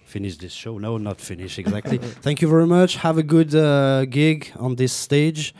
finish 0.06 0.38
this 0.38 0.52
show. 0.54 0.80
No, 0.80 0.98
not 0.98 1.16
finish 1.20 1.58
exactly. 1.60 2.00
Thank 2.22 2.42
you 2.42 2.50
very 2.50 2.68
much. 2.68 2.98
Have 2.98 3.18
a 3.18 3.24
good 3.24 3.54
uh, 3.56 4.06
gig 4.06 4.52
on 4.60 4.76
this 4.76 4.92
stage, 4.92 5.54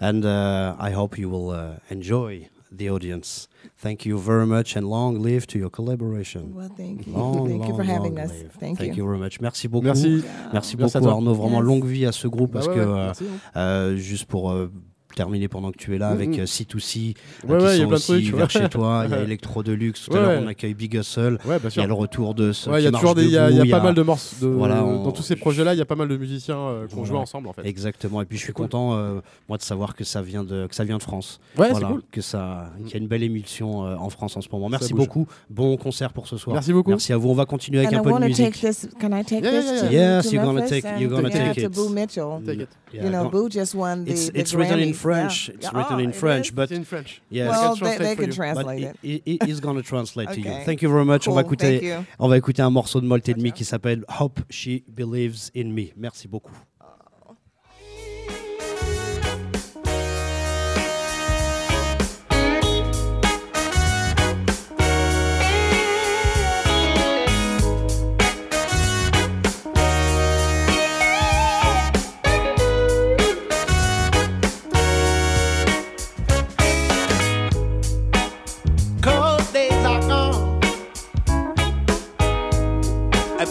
and 0.00 0.24
uh, 0.24 0.76
I 0.78 0.92
hope 0.92 1.18
you 1.18 1.28
will 1.28 1.50
uh, 1.50 1.78
enjoy 1.90 2.48
the 2.70 2.88
audience. 2.90 3.48
Thank 3.76 4.06
you 4.06 4.18
very 4.18 4.46
much, 4.46 4.76
and 4.76 4.86
long 4.88 5.20
live 5.20 5.46
to 5.48 5.58
your 5.58 5.70
collaboration. 5.70 6.54
Well, 6.54 6.70
thank 6.76 7.06
you. 7.06 7.12
Long, 7.12 7.48
thank 7.48 7.66
you 7.68 7.74
for 7.76 7.84
long, 7.84 7.86
having 7.86 8.14
long 8.14 8.24
us. 8.24 8.30
live. 8.32 8.52
Thank, 8.58 8.96
you. 8.96 9.04
very 9.06 9.18
much. 9.18 9.40
Merci 9.40 9.68
beaucoup. 9.68 9.84
Merci. 9.86 10.22
Merci 10.52 10.76
Merci 10.76 10.98
beaucoup. 10.98 11.08
Arnaud, 11.08 11.34
vraiment 11.34 11.58
Yes. 11.60 11.66
longue 11.66 11.84
vie 11.84 12.06
à 12.06 12.12
ce 12.12 12.28
groupe 12.28 12.52
parce 12.52 12.66
Bah 12.66 12.74
que 12.74 12.78
ouais, 12.80 12.86
ouais, 12.86 12.92
euh, 12.92 13.04
merci, 13.06 13.24
hein. 13.24 13.58
euh, 13.60 13.96
juste 13.96 14.24
pour 14.26 14.50
euh, 14.52 14.70
terminer 15.18 15.48
pendant 15.48 15.70
que 15.72 15.76
tu 15.76 15.94
es 15.94 15.98
là 15.98 16.08
Mhm. 16.14 16.14
avec 16.20 16.38
euh, 16.38 16.44
C2C 16.46 17.14
euh, 17.44 17.48
Ouais, 17.52 17.58
qui 17.58 17.64
ouais, 17.64 17.76
il 17.76 17.78
y 17.78 17.80
a 17.80 17.82
sont 17.82 17.88
plein 17.88 17.88
de 17.88 17.94
aussi 17.94 18.06
trucs, 18.24 18.34
vers 18.36 18.50
chez 18.50 18.68
toi, 18.68 19.02
il 19.06 19.10
y 19.10 19.14
a 19.14 19.18
Electro 19.28 19.62
Deluxe, 19.62 20.06
tout 20.06 20.16
à 20.16 20.20
l'heure 20.20 20.42
on 20.42 20.46
accueille 20.46 20.74
Big 20.74 20.94
Hustle, 20.94 21.38
il 21.44 21.76
y 21.76 21.80
a 21.80 21.86
le 21.86 21.92
retour 21.92 22.34
de 22.34 22.52
ce 22.52 22.70
Ouais, 22.70 22.80
il 22.80 22.84
y 22.84 22.86
a 22.88 22.92
toujours 22.92 23.14
des, 23.14 23.24
il 23.24 23.30
y 23.30 23.38
a, 23.38 23.50
y 23.50 23.60
a 23.72 23.76
pas 23.78 23.82
mal 23.82 23.94
de 23.94 24.02
morceaux 24.02 24.36
de, 24.46 24.46
Voilà, 24.52 24.84
on- 24.84 25.02
dans 25.04 25.12
tous 25.12 25.22
ces 25.22 25.36
projets-là. 25.36 25.74
Il 25.74 25.78
y 25.78 25.82
a 25.82 25.84
pas 25.84 25.94
mal 25.96 26.08
de 26.08 26.16
musiciens 26.16 26.56
euh, 26.58 26.86
qui 26.86 26.94
ont 26.94 26.98
Voilà. 26.98 27.08
joué 27.10 27.18
ensemble 27.18 27.48
en 27.48 27.52
fait. 27.52 27.66
Exactement. 27.66 28.22
Et 28.22 28.24
puis 28.24 28.38
je 28.38 28.44
suis 28.44 28.52
cool. 28.52 28.66
content, 28.66 28.94
euh, 28.96 29.20
moi, 29.48 29.58
de 29.58 29.62
savoir 29.62 29.94
que 29.94 30.04
ça 30.04 30.22
vient 30.22 30.44
de, 30.44 30.66
que 30.66 30.74
ça 30.74 30.84
vient 30.84 30.98
de 30.98 31.02
France. 31.02 31.40
Ouais, 31.56 31.70
voilà, 31.70 31.86
c'est 31.88 31.92
cool. 31.92 32.02
que 32.12 32.20
ça, 32.20 32.70
qu'il 32.84 32.92
y 32.92 32.94
a 32.94 32.98
une 32.98 33.08
belle 33.08 33.22
émulsion 33.22 33.84
euh, 33.86 33.96
en 33.96 34.10
France 34.10 34.36
en 34.36 34.40
ce 34.40 34.48
moment. 34.52 34.68
Merci 34.68 34.94
beaucoup. 34.94 35.26
Bon 35.50 35.76
concert 35.76 36.12
pour 36.12 36.26
ce 36.28 36.36
soir. 36.36 36.54
Merci 36.54 36.72
beaucoup. 36.72 36.90
Merci 36.90 37.12
à 37.12 37.16
vous. 37.16 37.28
On 37.30 37.34
va 37.34 37.44
continuer 37.46 37.78
avec 37.80 37.90
And 37.92 37.96
I 37.96 37.98
un 37.98 38.02
peu 38.02 38.12
de 38.20 38.24
musique. 38.26 38.60
this. 38.60 38.88
Can 39.00 39.12
I 39.18 39.24
take 39.24 39.42
Yeah, 39.44 39.50
this 39.50 39.64
yeah, 39.64 39.80
to, 39.80 39.92
yeah. 39.92 40.16
Yes, 40.16 40.26
to 40.28 40.34
you're 40.34 40.44
gonna 40.44 40.62
take- 40.68 40.84
you're 40.98 41.10
gonna 41.10 41.30
take 41.30 41.58
it. 41.58 41.74
Boo 41.74 41.88
Mitchell. 41.88 42.40
Take 42.44 42.60
it. 42.62 42.68
Yeah, 42.92 43.04
you 43.04 43.10
know, 43.10 43.28
Boo 43.28 43.48
just 43.50 43.74
won 43.74 44.04
the. 44.04 44.12
it's 44.12 44.54
written 44.54 44.78
in. 44.80 44.94
French. 45.08 45.48
Yeah. 45.48 45.54
It's 45.54 45.72
written 45.72 45.96
oh, 45.96 45.98
in 45.98 46.10
it 46.10 46.16
French, 46.16 46.46
is? 46.46 46.50
but 46.52 46.70
in 46.70 46.84
French. 46.84 47.20
yes. 47.30 47.48
well, 47.50 47.76
they, 47.76 48.16
can 48.16 48.30
translate 48.30 48.82
it. 48.82 48.96
he- 49.02 49.38
he's 49.44 49.60
gonna 49.60 49.82
translate 49.82 50.30
to 50.32 50.40
you. 50.40 50.50
Thank 50.64 50.82
you 50.82 50.90
very 50.90 51.04
much. 51.04 51.28
on 51.28 51.34
va 51.34 51.42
écouter, 51.42 51.82
you. 51.82 52.06
on 52.18 52.28
va 52.28 52.36
écouter 52.36 52.62
un 52.62 52.70
morceau 52.70 53.00
de 53.00 53.06
Molt 53.06 53.28
Enemy 53.28 53.52
qui 53.52 53.64
s'appelle 53.64 54.04
Hope 54.20 54.40
She 54.50 54.82
Believes 54.88 55.50
in 55.54 55.72
Me. 55.72 55.92
Merci 55.96 56.28
beaucoup. 56.28 56.52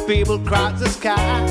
People 0.07 0.39
cross 0.39 0.79
the 0.79 0.87
sky. 0.87 1.45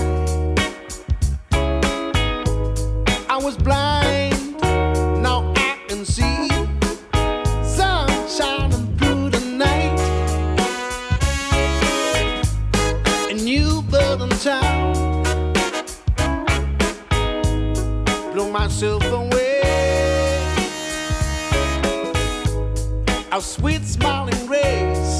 I 3.28 3.36
was 3.36 3.54
blind, 3.54 4.59
now 5.22 5.52
I 5.54 5.78
can 5.88 6.07
see. 6.07 6.48
Sun 7.62 8.09
shining 8.26 8.96
through 8.96 9.28
the 9.28 9.40
night. 9.40 10.00
A 13.30 13.34
new 13.34 13.82
bird 13.82 14.22
in 14.22 14.30
town 14.30 15.22
blew 18.32 18.50
myself 18.50 19.04
away. 19.04 19.61
Our 23.32 23.42
sweet 23.42 23.84
smiling 23.84 24.48
rays 24.48 25.15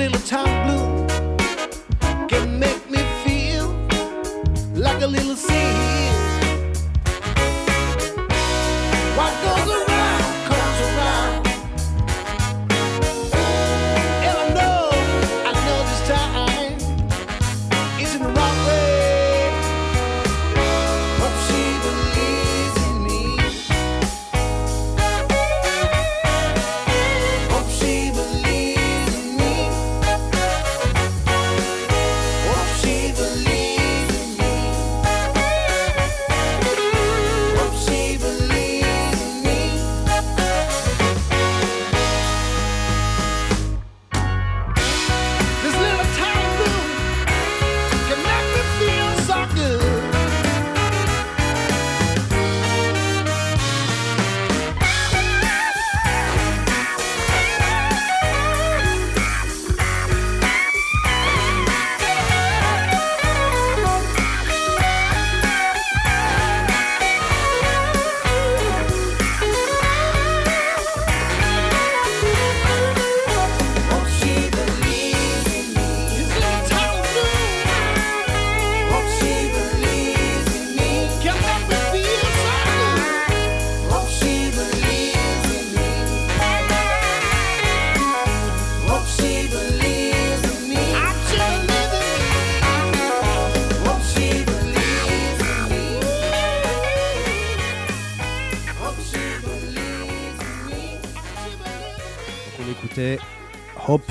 little 0.00 0.18
town 0.20 0.48
blue 0.66 1.09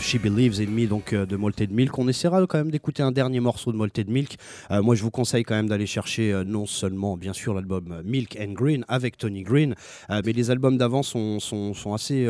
She 0.10 0.18
Believes 0.18 0.60
in 0.60 0.72
Me, 0.72 0.88
donc 0.88 1.14
euh, 1.14 1.28
de 1.28 1.36
Malted 1.36 1.72
Milk. 1.72 2.00
On 2.00 2.08
essaiera 2.08 2.44
quand 2.48 2.58
même 2.58 2.72
d'écouter 2.72 3.04
un 3.04 3.12
dernier 3.12 3.40
morceau 3.40 3.72
de 3.72 3.78
Malted 3.78 4.10
Milk. 4.10 4.38
Euh, 4.72 4.82
moi, 4.82 4.96
je 4.96 5.04
vous 5.04 5.12
conseille 5.12 5.44
quand 5.44 5.54
même 5.54 5.70
d'aller 5.70 5.86
chercher 5.86 6.34
euh, 6.34 6.44
non 6.44 6.66
seulement, 6.66 7.16
bien 7.16 7.32
sûr, 7.32 7.54
l'album 7.54 8.02
Milk 8.04 8.36
and 8.42 8.54
Green 8.54 8.86
avec 8.88 9.20
Tony 9.20 9.44
Green, 9.44 9.76
mais 10.10 10.34
les 10.34 10.50
albums 10.50 10.80
d'avant 10.80 11.04
sont, 11.04 11.38
assez, 11.94 12.28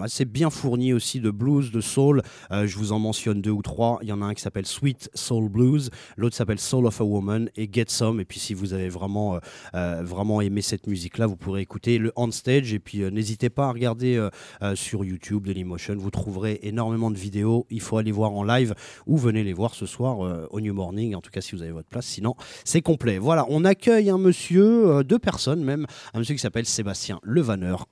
assez 0.00 0.24
bien 0.24 0.48
fournis 0.48 0.94
aussi 0.94 1.20
de 1.20 1.30
blues, 1.30 1.70
de 1.70 1.82
soul. 1.82 2.22
Je 2.50 2.76
vous 2.76 2.92
en 2.92 2.98
mentionne 2.98 3.42
deux 3.42 3.50
ou 3.50 3.62
trois. 3.62 3.98
Il 4.00 4.08
y 4.08 4.12
en 4.12 4.22
a 4.22 4.24
un 4.24 4.34
qui 4.34 4.40
s'appelle 4.40 4.66
Sweet 4.66 5.10
Soul 5.12 5.50
Blues, 5.50 5.90
l'autre 6.16 6.36
s'appelle 6.36 6.58
Soul 6.58 6.86
of 6.86 7.00
a 7.00 7.04
Woman 7.04 7.50
et 7.56 7.68
Get 7.70 7.86
Some. 7.88 8.20
Et 8.20 8.24
puis, 8.24 8.40
si 8.40 8.54
vous 8.54 8.72
avez 8.72 8.88
vraiment, 8.88 9.38
vraiment 9.74 10.40
aimé 10.40 10.62
cette 10.62 10.86
musique-là, 10.86 11.26
vous 11.26 11.36
pourrez 11.36 11.60
écouter 11.60 11.98
le 11.98 12.12
On 12.16 12.30
Stage. 12.30 12.72
Et 12.72 12.78
puis, 12.78 13.00
n'hésitez 13.10 13.50
pas 13.50 13.66
à 13.66 13.72
regarder 13.72 14.26
sur 14.74 15.04
YouTube 15.04 15.46
Dailymotion. 15.46 15.96
Vous 15.98 16.10
trouverez 16.10 16.45
énormément 16.54 17.10
de 17.10 17.18
vidéos. 17.18 17.66
Il 17.70 17.80
faut 17.80 17.98
aller 17.98 18.12
voir 18.12 18.32
en 18.32 18.44
live 18.44 18.74
ou 19.06 19.16
venez 19.16 19.44
les 19.44 19.52
voir 19.52 19.74
ce 19.74 19.86
soir 19.86 20.24
euh, 20.24 20.46
au 20.50 20.60
New 20.60 20.74
Morning. 20.74 21.14
En 21.14 21.20
tout 21.20 21.30
cas, 21.30 21.40
si 21.40 21.54
vous 21.54 21.62
avez 21.62 21.72
votre 21.72 21.88
place. 21.88 22.06
Sinon, 22.06 22.34
c'est 22.64 22.82
complet. 22.82 23.18
Voilà, 23.18 23.46
on 23.48 23.64
accueille 23.64 24.10
un 24.10 24.18
monsieur, 24.18 24.90
euh, 24.90 25.02
deux 25.02 25.18
personnes 25.18 25.62
même, 25.62 25.86
un 26.14 26.18
monsieur 26.18 26.34
qui 26.34 26.40
s'appelle 26.40 26.66
Sébastien 26.66 27.20
Levaneur. 27.22 27.86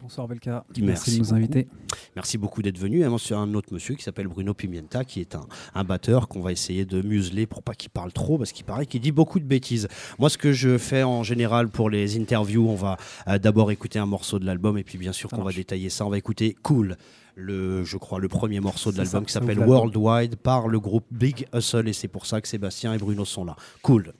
Bonsoir 0.00 0.26
Belka, 0.26 0.64
Merci 0.70 0.82
merci, 0.82 1.10
de 1.12 1.16
nous 1.18 1.24
beaucoup. 1.24 1.34
inviter. 1.36 1.68
Merci 2.16 2.38
beaucoup 2.38 2.62
d'être 2.62 2.78
venu. 2.78 3.00
Et 3.00 3.06
ensuite, 3.06 3.32
un 3.36 3.54
autre 3.54 3.72
monsieur 3.72 3.94
qui 3.94 4.02
s'appelle 4.02 4.26
Bruno 4.26 4.52
Pimienta, 4.54 5.04
qui 5.04 5.20
est 5.20 5.34
un, 5.36 5.46
un 5.74 5.84
batteur 5.84 6.26
qu'on 6.28 6.40
va 6.40 6.50
essayer 6.50 6.84
de 6.84 7.00
museler 7.02 7.46
pour 7.46 7.62
pas 7.62 7.74
qu'il 7.74 7.90
parle 7.90 8.12
trop, 8.12 8.38
parce 8.38 8.52
qu'il 8.52 8.64
paraît 8.64 8.86
qu'il 8.86 9.00
dit 9.00 9.12
beaucoup 9.12 9.38
de 9.38 9.44
bêtises. 9.44 9.86
Moi, 10.18 10.30
ce 10.30 10.38
que 10.38 10.52
je 10.52 10.78
fais 10.78 11.04
en 11.04 11.22
général 11.22 11.68
pour 11.68 11.90
les 11.90 12.18
interviews, 12.18 12.68
on 12.68 12.74
va 12.74 12.96
euh, 13.28 13.38
d'abord 13.38 13.70
écouter 13.70 13.98
un 14.00 14.06
morceau 14.06 14.38
de 14.40 14.46
l'album, 14.46 14.78
et 14.78 14.84
puis 14.84 14.98
bien 14.98 15.12
sûr 15.12 15.30
qu'on 15.30 15.42
va 15.42 15.52
détailler 15.52 15.90
ça. 15.90 16.04
On 16.06 16.10
va 16.10 16.18
écouter 16.18 16.56
Cool. 16.62 16.96
Le, 17.36 17.84
je 17.84 17.96
crois 17.98 18.18
le 18.18 18.26
premier 18.26 18.58
morceau 18.58 18.90
de 18.90 18.96
C'est 18.96 19.02
l'album 19.04 19.24
qui 19.26 19.32
s'appelle. 19.32 19.60
Worldwide 19.60 20.34
par 20.36 20.66
le 20.66 20.80
groupe 20.80 21.04
Big 21.12 21.46
Hustle 21.54 21.86
et 21.86 21.92
c'est 21.92 22.08
pour 22.08 22.26
ça 22.26 22.40
que 22.40 22.48
Sébastien 22.48 22.94
et 22.94 22.98
Bruno 22.98 23.24
sont 23.24 23.44
là. 23.44 23.54
Cool. 23.82 24.12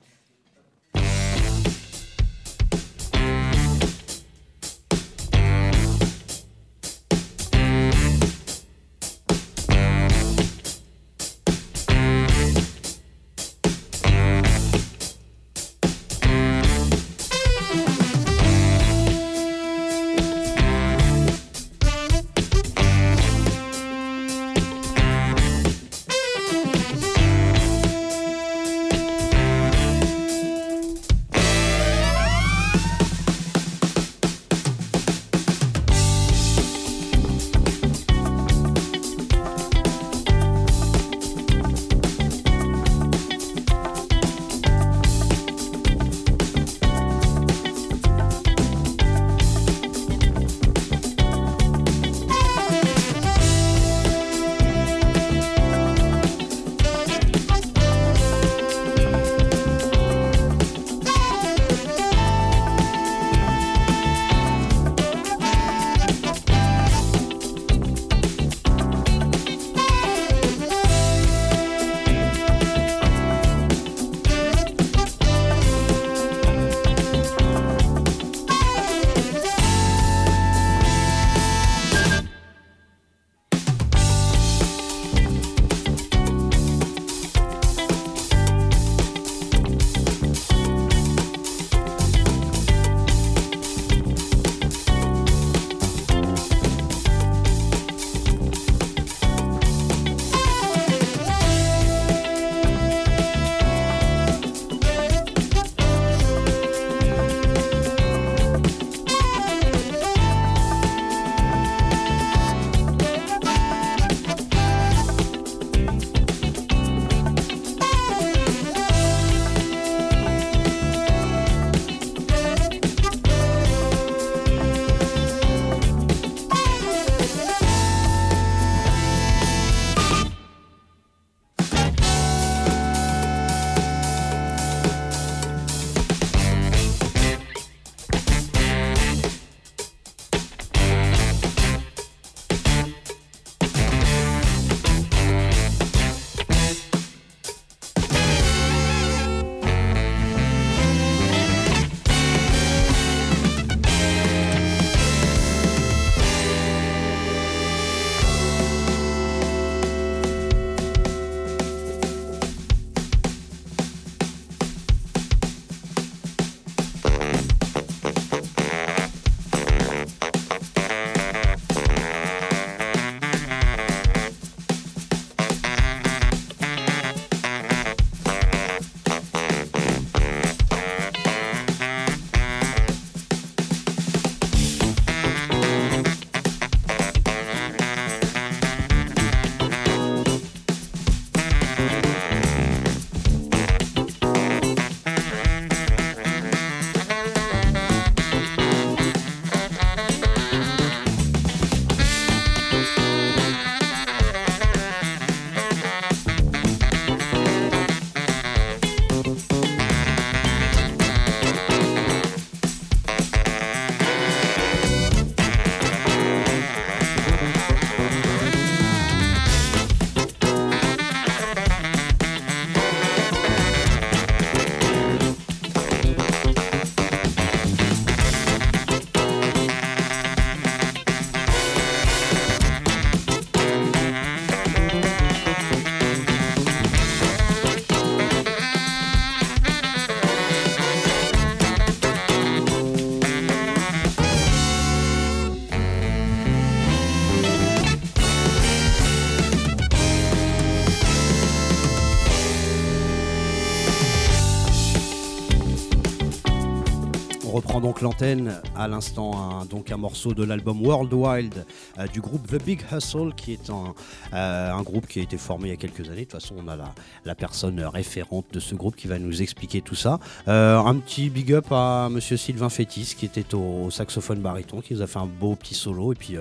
Donc 257.99 258.13
l'antenne 258.13 258.53
à 258.77 258.87
l'instant, 258.87 259.59
un, 259.59 259.65
donc 259.65 259.91
un 259.91 259.97
morceau 259.97 260.33
de 260.33 260.43
l'album 260.45 260.81
World 260.85 261.11
Wild 261.13 261.65
euh, 261.97 262.07
du 262.07 262.21
groupe 262.21 262.47
The 262.47 262.63
Big 262.63 262.81
Hustle, 262.93 263.33
qui 263.35 263.51
est 263.53 263.69
un, 263.69 263.93
euh, 264.33 264.71
un 264.73 264.81
groupe 264.83 265.05
qui 265.05 265.19
a 265.19 265.23
été 265.23 265.37
formé 265.37 265.67
il 265.67 265.71
y 265.71 265.73
a 265.73 265.77
quelques 265.77 266.07
années. 266.09 266.19
De 266.25 266.29
toute 266.31 266.39
façon, 266.39 266.55
on 266.63 266.67
a 266.69 266.77
la, 266.77 266.93
la 267.25 267.35
personne 267.35 267.81
référente 267.81 268.45
de 268.53 268.59
ce 268.61 268.73
groupe 268.75 268.95
qui 268.95 269.07
va 269.07 269.19
nous 269.19 269.41
expliquer 269.41 269.81
tout 269.81 269.95
ça. 269.95 270.19
Euh, 270.47 270.77
un 270.79 270.95
petit 270.95 271.29
big 271.29 271.51
up 271.53 271.65
à 271.71 272.07
Monsieur 272.09 272.37
Sylvain 272.37 272.69
Fétis, 272.69 273.15
qui 273.17 273.25
était 273.25 273.53
au, 273.53 273.85
au 273.87 273.91
saxophone 273.91 274.39
baryton, 274.39 274.79
qui 274.79 274.93
nous 274.93 275.01
a 275.01 275.07
fait 275.07 275.19
un 275.19 275.25
beau 275.27 275.55
petit 275.55 275.75
solo 275.75 276.13
et 276.13 276.15
puis 276.15 276.35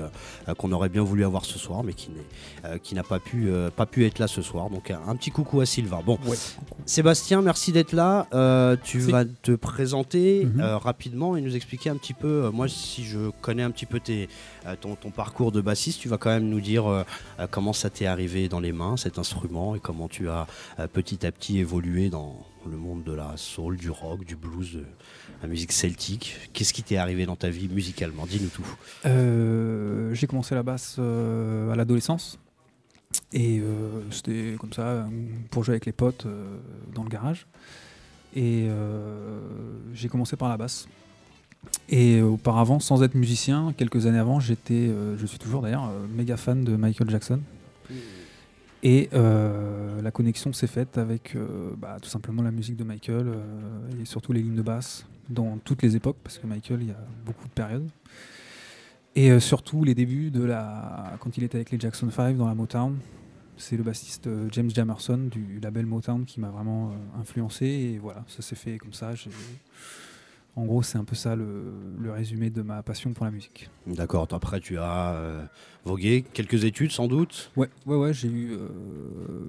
qu'on 0.59 0.71
aurait 0.73 0.89
bien 0.91 1.03
voulu 1.03 1.25
avoir 1.25 1.45
ce 1.45 1.59
soir, 1.59 1.83
mais 1.83 1.93
qui 1.95 2.11
n'est, 2.11 2.79
qui 2.81 2.95
n'a 2.95 3.03
pas 3.03 3.19
pu, 3.19 3.51
pas 3.77 3.87
pu 3.87 4.07
être 4.07 4.21
là 4.21 4.29
ce 4.29 4.43
soir. 4.43 4.71
Donc 4.71 4.91
un, 4.93 5.01
un 5.09 5.17
petit 5.17 5.31
coucou 5.31 5.61
à 5.61 5.67
Sylvain. 5.67 6.01
Bon, 6.07 6.19
Ouais. 6.27 6.37
Sébastien, 6.87 7.43
merci 7.43 7.73
d'être 7.73 7.93
là. 7.93 8.27
Tu 8.85 9.01
vas 9.01 9.25
te 9.25 9.53
présenter 9.53 10.45
Mhm. 10.45 10.61
euh, 10.61 10.79
rapidement 10.79 11.37
et 11.37 11.41
nous 11.49 11.57
expliquer 11.57 11.91
un 11.91 11.97
petit 11.97 12.15
peu. 12.15 12.45
euh, 12.45 12.51
moi, 12.53 12.69
si 12.69 13.05
je 13.05 13.31
connais 13.41 13.63
un 13.63 13.71
petit 13.71 13.87
peu 13.87 14.01
euh, 14.09 14.77
ton, 14.81 14.97
parcours 15.11 15.53
de 15.53 15.61
bassiste, 15.61 16.01
tu 16.01 16.09
vas 16.09 16.19
quand 16.19 16.31
même 16.31 16.49
nous 16.49 16.61
dire 16.61 16.87
euh, 16.87 17.05
comment 17.51 17.73
ça 17.73 17.91
t'est 17.91 18.07
arrivé 18.07 18.49
dans 18.49 18.61
les 18.61 18.73
mains, 18.73 18.97
cet 18.97 19.19
instrument, 19.19 19.75
et 19.75 19.81
comment 19.81 20.09
tu 20.09 20.29
as 20.29 20.47
petit 20.93 21.27
à 21.27 21.33
petit 21.33 21.59
évolué 21.59 22.11
dans 22.11 22.45
le 22.69 22.77
monde 22.77 23.03
de 23.03 23.13
la 23.13 23.37
soul, 23.37 23.77
du 23.77 23.91
rock, 23.91 24.25
du 24.25 24.37
blues, 24.37 24.75
de 24.75 24.85
la 25.43 25.49
musique 25.49 25.73
celtique. 25.73 26.37
Qu'est-ce 26.53 26.75
qui 26.75 26.83
t'est 26.83 26.99
arrivé 26.99 27.25
dans 27.25 27.37
ta 27.37 27.49
vie 27.49 27.69
musicalement? 27.69 28.27
Dis-nous 28.27 28.51
tout. 28.51 28.67
J'ai 30.15 30.27
commencé 30.27 30.55
la 30.55 30.63
basse 30.63 30.99
à 30.99 31.77
l'adolescence. 31.77 32.39
Et 33.33 33.63
c'était 34.11 34.57
comme 34.59 34.73
ça, 34.73 35.07
pour 35.51 35.65
jouer 35.65 35.75
avec 35.75 35.87
les 35.87 35.93
potes 35.93 36.27
dans 36.95 37.05
le 37.05 37.09
garage. 37.09 37.47
Et 38.35 38.69
j'ai 39.95 40.09
commencé 40.09 40.37
par 40.37 40.49
la 40.49 40.57
basse. 40.57 40.87
Et 41.89 42.21
auparavant, 42.21 42.81
sans 42.81 43.03
être 43.03 43.15
musicien, 43.15 43.73
quelques 43.77 44.07
années 44.07 44.19
avant, 44.19 44.41
j'étais, 44.41 44.75
euh, 44.75 45.17
je 45.17 45.27
suis 45.27 45.39
toujours 45.39 45.63
d'ailleurs, 45.63 45.85
euh, 45.85 46.07
méga 46.15 46.37
fan 46.37 46.65
de 46.65 46.77
Michael 46.77 47.11
Jackson. 47.11 47.41
Et 48.83 49.09
euh, 49.13 50.01
la 50.03 50.11
connexion 50.13 50.53
s'est 50.53 50.69
faite 50.69 50.99
avec 50.99 51.35
euh, 51.35 51.71
bah, 51.77 51.97
tout 52.01 52.09
simplement 52.09 52.43
la 52.43 52.53
musique 52.53 52.77
de 52.77 52.85
Michael 52.85 53.27
euh, 53.27 54.01
et 54.01 54.05
surtout 54.05 54.33
les 54.33 54.41
lignes 54.41 54.55
de 54.55 54.63
basse 54.63 55.05
dans 55.29 55.59
toutes 55.65 55.83
les 55.83 55.97
époques, 55.97 56.19
parce 56.23 56.39
que 56.39 56.47
Michael, 56.47 56.83
il 56.83 56.89
y 56.89 56.93
a 56.93 57.07
beaucoup 57.27 57.47
de 57.49 57.53
périodes. 57.53 57.89
Et 59.17 59.31
euh, 59.31 59.41
surtout 59.41 59.83
les 59.83 59.97
débuts 59.97 60.31
de 60.31 60.45
la 60.45 61.17
quand 61.19 61.37
il 61.37 61.43
était 61.43 61.57
avec 61.57 61.73
les 61.73 61.81
Jackson 61.81 62.09
5 62.09 62.37
dans 62.37 62.47
la 62.47 62.55
Motown. 62.55 62.97
C'est 63.57 63.77
le 63.77 63.83
bassiste 63.83 64.29
euh, 64.29 64.49
James 64.53 64.71
Jamerson 64.71 65.19
du 65.29 65.59
label 65.61 65.87
Motown 65.87 66.25
qui 66.25 66.39
m'a 66.39 66.51
vraiment 66.51 66.91
euh, 66.91 67.21
influencé 67.21 67.67
et 67.67 67.99
voilà, 67.99 68.25
ça 68.29 68.43
s'est 68.43 68.55
fait 68.55 68.79
comme 68.79 68.93
ça. 68.93 69.15
En 70.59 70.65
gros, 70.65 70.83
c'est 70.83 70.99
un 70.99 71.05
peu 71.05 71.15
ça 71.15 71.37
le, 71.37 71.73
résumé 72.11 72.51
de 72.51 72.63
ma 72.63 72.83
passion 72.83 73.13
pour 73.13 73.25
la 73.25 73.31
musique. 73.31 73.71
D'accord. 73.87 74.27
Après, 74.33 74.59
tu 74.59 74.77
as 74.77 75.13
euh, 75.13 75.45
vogué 75.89 76.25
quelques 76.35 76.65
études, 76.65 76.93
sans 76.93 77.09
doute. 77.09 77.51
Ouais, 77.57 77.69
ouais, 77.87 77.97
ouais, 77.97 78.13
j'ai 78.13 78.29
eu 78.29 78.53
euh, 78.53 78.69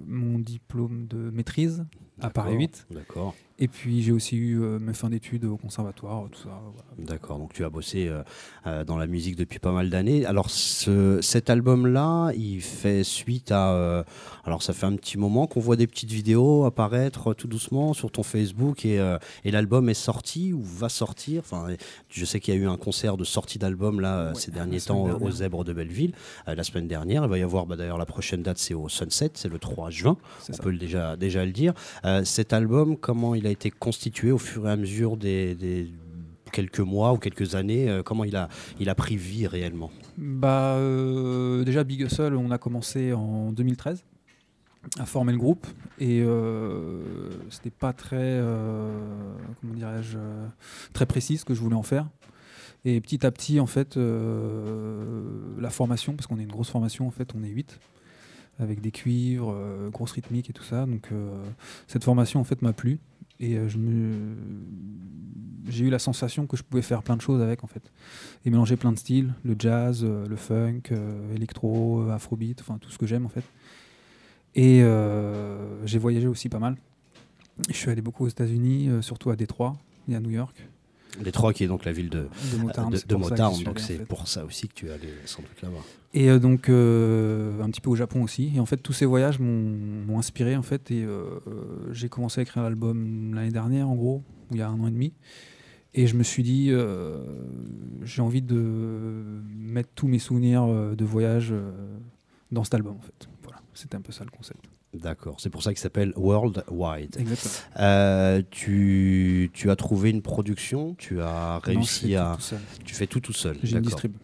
mon 0.07 0.39
diplôme 0.39 1.05
de 1.07 1.17
maîtrise 1.31 1.85
à 2.21 2.29
Paris 2.29 2.51
D'accord. 2.51 2.59
8 2.59 2.87
D'accord. 2.91 3.35
et 3.59 3.69
puis 3.69 4.01
j'ai 4.01 4.11
aussi 4.11 4.35
eu 4.35 4.61
euh, 4.61 4.77
mes 4.77 4.91
fins 4.93 5.09
d'études 5.09 5.45
au 5.45 5.55
conservatoire, 5.55 6.25
tout 6.29 6.41
ça. 6.41 6.49
voilà. 6.73 7.09
D'accord, 7.09 7.39
donc 7.39 7.53
tu 7.53 7.63
as 7.63 7.69
bossé 7.69 8.09
euh, 8.09 8.23
euh, 8.67 8.83
dans 8.83 8.97
la 8.97 9.07
musique 9.07 9.37
depuis 9.37 9.57
pas 9.59 9.71
mal 9.71 9.89
d'années. 9.89 10.25
Alors 10.25 10.49
ce, 10.49 11.19
cet 11.21 11.49
album-là, 11.49 12.31
il 12.35 12.59
fait 12.59 13.05
suite 13.05 13.53
à... 13.53 14.03
alors 14.43 14.63
ça 14.63 14.73
fait 14.73 14.85
un 14.85 14.97
petit 14.97 15.17
moment 15.17 15.47
qu'on 15.47 15.61
voit 15.61 15.77
des 15.77 15.87
petites 15.87 16.11
vidéos 16.11 16.65
apparaître 16.65 17.33
tout 17.33 17.47
doucement 17.47 17.93
sur 17.93 18.11
ton 18.11 18.23
Facebook 18.23 18.85
et, 18.85 18.95
et 19.45 19.51
l'album 19.51 19.87
est 19.87 19.93
sorti 19.93 20.51
ou 20.51 20.61
va 20.61 20.89
sortir. 20.89 21.41
Enfin, 21.45 21.67
je 22.09 22.25
sais 22.25 22.41
qu'il 22.41 22.53
y 22.53 22.57
a 22.57 22.59
eu 22.59 22.67
un 22.67 22.75
concert 22.75 23.15
de 23.15 23.23
sortie 23.23 23.59
d'album 23.59 24.01
là 24.01 24.31
Ouais, 24.33 24.35
ces 24.35 24.51
derniers 24.51 24.81
temps 24.81 25.05
dernière. 25.05 25.23
aux 25.23 25.31
Zèbres 25.31 25.63
de 25.63 25.71
Belleville 25.71 26.11
la 26.47 26.63
semaine 26.63 26.87
dernière. 26.87 27.23
Il 27.23 27.29
va 27.29 27.37
y 27.37 27.43
avoir 27.43 27.65
bah, 27.65 27.75
d'ailleurs 27.75 27.97
la 27.97 28.05
prochaine 28.05 28.43
date, 28.43 28.57
c'est 28.57 28.73
au 28.73 28.89
Sunset, 28.89 29.31
c'est 29.33 29.49
le 29.49 29.59
3 29.59 29.89
juin. 29.89 30.17
On 30.49 30.53
ça. 30.53 30.63
peut 30.63 30.71
le 30.71 30.77
déjà, 30.77 31.15
déjà 31.15 31.45
le 31.45 31.51
dire. 31.51 31.73
Euh, 32.05 32.23
cet 32.23 32.53
album, 32.53 32.97
comment 32.97 33.35
il 33.35 33.47
a 33.47 33.49
été 33.49 33.71
constitué 33.71 34.31
au 34.31 34.37
fur 34.37 34.67
et 34.67 34.71
à 34.71 34.75
mesure 34.75 35.17
des, 35.17 35.55
des 35.55 35.89
quelques 36.51 36.79
mois 36.79 37.13
ou 37.13 37.17
quelques 37.17 37.55
années 37.55 37.89
euh, 37.89 38.03
Comment 38.03 38.23
il 38.23 38.35
a, 38.35 38.49
il 38.79 38.89
a 38.89 38.95
pris 38.95 39.15
vie 39.15 39.47
réellement? 39.47 39.91
Bah, 40.17 40.75
euh, 40.75 41.63
déjà, 41.63 41.83
Big 41.83 42.01
Hustle, 42.01 42.35
on 42.35 42.51
a 42.51 42.57
commencé 42.57 43.13
en 43.13 43.51
2013 43.51 44.03
à 44.97 45.05
former 45.05 45.33
le 45.33 45.37
groupe 45.37 45.67
et 45.99 46.21
euh, 46.21 47.01
c'était 47.49 47.69
pas 47.69 47.93
très, 47.93 48.17
euh, 48.17 48.89
comment 49.59 49.73
dirais-je, 49.73 50.17
euh, 50.17 50.47
très 50.93 51.05
précis 51.05 51.37
ce 51.37 51.45
que 51.45 51.53
je 51.53 51.59
voulais 51.59 51.75
en 51.75 51.83
faire. 51.83 52.07
Et 52.85 53.01
petit 53.01 53.25
à 53.25 53.31
petit, 53.31 53.59
en 53.59 53.65
fait, 53.65 53.97
euh, 53.97 55.21
la 55.59 55.69
formation, 55.69 56.15
parce 56.15 56.27
qu'on 56.27 56.39
est 56.39 56.43
une 56.43 56.51
grosse 56.51 56.69
formation, 56.69 57.07
en 57.07 57.11
fait, 57.11 57.33
on 57.35 57.43
est 57.43 57.49
8 57.49 57.79
avec 58.59 58.81
des 58.81 58.91
cuivres, 58.91 59.53
euh, 59.53 59.89
grosse 59.89 60.11
rythmique 60.11 60.49
et 60.49 60.53
tout 60.53 60.63
ça. 60.63 60.85
Donc, 60.85 61.09
euh, 61.11 61.43
cette 61.87 62.03
formation, 62.03 62.39
en 62.39 62.43
fait, 62.43 62.61
m'a 62.61 62.73
plu 62.73 62.99
et 63.39 63.57
euh, 63.57 63.69
j'ai 65.69 65.85
eu 65.85 65.89
la 65.89 65.99
sensation 65.99 66.45
que 66.45 66.57
je 66.57 66.63
pouvais 66.63 66.81
faire 66.81 67.03
plein 67.03 67.15
de 67.15 67.21
choses 67.21 67.41
avec, 67.41 67.63
en 67.63 67.67
fait 67.67 67.91
et 68.45 68.49
mélanger 68.49 68.75
plein 68.75 68.91
de 68.91 68.97
styles, 68.97 69.33
le 69.43 69.55
jazz, 69.57 70.01
euh, 70.03 70.27
le 70.27 70.35
funk, 70.35 70.81
euh, 70.91 71.35
électro, 71.35 72.01
euh, 72.01 72.11
afrobeat, 72.11 72.61
enfin 72.61 72.77
tout 72.79 72.89
ce 72.89 72.97
que 72.97 73.05
j'aime 73.05 73.25
en 73.25 73.29
fait. 73.29 73.43
Et 74.55 74.81
euh, 74.81 75.85
j'ai 75.85 75.99
voyagé 75.99 76.27
aussi 76.27 76.49
pas 76.49 76.59
mal. 76.59 76.75
Je 77.69 77.75
suis 77.75 77.89
allé 77.89 78.01
beaucoup 78.01 78.25
aux 78.25 78.29
États-Unis, 78.29 78.89
euh, 78.89 79.01
surtout 79.01 79.29
à 79.29 79.35
Détroit 79.35 79.75
et 80.07 80.15
à 80.15 80.19
New 80.19 80.31
York. 80.31 80.55
Détroit, 81.19 81.53
qui 81.53 81.63
est 81.63 81.67
donc 81.67 81.85
la 81.85 81.91
ville 81.91 82.09
de, 82.09 82.27
De 82.53 82.57
Motown, 82.57 82.89
de, 82.89 82.95
de 82.95 83.53
suis 83.53 83.65
donc 83.65 83.77
en 83.77 83.81
c'est 83.81 83.97
fait. 83.97 84.05
pour 84.05 84.27
ça 84.27 84.45
aussi 84.45 84.67
que 84.67 84.73
tu 84.73 84.87
es 84.87 84.91
allé 84.91 85.09
sans 85.25 85.41
doute 85.41 85.61
là-bas. 85.61 85.83
Et 86.13 86.29
euh, 86.29 86.39
donc 86.39 86.69
euh, 86.69 87.61
un 87.61 87.69
petit 87.69 87.81
peu 87.81 87.89
au 87.89 87.95
Japon 87.95 88.23
aussi. 88.23 88.51
Et 88.55 88.59
en 88.59 88.65
fait, 88.65 88.77
tous 88.77 88.93
ces 88.93 89.05
voyages 89.05 89.39
m'ont 89.39 90.17
inspiré 90.17 90.55
en 90.55 90.61
fait. 90.61 90.91
Et 90.91 91.03
euh, 91.03 91.39
j'ai 91.91 92.09
commencé 92.09 92.39
à 92.39 92.43
écrire 92.43 92.63
l'album 92.63 93.33
l'année 93.33 93.51
dernière, 93.51 93.89
en 93.89 93.95
gros, 93.95 94.23
il 94.51 94.57
y 94.57 94.61
a 94.61 94.69
un 94.69 94.79
an 94.79 94.87
et 94.87 94.91
demi. 94.91 95.13
Et 95.95 96.05
je 96.07 96.15
me 96.15 96.23
suis 96.23 96.43
dit, 96.43 96.71
j'ai 98.03 98.21
envie 98.21 98.43
de 98.43 99.41
mettre 99.57 99.89
tous 99.95 100.07
mes 100.07 100.19
souvenirs 100.19 100.67
de 100.67 101.03
voyage 101.05 101.51
dans 102.51 102.63
cet 102.63 102.75
album 102.75 102.95
en 102.95 103.01
fait. 103.01 103.27
Voilà, 103.41 103.59
c'était 103.73 103.95
un 103.95 104.01
peu 104.01 104.11
ça 104.11 104.23
le 104.23 104.29
concept. 104.29 104.69
D'accord, 104.93 105.35
c'est 105.39 105.51
pour 105.51 105.61
ça 105.61 105.71
qu'il 105.71 105.79
s'appelle 105.79 106.13
World 106.15 106.63
Wide. 106.71 107.15
Exactement. 107.19 107.53
Euh, 107.79 108.41
tu, 108.49 109.51
tu 109.53 109.69
as 109.69 109.75
trouvé 109.75 110.09
une 110.09 110.23
production, 110.23 110.95
tu 110.95 111.21
as 111.21 111.59
réussi 111.59 112.15
à... 112.15 112.37
Tu 112.85 112.95
fais 112.95 113.05
tout 113.05 113.19
tout 113.19 113.33
seul. 113.33 113.57
J'ai 113.61 113.77
une 113.77 113.83
d'accord. 113.83 114.01
distrib. 114.01 114.15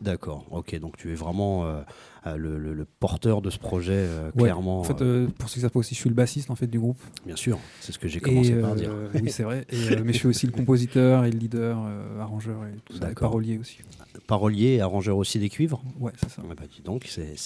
D'accord, 0.00 0.46
ok, 0.50 0.76
donc 0.80 0.96
tu 0.96 1.12
es 1.12 1.14
vraiment 1.14 1.66
euh, 1.66 1.82
euh, 2.26 2.36
le, 2.36 2.58
le- 2.58 2.72
le 2.72 2.84
porteur 2.86 3.42
de 3.42 3.50
ce 3.50 3.58
projet, 3.58 3.92
euh, 3.92 4.30
Ouais, 4.34 4.44
clairement. 4.44 4.80
En 4.80 4.84
fait, 4.84 4.94
pour 5.38 5.48
ceux 5.50 5.54
qui 5.56 5.60
savent 5.60 5.70
aussi, 5.74 5.94
je 5.94 6.00
suis 6.00 6.08
le 6.08 6.14
bassiste 6.16 6.50
en 6.50 6.54
fait 6.56 6.66
du 6.66 6.80
groupe. 6.80 6.98
bien 7.26 7.36
sûr, 7.36 7.58
c'est 7.80 7.92
ce 7.92 7.98
que 7.98 8.08
j'ai 8.08 8.18
commencé 8.20 8.52
Et, 8.52 8.60
par 8.62 8.74
dire. 8.74 8.90
oui, 9.14 9.30
c'est 9.30 9.42
vrai. 9.42 9.66
Et, 9.70 9.76
mais 10.02 10.14
je 10.14 10.18
suis 10.18 10.26
aussi 10.26 10.46
le 10.46 10.52
compositeur 10.52 11.26
et 11.26 11.30
le 11.30 11.38
leader, 11.38 11.78
arrangeur 12.18 12.64
et 12.64 12.78
tout 12.86 12.96
ça, 12.96 13.10
et 13.10 13.14
parolier 13.14 13.58
aussi. 13.58 13.78
Parolier 14.26 14.68
et 14.76 14.80
arrangeur 14.80 15.18
aussi 15.18 15.38
des 15.38 15.50
cuivres? 15.50 15.82
Ouais, 16.00 16.12
c'est 16.18 16.30
ça. 16.30 16.42
Ah 16.50 16.54
bah 16.56 16.64
dis 16.74 16.80
donc, 16.82 17.04
c'est- 17.08 17.36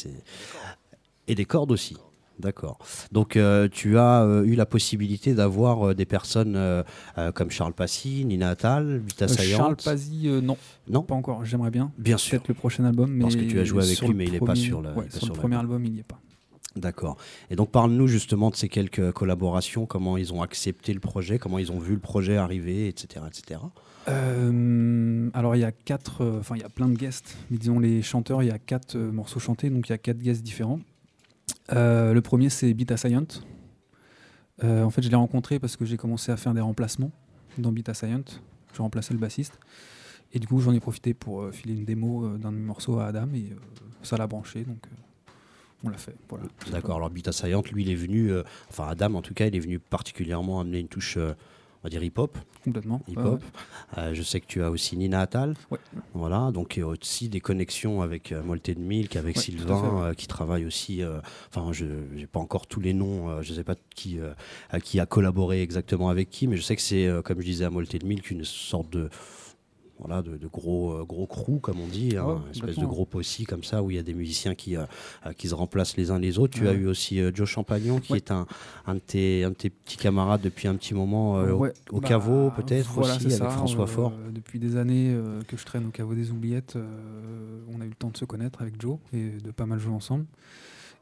Et 1.27 1.35
des 1.35 1.45
cordes 1.45 1.73
aussi. 1.73 1.97
D'accord. 2.39 2.79
Donc 3.13 3.37
euh, 3.37 3.69
tu 3.71 3.99
as 3.99 4.23
euh, 4.23 4.45
eu 4.45 4.55
la 4.55 4.67
possibilité 4.67 5.35
d'avoir 5.35 5.89
euh, 5.89 5.95
des 5.95 6.05
personnes 6.05 6.59
comme 7.35 7.51
Charles 7.51 7.73
Passy, 7.73 8.25
Nina 8.25 8.51
Attal, 8.51 8.99
Vita 8.99 9.29
Sayant. 9.29 9.57
Charles 9.59 9.77
euh, 10.25 10.41
non, 10.41 10.57
Non, 10.89 11.03
pas 11.03 11.15
encore. 11.15 11.45
J'aimerais 11.45 11.71
bien. 11.71 11.93
bien 11.99 12.17
sûr. 12.17 12.33
Peut-être 12.39 12.49
le 12.49 12.55
prochain 12.55 12.85
album. 12.85 13.11
Mais 13.11 13.23
Parce 13.23 13.37
que 13.37 13.45
tu 13.45 13.59
as 13.59 13.65
joué 13.65 13.83
avec 13.83 14.01
lui, 14.01 14.15
mais 14.15 14.25
il 14.25 14.35
est 14.35 14.41
pas 14.41 14.55
sur 14.55 14.83
le- 14.83 14.91
ouais, 14.91 15.05
pas 15.05 15.11
sur 15.11 15.21
sur 15.25 15.35
le 15.35 15.41
premier 15.41 15.57
album, 15.57 15.85
il 15.85 15.93
n'y 15.93 16.01
est 16.01 16.03
pas. 16.03 16.21
D'accord. 16.77 17.17
Et 17.51 17.57
donc 17.57 17.71
parle-nous 17.71 18.07
justement 18.07 18.51
de 18.51 18.57
ces 18.57 18.69
quelques 18.69 19.11
collaborations, 19.13 19.87
comment 19.87 20.19
ils 20.19 20.35
ont 20.35 20.43
accepté 20.43 20.93
le 20.93 21.01
projet, 21.01 21.39
comment 21.39 21.59
ils 21.59 21.73
ont 21.73 21.79
vu 21.79 21.95
le 21.95 22.01
projet 22.01 22.37
arriver, 22.37 22.87
etc. 22.89 23.25
etc. 23.27 23.61
Euh, 24.09 25.29
alors 25.35 25.57
il 25.57 25.61
y 25.61 25.65
a 25.65 25.73
quatre, 25.73 26.23
euh, 26.23 26.41
enfin 26.41 26.55
il 26.57 26.63
y 26.63 26.65
a 26.65 26.69
plein 26.69 26.89
de 26.89 26.95
guests, 26.97 27.37
mais 27.51 27.59
disons 27.59 27.79
les 27.79 28.03
chanteurs, 28.03 28.43
il 28.43 28.49
y 28.49 28.53
a 28.53 28.59
quatre 28.59 28.97
euh, 28.97 29.11
morceaux 29.11 29.41
chantés, 29.41 29.71
donc 29.71 29.89
il 29.89 29.93
y 29.93 29.95
a 29.95 29.99
quatre 29.99 30.19
guests 30.19 30.43
différents. 30.43 30.81
Euh, 31.73 32.13
le 32.13 32.21
premier 32.21 32.49
c'est 32.49 32.73
Bita 32.75 32.97
Scient. 32.97 33.27
Euh, 34.65 34.83
en 34.83 34.91
fait 34.91 35.03
je 35.03 35.09
l'ai 35.09 35.17
rencontré 35.17 35.59
parce 35.59 35.77
que 35.77 35.85
j'ai 35.85 35.97
commencé 35.97 36.33
à 36.33 36.37
faire 36.37 36.55
des 36.55 36.61
remplacements 36.61 37.11
dans 37.59 37.73
Bita 37.73 37.95
Scient. 37.95 38.25
Je 38.73 38.83
remplaçais 38.83 39.15
le 39.15 39.21
bassiste. 39.21 39.59
Et 40.33 40.39
du 40.39 40.47
coup 40.47 40.61
j'en 40.61 40.73
ai 40.73 40.81
profité 40.81 41.15
pour 41.15 41.43
euh, 41.43 41.53
filer 41.53 41.75
une 41.75 41.85
démo 41.85 42.25
euh, 42.25 42.39
d'un 42.39 42.53
de 42.53 42.57
mes 42.57 42.65
morceaux 42.65 42.99
à 42.99 43.07
Adam 43.07 43.29
et 43.35 43.53
ça 44.03 44.17
l'a 44.17 44.27
branché, 44.27 44.65
donc 44.65 44.87
on 45.85 45.89
l'a 45.89 45.99
fait. 45.99 46.17
Voilà. 46.29 46.45
D'accord. 46.71 46.97
Alors 46.97 47.11
Bita 47.11 47.33
Sayant, 47.33 47.63
lui, 47.73 47.83
il 47.83 47.91
est 47.91 47.97
venu, 47.97 48.33
enfin 48.71 48.89
Adam 48.89 49.15
en 49.15 49.23
tout 49.23 49.35
cas, 49.35 49.47
il 49.47 49.55
est 49.55 49.61
venu 49.61 49.79
particulièrement 49.79 50.61
amener 50.61 50.81
une 50.81 50.89
touche, 50.89 51.19
va 51.87 51.91
dire 51.91 52.03
hip-hop. 52.03 52.37
Complètement. 52.65 53.01
hip 53.09 53.17
Ouais, 53.19 53.25
hop. 53.25 53.43
ouais. 53.43 54.03
Euh, 54.03 54.15
je 54.15 54.23
sais 54.23 54.41
que 54.41 54.47
tu 54.47 54.63
as 54.63 54.71
aussi 54.71 54.97
Nina 54.97 55.21
Attal. 55.21 55.55
Ouais. 55.71 55.79
Voilà, 56.15 56.51
donc 56.53 56.77
il 56.77 56.81
y 56.81 56.83
a 56.83 56.87
aussi 56.89 57.29
des 57.29 57.41
connexions 57.41 58.03
avec 58.03 58.33
Molten 58.33 58.79
Milk, 58.79 59.15
avec 59.17 59.39
Sylvain, 59.39 60.03
euh, 60.05 60.15
qui 60.15 60.27
travaille 60.27 60.67
aussi. 60.67 61.03
euh, 61.03 61.21
Enfin, 61.55 61.73
je 61.73 61.85
n'ai 61.85 62.27
pas 62.27 62.41
encore 62.41 62.67
tous 62.67 62.81
les 62.81 62.93
noms, 62.93 63.41
je 63.43 63.51
ne 63.53 63.57
sais 63.57 63.65
pas 63.65 63.77
qui, 63.95 64.19
à 64.71 64.81
qui 64.81 64.99
a 65.01 65.07
collaboré 65.07 65.63
exactement 65.63 66.09
avec 66.09 66.29
qui, 66.31 66.49
mais 66.49 66.57
je 66.57 66.63
sais 66.63 66.77
que 66.77 66.83
c'est, 66.83 67.09
comme 67.25 67.41
je 67.41 67.47
disais 67.47 67.65
à 67.65 67.71
Molten 67.71 68.05
Milk, 68.05 68.31
une 68.31 68.45
sorte 68.45 68.91
de. 68.91 69.09
Voilà, 69.99 70.21
de, 70.21 70.37
de 70.37 70.47
gros, 70.47 70.93
euh, 70.93 71.05
gros 71.05 71.27
crew, 71.27 71.59
comme 71.61 71.81
on 71.81 71.87
dit, 71.87 72.17
hein, 72.19 72.43
une 72.45 72.51
espèce 72.51 72.77
de 72.77 72.85
groupe 72.87 73.15
aussi, 73.15 73.45
comme 73.45 73.65
ça, 73.65 73.83
où 73.83 73.91
il 73.91 73.97
y 73.97 73.99
a 73.99 74.03
des 74.03 74.13
musiciens 74.13 74.55
qui, 74.55 74.77
euh, 74.77 74.85
euh, 75.25 75.33
qui 75.33 75.49
se 75.49 75.55
remplacent 75.55 75.97
les 75.97 76.11
uns 76.11 76.19
les 76.19 76.39
autres. 76.39 76.53
Tu 76.55 76.65
Ouais. 76.65 76.69
as 76.69 76.73
eu 76.75 76.87
aussi 76.87 77.19
Joe 77.35 77.49
Champagnon, 77.49 77.99
qui 78.01 78.13
est 78.15 78.31
un, 78.31 78.47
un, 78.87 78.95
de 78.95 78.99
tes, 79.01 79.45
un 79.45 79.51
de 79.51 79.55
tes 79.55 79.71
petits 79.71 79.97
camarades 79.97 80.43
depuis 80.43 80.69
un 80.69 80.75
petit 80.77 80.93
moment, 80.93 81.35
au- 81.37 81.57
Ouais, 81.61 81.73
au, 81.91 82.01
bah, 82.01 82.09
caveau 82.09 82.51
peut-être 82.51 82.91
voilà, 82.93 83.15
aussi, 83.15 83.27
avec 83.27 83.39
ça, 83.39 83.49
François 83.49 83.87
Faure. 83.87 84.13
Depuis 84.33 84.59
des 84.59 84.77
années 84.77 85.19
que 85.49 85.57
je 85.57 85.65
traîne 85.65 85.87
au 85.87 85.91
caveau 85.91 86.15
des 86.15 86.31
oubliettes, 86.31 86.77
on 86.77 87.81
a 87.81 87.85
eu 87.87 87.89
le 87.89 87.95
temps 87.95 88.11
de 88.11 88.17
se 88.19 88.27
connaître 88.27 88.61
avec 88.61 88.81
Joe 88.81 88.99
et 89.15 89.31
de 89.31 89.51
pas 89.51 89.65
mal 89.67 89.79
jouer 89.79 89.95
ensemble. 89.95 90.27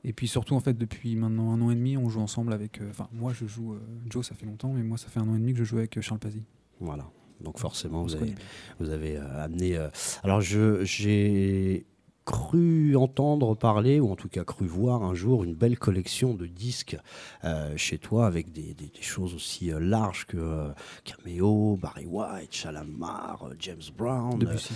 Et 0.05 0.13
puis 0.13 0.29
surtout, 0.29 0.55
en 0.55 0.61
fait, 0.61 0.77
depuis 0.77 1.17
maintenant 1.17 1.53
un 1.53 1.61
an 1.63 1.71
et 1.71 1.75
demi, 1.75 1.97
on 1.97 2.09
joue 2.11 2.21
ensemble 2.21 2.53
avec. 2.53 2.81
euh, 2.81 2.91
Enfin, 2.91 3.09
moi, 3.13 3.33
je 3.33 3.47
joue. 3.47 3.73
euh, 3.73 3.79
Joe, 4.11 4.25
ça 4.25 4.35
fait 4.35 4.45
longtemps, 4.45 4.71
mais 4.73 4.83
moi, 4.83 4.99
ça 4.99 5.09
fait 5.09 5.19
un 5.19 5.27
an 5.29 5.35
et 5.35 5.39
demi 5.39 5.53
que 5.55 5.59
je 5.61 5.65
joue 5.65 5.79
avec 5.79 5.97
euh, 5.97 6.03
Charles 6.03 6.21
Pazzi. 6.21 6.43
Voilà. 6.79 7.07
Donc 7.41 7.59
forcément, 7.59 8.03
vous 8.03 8.15
avez, 8.15 8.35
vous 8.81 8.91
euh, 9.17 9.45
amené. 9.45 9.77
euh, 9.77 9.89
Alors, 10.23 10.41
j'ai 10.41 11.87
cru 12.25 12.97
entendre 12.97 13.55
parler, 13.55 14.01
ou 14.01 14.11
en 14.11 14.17
tout 14.17 14.31
cas 14.31 14.45
cru 14.45 14.67
voir 14.67 15.03
un 15.03 15.15
jour, 15.15 15.45
une 15.45 15.53
belle 15.55 15.79
collection 15.79 16.33
de 16.33 16.47
disques 16.47 16.97
euh, 17.45 17.75
chez 17.77 17.99
toi, 17.99 18.27
avec 18.27 18.51
des, 18.51 18.73
des- 18.73 18.87
des 18.87 19.03
choses 19.03 19.35
aussi 19.35 19.71
euh, 19.71 19.79
larges 19.79 20.25
que 20.25 20.39
euh, 20.39 20.69
Cameo, 21.05 21.77
Barry 21.77 22.07
White, 22.07 22.55
Shalamar, 22.55 23.43
euh, 23.51 23.55
James 23.59 23.83
Brown, 23.99 24.39
Debussy. 24.39 24.73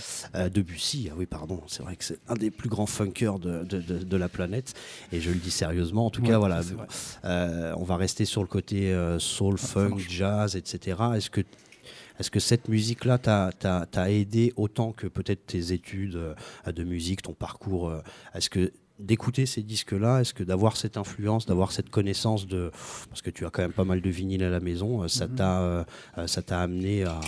Debussy. 0.53 1.09
Ah 1.11 1.15
oui, 1.17 1.25
pardon, 1.25 1.63
c'est 1.69 1.83
vrai 1.83 1.97
que 1.97 2.05
c'est 2.05 2.19
un 2.29 2.35
des 2.35 2.51
plus 2.51 2.69
grands 2.69 2.85
funkers 2.85 3.39
de, 3.39 3.65
de- 3.65 3.81
de- 3.81 4.05
de 4.05 4.17
la 4.19 4.29
planète, 4.29 4.75
et 5.11 5.21
je 5.23 5.31
le 5.31 5.37
dis 5.39 5.51
sérieusement. 5.51 6.05
En 6.05 6.11
tout 6.11 6.21
Ouais, 6.21 6.29
cas, 6.29 6.39
voilà, 6.39 6.61
on 7.79 7.85
va 7.85 7.97
rester 7.97 8.27
sur 8.27 8.43
le 8.43 8.49
côté 8.49 8.95
soul, 9.19 9.59
ça 9.59 9.69
funk, 9.69 9.97
jazz, 10.07 10.55
etc. 10.55 10.99
Est-ce 11.17 11.31
que, 11.31 11.41
est 12.19 12.31
que 12.31 12.41
cette 12.41 12.69
musique-là 12.69 13.19
t'a, 13.19 14.11
aidé 14.11 14.53
autant 14.57 14.93
que 14.93 15.07
peut-être 15.07 15.47
tes 15.47 15.73
études 15.73 16.17
euh, 16.17 16.35
de 16.73 16.85
musique, 16.85 17.23
ton 17.23 17.35
parcours 17.35 17.89
euh, 17.89 18.01
Est-ce 18.35 18.51
que 18.51 18.73
d'écouter 18.99 19.47
ces 19.47 19.63
disques-là, 19.63 20.21
est-ce 20.21 20.35
que 20.35 20.43
d'avoir 20.43 20.77
cette 20.77 20.97
influence, 20.97 21.47
d'avoir 21.47 21.71
cette 21.71 21.89
connaissance 21.89 22.49
de... 22.49 22.73
Parce 23.09 23.23
que 23.23 23.31
tu 23.31 23.47
as 23.47 23.51
quand 23.51 23.63
même 23.63 23.73
pas 23.73 23.85
mal 23.85 24.01
de 24.01 24.11
vinyles 24.11 24.43
à 24.43 24.51
la 24.51 24.59
maison, 24.59 25.05
euh, 25.05 25.07
ça, 25.09 25.29
Mhm. 25.29 25.35
t'a, 25.37 25.61
euh, 25.61 25.85
euh, 26.19 26.27
ça 26.27 26.43
t'a 26.43 26.61
amené 26.61 27.05
à, 27.05 27.21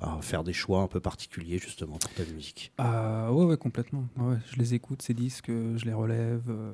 à 0.00 0.22
faire 0.22 0.44
des 0.44 0.52
choix 0.52 0.80
un 0.80 0.86
peu 0.86 1.00
particuliers 1.00 1.58
justement 1.58 1.96
pour 1.98 2.12
ta 2.12 2.24
musique? 2.32 2.72
Ah, 2.78 3.32
ouais, 3.32 3.44
ouais, 3.46 3.56
complètement. 3.56 4.04
Ouais, 4.16 4.36
je 4.52 4.56
les 4.58 4.74
écoute, 4.74 5.02
ces 5.02 5.12
disques, 5.14 5.48
euh, 5.50 5.76
je 5.76 5.86
les 5.86 5.92
relève, 5.92 6.44
euh, 6.48 6.72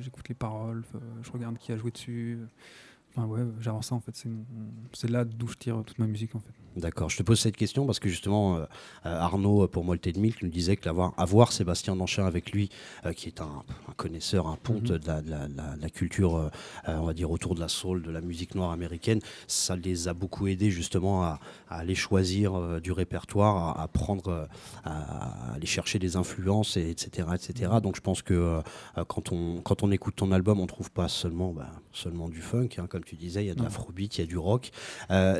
j'écoute 0.00 0.26
les 0.30 0.34
paroles, 0.34 0.84
euh, 0.94 0.98
je 1.22 1.30
regarde 1.30 1.58
qui 1.58 1.70
a 1.72 1.76
joué 1.76 1.90
dessus. 1.90 2.38
Enfin, 3.10 3.26
ouais, 3.26 3.42
j'avance 3.60 3.88
ça 3.88 3.94
en 3.96 4.00
fait. 4.00 4.14
C'est 4.92 5.10
là 5.10 5.24
d'où 5.24 5.48
je 5.48 5.56
tire 5.56 5.82
toute 5.84 5.98
ma 5.98 6.06
musique 6.06 6.34
en 6.34 6.40
fait. 6.40 6.52
D'accord, 6.76 7.10
je 7.10 7.16
te 7.16 7.24
pose 7.24 7.40
cette 7.40 7.56
question 7.56 7.84
parce 7.84 7.98
que 7.98 8.08
justement 8.08 8.56
euh, 8.56 8.60
euh, 9.04 9.18
Arnaud 9.20 9.64
euh, 9.64 9.66
pour 9.68 9.84
Molten 9.84 10.16
Milk 10.20 10.40
nous 10.42 10.48
disait 10.48 10.76
que 10.76 10.84
l'avoir 10.86 11.12
avoir 11.16 11.50
Sébastien 11.50 11.96
Danchin 11.96 12.24
avec 12.26 12.52
lui, 12.52 12.70
euh, 13.04 13.12
qui 13.12 13.26
est 13.26 13.40
un, 13.40 13.64
un 13.88 13.92
connaisseur, 13.96 14.46
un 14.46 14.54
ponte 14.56 14.88
Mhm. 14.90 14.98
de, 14.98 15.06
la, 15.08 15.20
de 15.20 15.30
la- 15.30 15.48
de 15.48 15.56
la- 15.56 15.76
de 15.76 15.82
la 15.82 15.90
culture, 15.90 16.36
euh, 16.36 16.48
on 16.86 17.02
va 17.06 17.12
dire 17.12 17.28
autour 17.30 17.56
de 17.56 17.60
la 17.60 17.66
soul, 17.66 18.02
de 18.02 18.10
la 18.12 18.20
musique 18.20 18.54
noire 18.54 18.70
américaine, 18.70 19.18
ça 19.48 19.74
les 19.74 20.06
a 20.06 20.14
beaucoup 20.14 20.46
aidés 20.46 20.70
justement 20.70 21.24
à, 21.24 21.40
à 21.68 21.78
aller 21.78 21.96
choisir 21.96 22.80
du 22.80 22.92
répertoire, 22.92 23.76
à, 23.78 23.82
à 23.82 23.88
prendre, 23.88 24.48
à, 24.84 25.54
aller 25.54 25.66
chercher 25.66 25.98
des 25.98 26.14
influences, 26.14 26.76
et, 26.76 26.88
etc., 26.88 27.28
etc. 27.34 27.72
Donc 27.82 27.96
je 27.96 28.00
pense 28.00 28.22
que 28.22 28.60
quand 29.08 29.32
on 29.32 29.60
quand 29.60 29.82
on 29.82 29.90
écoute 29.90 30.14
ton 30.16 30.30
album, 30.30 30.60
on 30.60 30.66
trouve 30.66 30.92
pas 30.92 31.08
seulement 31.08 31.52
bah, 31.52 31.70
seulement 31.92 32.28
du 32.28 32.40
funk, 32.40 32.68
hein, 32.78 32.86
comme 32.88 33.02
tu 33.02 33.16
disais, 33.16 33.42
il 33.42 33.48
y 33.48 33.50
a 33.50 33.54
de 33.54 33.62
l'afrobeat, 33.62 34.18
il 34.18 34.20
y 34.20 34.24
a 34.24 34.26
du 34.28 34.38
rock. 34.38 34.70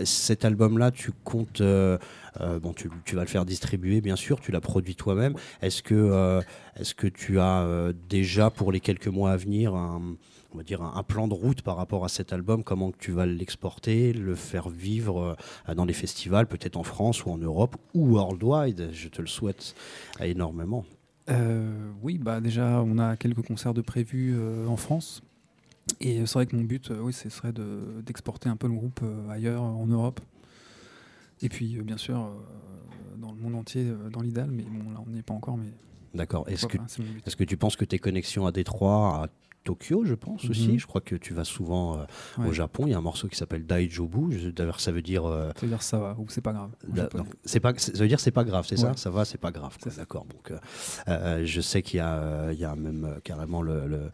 Cet 0.04 0.44
album-là, 0.44 0.90
tu 0.90 1.12
comptes, 1.24 1.60
euh, 1.60 1.98
euh, 2.40 2.58
bon, 2.58 2.72
tu, 2.72 2.88
vas 3.14 3.22
le 3.22 3.28
faire 3.28 3.44
distribuer, 3.44 4.00
bien 4.00 4.16
sûr, 4.16 4.40
tu 4.40 4.52
l'as 4.52 4.60
produit 4.60 4.94
toi-même. 4.94 5.34
Est-ce 5.62 5.82
que, 5.82 5.94
euh, 5.94 6.40
est-ce 6.76 6.94
que 6.94 7.06
tu 7.06 7.38
as 7.38 7.92
déjà 8.08 8.50
pour 8.50 8.72
les 8.72 8.80
quelques 8.80 9.08
mois 9.08 9.32
à 9.32 9.36
venir 9.36 9.74
un, 9.74 10.16
on 10.52 10.56
va 10.56 10.62
dire 10.62 10.82
un, 10.82 11.02
plan 11.02 11.28
de 11.28 11.34
route 11.34 11.62
par 11.62 11.76
rapport 11.76 12.04
à 12.04 12.08
cet 12.08 12.32
album? 12.32 12.64
Comment 12.64 12.92
tu 12.92 13.12
vas 13.12 13.26
l'exporter, 13.26 14.12
le 14.12 14.34
faire 14.34 14.68
vivre 14.68 15.36
dans 15.74 15.84
les 15.84 15.92
festivals, 15.92 16.46
peut-être 16.46 16.76
en 16.76 16.82
France 16.82 17.24
ou 17.24 17.30
en 17.30 17.38
Europe 17.38 17.76
ou 17.94 18.14
worldwide? 18.14 18.90
Je 18.92 19.08
te 19.08 19.20
le 19.20 19.28
souhaite 19.28 19.74
énormément. 20.20 20.84
Oui, 22.02 22.18
bah 22.18 22.40
déjà, 22.40 22.82
on 22.84 22.98
a 22.98 23.16
quelques 23.16 23.46
concerts 23.46 23.74
de 23.74 23.82
prévus 23.82 24.36
en 24.66 24.76
France. 24.76 25.22
Et 26.00 26.24
c'est 26.26 26.34
vrai 26.34 26.46
que 26.46 26.56
mon 26.56 26.62
but, 26.62 26.90
oui, 27.00 27.12
ce 27.12 27.28
serait 27.28 27.52
de, 27.52 28.00
d'exporter 28.04 28.48
un 28.48 28.56
peu 28.56 28.66
le 28.66 28.74
groupe 28.74 29.00
ailleurs, 29.28 29.62
en 29.62 29.86
Europe. 29.86 30.20
Et 31.42 31.48
puis, 31.48 31.76
euh, 31.76 31.82
bien 31.82 31.96
sûr, 31.96 32.18
euh, 32.18 33.16
dans 33.16 33.32
le 33.32 33.38
monde 33.38 33.54
entier, 33.54 33.86
euh, 33.86 34.10
dans 34.10 34.20
l'idéal. 34.20 34.50
Mais 34.50 34.62
bon, 34.62 34.90
là, 34.90 35.00
on 35.06 35.10
n'y 35.10 35.18
est 35.18 35.22
pas 35.22 35.34
encore. 35.34 35.56
Mais 35.56 35.72
D'accord. 36.14 36.48
Est-ce 36.48 36.66
que 36.66 36.78
que 37.36 37.44
tu 37.44 37.56
penses 37.56 37.76
que 37.76 37.84
tes 37.84 37.98
connexions 37.98 38.46
à 38.46 38.52
Détroit, 38.52 39.24
à 39.24 39.28
Tokyo, 39.64 40.04
je 40.04 40.14
pense 40.14 40.48
aussi, 40.48 40.68
Mhm. 40.72 40.78
je 40.78 40.86
crois 40.86 41.00
que 41.02 41.14
tu 41.14 41.34
vas 41.34 41.44
souvent 41.44 41.98
euh, 41.98 42.46
au. 42.48 42.52
Japon, 42.52 42.84
il 42.86 42.90
y 42.90 42.94
a 42.94 42.98
un 42.98 43.02
morceau 43.02 43.28
qui 43.28 43.36
s'appelle 43.36 43.66
Daijobu, 43.66 44.52
d'ailleurs 44.52 44.80
ça 44.80 44.90
veut 44.90 45.02
dire... 45.02 45.24
euh, 45.26 45.50
Ça 45.54 45.60
veut 45.62 45.68
dire 45.68 45.82
ça 45.82 45.98
va, 45.98 46.16
ou 46.18 46.26
c'est 46.28 46.40
pas 46.40 46.52
grave. 46.52 46.70
c'est 47.44 47.60
pas, 47.60 47.72
ça 47.76 47.92
veut 47.92 48.08
dire 48.08 48.20
c'est 48.20 48.30
pas 48.30 48.44
grave, 48.44 48.64
c'est 48.66 48.76
ça? 48.76 48.88
Ouais. 48.88 48.96
Ça 48.96 49.10
va, 49.10 49.24
c'est 49.24 49.38
pas 49.38 49.50
grave. 49.50 49.76
D'accord. 49.96 50.24
Donc, 50.26 50.52
euh, 51.08 51.42
je 51.44 51.60
sais 51.60 51.82
qu'il 51.82 51.98
y 51.98 52.00
a, 52.00 52.52
il 52.52 52.58
y 52.58 52.64
a 52.64 52.74
même 52.74 53.16
carrément 53.22 53.60
le, 53.62 54.10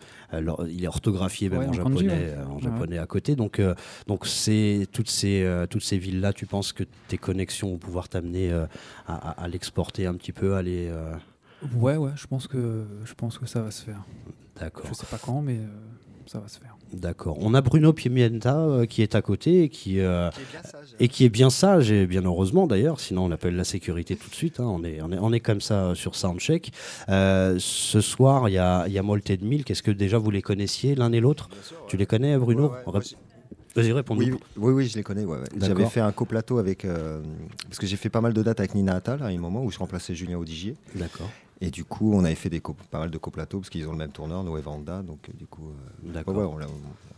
il 0.68 0.84
est 0.84 0.88
orthographié 0.88 1.48
même 1.48 1.60
Ouais, 1.60 1.66
en, 1.66 1.70
en 1.70 1.72
japonais, 1.74 2.32
kanji, 2.36 2.50
en 2.50 2.58
japonais 2.58 2.98
à 2.98 3.06
côté. 3.06 3.36
Donc, 3.36 3.60
donc 4.08 4.26
c'est 4.26 4.86
toutes 4.92 5.10
ces, 5.10 5.48
toutes 5.70 5.82
ces 5.84 5.98
villes 5.98 6.20
là. 6.20 6.32
Tu 6.32 6.46
penses 6.46 6.72
que 6.72 6.84
tes 7.08 7.18
connexions 7.18 7.70
vont 7.70 7.78
pouvoir 7.78 8.08
t'amener 8.08 8.52
à, 8.52 8.68
à- 9.06 9.42
à 9.44 9.48
l'exporter 9.48 10.06
un 10.06 10.14
petit 10.14 10.32
peu, 10.32 10.54
à 10.56 10.62
les. 10.62 10.92
Ouais, 11.74 11.96
ouais, 11.96 12.10
je 12.16 12.26
pense 12.26 12.46
que 12.46 12.84
je 13.04 13.14
pense 13.14 13.38
que 13.38 13.46
ça 13.46 13.62
va 13.62 13.70
se 13.70 13.82
faire. 13.84 14.04
D'accord. 14.60 14.86
Je 14.88 14.94
sais 14.94 15.06
pas 15.06 15.18
quand, 15.18 15.40
mais 15.42 15.56
euh, 15.56 15.66
ça 16.26 16.38
va 16.40 16.48
se 16.48 16.58
faire. 16.58 16.76
D'accord. 16.92 17.36
On 17.40 17.52
a 17.54 17.60
Bruno 17.60 17.92
Pimienta 17.92 18.58
euh, 18.60 18.86
qui 18.86 19.02
est 19.02 19.14
à 19.16 19.22
côté 19.22 19.64
et 19.64 19.68
qui, 19.68 19.98
euh, 20.00 20.30
Qui 20.30 20.40
est 20.40 20.44
bien 20.52 20.62
sage. 20.62 20.94
et 21.00 21.08
qui 21.08 21.24
est 21.24 21.28
bien 21.28 21.50
sage, 21.50 21.90
et 21.90 22.06
bien 22.06 22.22
heureusement 22.24 22.66
d'ailleurs, 22.68 23.00
sinon 23.00 23.24
on 23.24 23.30
appelle 23.32 23.56
la 23.56 23.64
sécurité 23.64 24.14
tout 24.16 24.30
de 24.30 24.34
suite. 24.34 24.60
hein. 24.60 24.64
On, 24.66 24.84
est, 24.84 25.02
on, 25.02 25.10
est, 25.12 25.18
on 25.18 25.32
est 25.32 25.40
comme 25.40 25.60
ça 25.60 25.94
sur 25.94 26.14
Soundcheck. 26.14 26.70
Euh, 27.08 27.56
ce 27.58 28.00
soir, 28.00 28.48
il 28.48 28.52
y 28.52 28.58
a, 28.58 28.86
il 28.86 28.92
y 28.92 28.98
a 28.98 29.02
Molted 29.02 29.42
Milk. 29.42 29.70
Est-ce 29.70 29.82
que 29.82 29.90
déjà 29.90 30.18
vous 30.18 30.30
les 30.30 30.42
connaissiez 30.42 30.94
l'un 30.94 31.12
et 31.12 31.20
l'autre? 31.20 31.48
Tu 31.88 31.96
les 31.96 32.06
connais, 32.06 32.38
Bruno? 32.38 32.70
Ouais, 32.86 32.92
ouais, 32.94 33.00
Vas-y, 33.74 33.92
réponds-nous. 33.92 34.22
oui, 34.24 34.38
oui, 34.56 34.72
oui, 34.72 34.86
je 34.88 34.96
les 34.96 35.02
connais. 35.02 35.24
ouais, 35.26 35.36
ouais. 35.38 35.44
D'accord. 35.54 35.68
J'avais 35.68 35.84
fait 35.86 36.00
un 36.00 36.12
coplateau 36.12 36.56
avec. 36.58 36.84
euh, 36.86 37.20
parce 37.64 37.78
que 37.78 37.86
j'ai 37.86 37.96
fait 37.96 38.08
pas 38.08 38.22
mal 38.22 38.32
de 38.32 38.42
dates 38.42 38.58
avec 38.60 38.74
Nina 38.74 38.94
Attal 38.94 39.22
à 39.22 39.26
un 39.26 39.36
moment 39.38 39.62
où 39.64 39.70
je 39.70 39.78
remplaçais 39.78 40.14
Julien 40.14 40.38
Audigier. 40.38 40.76
D'accord. 40.94 41.28
Et 41.60 41.70
du 41.70 41.84
coup, 41.84 42.12
on 42.14 42.24
avait 42.24 42.34
fait 42.34 42.50
des 42.50 42.60
pas 42.60 42.98
mal 42.98 43.10
de 43.10 43.16
coplateaux 43.18 43.60
parce 43.60 43.70
qu'ils 43.70 43.88
ont 43.88 43.92
le 43.92 43.96
même 43.98 44.12
tourneur, 44.12 44.44
Noé 44.44 44.60
Vanda. 44.60 45.02
Donc, 45.02 45.28
euh, 45.28 45.32
du 45.38 45.46
coup, 45.46 45.70
euh, 45.70 46.12
D'accord. 46.12 46.36
ouais, 46.36 46.44
ouais, 46.44 46.66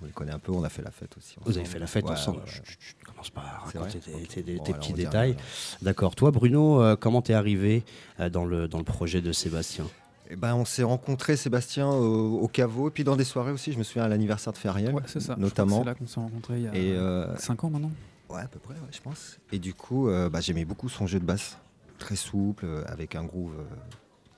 on, 0.00 0.06
les 0.06 0.12
connaît 0.12 0.32
un 0.32 0.38
peu. 0.38 0.52
On 0.52 0.62
a 0.62 0.68
fait 0.68 0.82
la 0.82 0.92
fête 0.92 1.16
aussi. 1.16 1.36
Vous 1.44 1.56
avez 1.58 1.66
fait 1.66 1.80
la 1.80 1.88
fête 1.88 2.04
Ouais, 2.04 2.12
ensemble. 2.12 2.38
ouais, 2.38 2.44
ouais. 2.44 2.50
Chut, 2.50 2.64
chut, 2.66 2.78
chut, 2.80 2.96
commence 3.04 3.30
pas 3.30 3.40
à 3.40 3.64
raconter 3.64 3.98
tes, 3.98 4.12
tes- 4.12 4.42
tes 4.44 4.54
Bon, 4.58 4.64
alors, 4.64 4.78
petits 4.78 4.92
détails. 4.92 5.36
D'accord. 5.82 6.14
Toi, 6.14 6.30
Bruno, 6.30 6.80
euh, 6.80 6.94
comment 6.94 7.20
t'es 7.20 7.34
arrivé 7.34 7.82
euh, 8.20 8.28
dans, 8.30 8.44
le, 8.44 8.68
dans 8.68 8.78
le 8.78 8.84
projet 8.84 9.20
de 9.20 9.32
Sébastien? 9.32 9.86
Eh 10.30 10.36
ben, 10.36 10.54
on 10.54 10.64
s'est 10.64 10.82
rencontré 10.84 11.36
Sébastien 11.36 11.88
au, 11.88 12.38
au 12.38 12.48
caveau 12.48 12.88
et 12.88 12.90
puis 12.92 13.02
dans 13.02 13.16
des 13.16 13.24
soirées 13.24 13.50
aussi. 13.50 13.72
Je 13.72 13.78
me 13.78 13.82
souviens 13.82 14.04
à 14.04 14.08
l'anniversaire 14.08 14.52
de 14.52 14.58
Feriel. 14.58 14.94
Je 15.06 15.32
notamment. 15.40 15.80
C'est 15.80 15.84
là 15.86 15.94
qu'on 15.94 16.06
s'est 16.06 16.20
rencontrés 16.20 16.58
il 16.58 16.62
y 16.64 16.68
a 16.68 16.74
Et 16.76 16.92
euh, 16.92 17.34
5 17.38 17.64
ans 17.64 17.70
maintenant. 17.70 17.90
Ouais, 18.30 18.42
à 18.42 18.46
peu 18.46 18.58
près, 18.58 18.74
ouais, 18.74 18.80
je 18.92 19.00
pense. 19.00 19.38
Et 19.52 19.58
du 19.58 19.72
coup, 19.74 20.08
euh, 20.08 20.28
bah, 20.28 20.40
j'aimais 20.40 20.66
beaucoup 20.66 20.88
son 20.90 21.06
jeu 21.06 21.18
de 21.18 21.24
basse, 21.24 21.56
très 21.98 22.14
souple, 22.14 22.66
euh, 22.66 22.84
avec 22.86 23.14
un 23.16 23.24
groove 23.24 23.54
euh, 23.58 23.64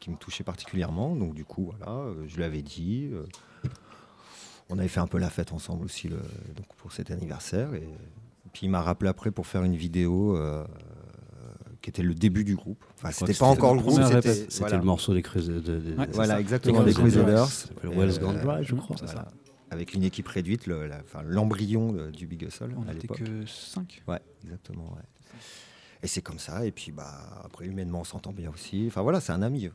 qui 0.01 0.11
me 0.11 0.17
touchait 0.17 0.45
particulièrement. 0.45 1.15
Donc 1.15 1.35
du 1.35 1.45
coup, 1.45 1.71
voilà, 1.77 1.93
euh, 1.93 2.25
je 2.27 2.37
lui 2.37 2.45
avais 2.45 2.63
dit. 2.63 3.09
euh, 3.13 3.25
on 4.69 4.79
avait 4.79 4.89
fait 4.89 5.01
un 5.01 5.07
peu 5.07 5.19
la 5.19 5.31
fête 5.31 5.53
ensemble 5.53 5.85
aussi 5.85 6.09
le, 6.09 6.17
donc 6.57 6.67
pour 6.77 6.93
cet 6.93 7.11
anniversaire. 7.11 7.75
Et, 7.75 7.89
puis 8.53 8.67
il 8.67 8.71
m'a 8.71 8.83
rappelé 8.83 9.09
après 9.09 9.31
pour 9.31 9.47
faire 9.47 9.63
une 9.63 9.77
vidéo 9.77 10.37
euh, 10.37 10.65
qui 11.83 11.91
était 11.91 12.03
le 12.03 12.15
début 12.15 12.43
du 12.45 12.57
groupe. 12.57 12.85
Enfin, 12.97 13.11
c'était 13.13 13.27
pas 13.27 13.33
c'était 13.33 13.45
encore 13.45 13.75
le 13.75 13.81
groupe, 13.81 14.03
c'était. 14.03 14.35
C'était 14.35 14.59
voilà. 14.61 14.77
le 14.79 14.85
morceau 14.85 15.15
des 15.15 15.23
Crusaders. 15.23 15.63
de- 15.63 15.79
de- 15.81 15.97
Ouais, 15.97 16.09
Voilà, 16.13 16.35
ça. 16.35 16.41
exactement, 16.41 16.83
des 16.83 16.93
Crusaders. 16.93 17.47
S'appelle 17.47 17.93
Et, 17.93 17.97
Wells 17.97 18.19
Gone 18.19 18.41
Dry, 18.41 18.65
je 18.65 18.75
crois. 18.75 18.97
ça. 18.97 19.29
Avec 19.71 19.95
une 19.95 20.03
équipe 20.03 20.27
réduite, 20.27 20.67
le- 20.67 20.91
l'embryon 21.25 22.11
du 22.11 22.27
Big 22.27 22.43
Hustle 22.43 22.75
On 22.77 22.83
à 22.83 22.87
n'était 22.93 23.03
l'époque. 23.03 23.19
que 23.23 23.47
5. 23.47 24.03
Ouais, 24.09 24.19
exactement. 24.45 24.93
Ouais. 24.97 25.03
Et 26.03 26.07
c'est 26.09 26.23
comme 26.23 26.39
ça. 26.41 26.65
Et 26.67 26.73
puis, 26.73 26.91
bah, 26.91 27.41
après, 27.45 27.67
humainement, 27.67 28.01
on 28.01 28.05
s'entend 28.05 28.33
bien 28.33 28.51
aussi. 28.51 28.85
Enfin, 28.89 29.03
voilà, 29.03 29.21
c'est 29.21 29.33
un 29.33 29.43
ami. 29.43 29.69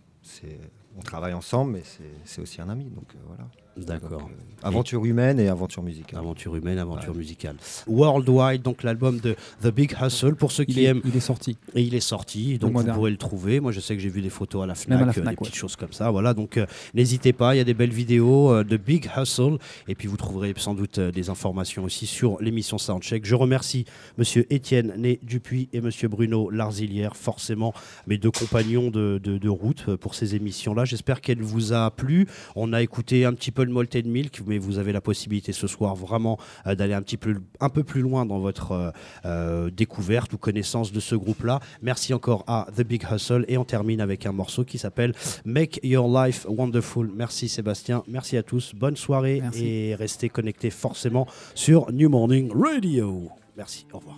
On 0.97 1.01
travaille 1.01 1.33
ensemble, 1.33 1.73
mais 1.73 1.83
c'est, 1.83 2.03
c'est 2.23 2.41
aussi 2.41 2.61
un 2.61 2.69
ami. 2.69 2.85
Donc, 2.85 3.13
euh, 3.15 3.19
voilà. 3.27 3.43
D'accord. 3.77 4.29
Euh, 4.31 4.67
aventure 4.67 5.03
humaine 5.05 5.39
et 5.39 5.47
aventure 5.49 5.83
musicale. 5.83 6.19
Aventure 6.19 6.55
humaine, 6.55 6.79
aventure 6.79 7.11
Ouais. 7.11 7.17
musicale. 7.19 7.55
Worldwide, 7.87 8.61
donc 8.61 8.83
l'album 8.83 9.19
de 9.19 9.35
The 9.61 9.67
Big 9.67 9.95
Hustle, 10.01 10.35
pour 10.35 10.51
ceux 10.51 10.63
Il 10.67 10.73
qui 10.73 10.81
est, 10.85 10.89
aiment. 10.89 11.01
il 11.05 11.15
est 11.15 11.19
sorti. 11.19 11.57
Et 11.75 11.81
il 11.81 11.93
est 11.93 11.99
sorti, 11.99 12.57
donc 12.57 12.71
vous 12.73 12.83
dernier. 12.83 12.95
pourrez 12.97 13.11
le 13.11 13.17
trouver. 13.17 13.59
Moi, 13.59 13.71
je 13.71 13.79
sais 13.79 13.95
que 13.95 14.01
j'ai 14.01 14.09
vu 14.09 14.21
des 14.21 14.29
photos 14.29 14.63
à 14.63 14.65
la 14.65 14.75
FNAC, 14.75 14.99
Même 14.99 15.09
à 15.09 15.11
la 15.11 15.19
euh, 15.21 15.29
des 15.29 15.35
petites 15.35 15.55
choses 15.55 15.75
comme 15.75 15.91
ça. 15.91 16.09
Voilà, 16.09 16.33
donc 16.33 16.57
euh, 16.57 16.65
n'hésitez 16.93 17.33
pas, 17.33 17.53
il 17.53 17.57
y 17.57 17.61
a 17.61 17.65
des 17.65 17.73
belles 17.73 17.91
vidéos 17.91 18.51
euh, 18.53 18.63
de 18.63 18.77
Big 18.77 19.09
Hustle. 19.17 19.57
Et 19.89 19.95
puis 19.95 20.07
vous 20.07 20.17
trouverez 20.17 20.53
sans 20.57 20.73
doute 20.73 20.97
euh, 20.99 21.11
des 21.11 21.29
informations 21.29 21.83
aussi 21.83 22.07
sur 22.07 22.41
l'émission 22.41 22.77
Soundcheck. 22.77 23.25
Je 23.25 23.35
remercie 23.35 23.85
Monsieur 24.17 24.45
Étienne 24.53 24.93
Né 24.97 25.19
Dupuis 25.21 25.67
et 25.73 25.81
Monsieur 25.81 26.07
Bruno 26.07 26.49
Larzilière, 26.49 27.15
forcément 27.17 27.73
mes 28.07 28.17
deux 28.17 28.31
compagnons 28.31 28.89
de, 28.89 29.19
de- 29.21 29.37
de 29.37 29.49
route 29.49 29.95
pour 29.97 30.15
ces 30.15 30.35
émissions-là. 30.35 30.85
J'espère 30.85 31.19
qu'elle 31.21 31.41
vous 31.41 31.73
a 31.73 31.91
plu. 31.91 32.25
On 32.55 32.71
a 32.71 32.81
écouté 32.81 33.25
un 33.25 33.33
petit 33.33 33.51
peu 33.51 33.64
le 33.65 33.73
Malted 33.73 34.05
Milk, 34.07 34.41
mais 34.45 34.57
vous 34.57 34.77
avez 34.77 34.91
la 34.91 35.01
possibilité 35.01 35.51
ce 35.51 35.67
soir 35.67 35.95
vraiment 35.95 36.37
euh, 36.67 36.75
d'aller 36.75 36.93
un 36.93 37.01
petit 37.01 37.17
peu, 37.17 37.35
un 37.59 37.69
peu 37.69 37.83
plus 37.83 38.01
loin 38.01 38.25
dans 38.25 38.39
votre 38.39 38.71
euh, 38.71 38.91
euh, 39.25 39.69
découverte 39.69 40.33
ou 40.33 40.37
connaissance 40.37 40.91
de 40.91 40.99
ce 40.99 41.15
groupe-là. 41.15 41.59
Merci 41.81 42.13
encore 42.13 42.43
à 42.47 42.67
The 42.75 42.81
Big 42.81 43.05
Hustle 43.11 43.45
et 43.47 43.57
on 43.57 43.65
termine 43.65 44.01
avec 44.01 44.25
un 44.25 44.31
morceau 44.31 44.63
qui 44.63 44.77
s'appelle 44.77 45.13
Make 45.45 45.79
Your 45.83 46.07
Life 46.07 46.45
Wonderful. 46.47 47.11
Merci 47.15 47.49
Sébastien, 47.49 48.03
merci 48.07 48.37
à 48.37 48.43
tous, 48.43 48.73
bonne 48.73 48.95
soirée 48.95 49.39
Merci. 49.41 49.65
et 49.65 49.95
restez 49.95 50.29
connectés 50.29 50.69
forcément 50.69 51.27
sur 51.53 51.91
New 51.91 52.09
Morning 52.09 52.51
Radio. 52.53 53.29
Merci, 53.57 53.85
au 53.93 53.99
revoir. 53.99 54.17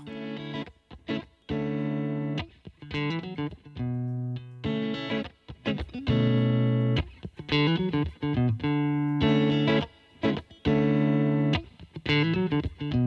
Make 12.07 13.06